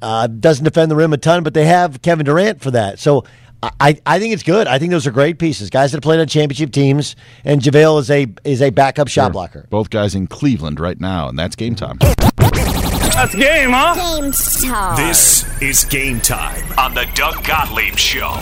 Uh, 0.00 0.26
doesn't 0.26 0.64
defend 0.64 0.90
the 0.90 0.96
rim 0.96 1.12
a 1.12 1.16
ton, 1.16 1.42
but 1.42 1.54
they 1.54 1.64
have 1.64 2.02
Kevin 2.02 2.26
Durant 2.26 2.60
for 2.60 2.72
that. 2.72 2.98
So 2.98 3.24
I, 3.62 4.00
I 4.04 4.18
think 4.18 4.34
it's 4.34 4.42
good. 4.42 4.66
I 4.66 4.78
think 4.78 4.90
those 4.90 5.06
are 5.06 5.12
great 5.12 5.38
pieces. 5.38 5.70
Guys 5.70 5.92
that 5.92 5.98
have 5.98 6.02
played 6.02 6.20
on 6.20 6.26
championship 6.26 6.72
teams, 6.72 7.14
and 7.44 7.60
JaVale 7.60 8.00
is 8.00 8.10
a 8.10 8.26
is 8.44 8.60
a 8.60 8.70
backup 8.70 9.08
shot 9.08 9.32
blocker. 9.32 9.66
Both 9.70 9.90
guys 9.90 10.14
in 10.16 10.26
Cleveland 10.26 10.80
right 10.80 11.00
now, 11.00 11.28
and 11.28 11.38
that's 11.38 11.54
game 11.54 11.76
time. 11.76 11.98
That's 11.98 13.34
game, 13.34 13.70
huh? 13.70 14.20
Game 14.20 14.32
time. 14.32 14.96
This 14.96 15.62
is 15.62 15.84
game 15.84 16.20
time 16.20 16.64
on 16.76 16.94
the 16.94 17.06
Doug 17.14 17.44
Gottlieb 17.44 17.96
Show. 17.96 18.38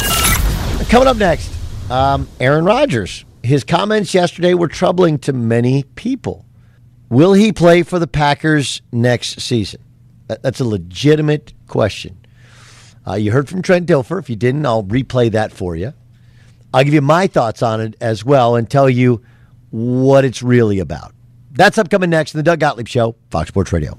Coming 0.88 1.08
up 1.08 1.18
next, 1.18 1.52
um, 1.90 2.26
Aaron 2.40 2.64
Rodgers 2.64 3.26
his 3.42 3.64
comments 3.64 4.12
yesterday 4.14 4.54
were 4.54 4.68
troubling 4.68 5.18
to 5.20 5.32
many 5.32 5.84
people. 5.94 6.44
Will 7.10 7.32
he 7.32 7.52
play 7.52 7.82
for 7.82 7.98
the 7.98 8.06
Packers 8.06 8.82
next 8.92 9.40
season? 9.40 9.82
That's 10.28 10.60
a 10.60 10.64
legitimate 10.64 11.52
question. 11.66 12.16
Uh, 13.04 13.14
you 13.14 13.32
heard 13.32 13.48
from 13.48 13.62
Trent 13.62 13.88
Dilfer. 13.88 14.20
If 14.20 14.30
you 14.30 14.36
didn't, 14.36 14.64
I'll 14.64 14.84
replay 14.84 15.32
that 15.32 15.52
for 15.52 15.74
you. 15.74 15.92
I'll 16.72 16.84
give 16.84 16.94
you 16.94 17.00
my 17.00 17.26
thoughts 17.26 17.64
on 17.64 17.80
it 17.80 17.96
as 18.00 18.24
well 18.24 18.54
and 18.54 18.70
tell 18.70 18.88
you 18.88 19.22
what 19.70 20.24
it's 20.24 20.40
really 20.40 20.78
about. 20.78 21.12
That's 21.50 21.78
upcoming 21.78 22.10
next 22.10 22.32
in 22.32 22.38
the 22.38 22.44
Doug 22.44 22.60
Gottlieb 22.60 22.86
Show, 22.86 23.16
Fox 23.30 23.48
Sports 23.48 23.72
Radio. 23.72 23.98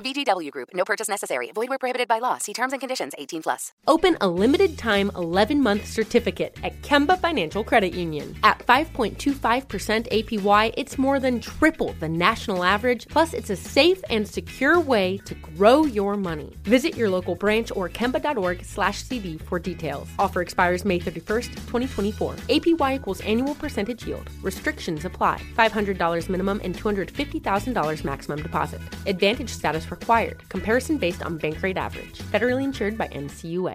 VGW 0.01 0.51
Group. 0.51 0.69
No 0.73 0.85
purchase 0.85 1.09
necessary. 1.09 1.51
Void 1.51 1.67
where 1.67 1.77
prohibited 1.77 2.07
by 2.07 2.19
law. 2.19 2.37
See 2.37 2.53
terms 2.53 2.71
and 2.73 2.79
conditions. 2.79 3.13
18 3.17 3.41
plus. 3.41 3.73
Open 3.87 4.15
a 4.21 4.27
limited 4.27 4.77
time 4.77 5.11
11 5.15 5.61
month 5.61 5.85
certificate 5.85 6.55
at 6.63 6.81
Kemba 6.83 7.19
Financial 7.19 7.63
Credit 7.63 7.93
Union. 7.93 8.35
At 8.43 8.59
5.25% 8.59 10.07
APY, 10.11 10.73
it's 10.77 10.97
more 10.97 11.19
than 11.19 11.41
triple 11.41 11.93
the 11.99 12.07
national 12.07 12.63
average. 12.63 13.07
Plus, 13.09 13.33
it's 13.33 13.49
a 13.49 13.55
safe 13.55 14.01
and 14.09 14.25
secure 14.25 14.79
way 14.79 15.17
to 15.25 15.35
grow 15.35 15.85
your 15.85 16.15
money. 16.15 16.55
Visit 16.63 16.95
your 16.95 17.09
local 17.09 17.35
branch 17.35 17.71
or 17.75 17.89
kemba.org 17.89 18.63
slash 18.63 19.03
CD 19.03 19.37
for 19.39 19.59
details. 19.59 20.07
Offer 20.19 20.41
expires 20.41 20.85
May 20.85 20.99
31st, 20.99 21.47
2024. 21.67 22.35
APY 22.49 22.95
equals 22.95 23.21
annual 23.21 23.55
percentage 23.55 24.05
yield. 24.05 24.29
Restrictions 24.41 25.03
apply. 25.03 25.41
$500 25.57 26.29
minimum 26.29 26.61
and 26.63 26.77
$250,000 26.77 28.03
maximum 28.05 28.41
deposit. 28.41 28.81
Advantage 29.05 29.49
status 29.49 29.85
required. 29.91 30.47
Comparison 30.49 30.97
based 30.97 31.23
on 31.23 31.37
bank 31.37 31.61
rate 31.61 31.77
average. 31.77 32.19
Federally 32.19 32.63
insured 32.63 32.97
by 32.97 33.07
NCUA. 33.09 33.69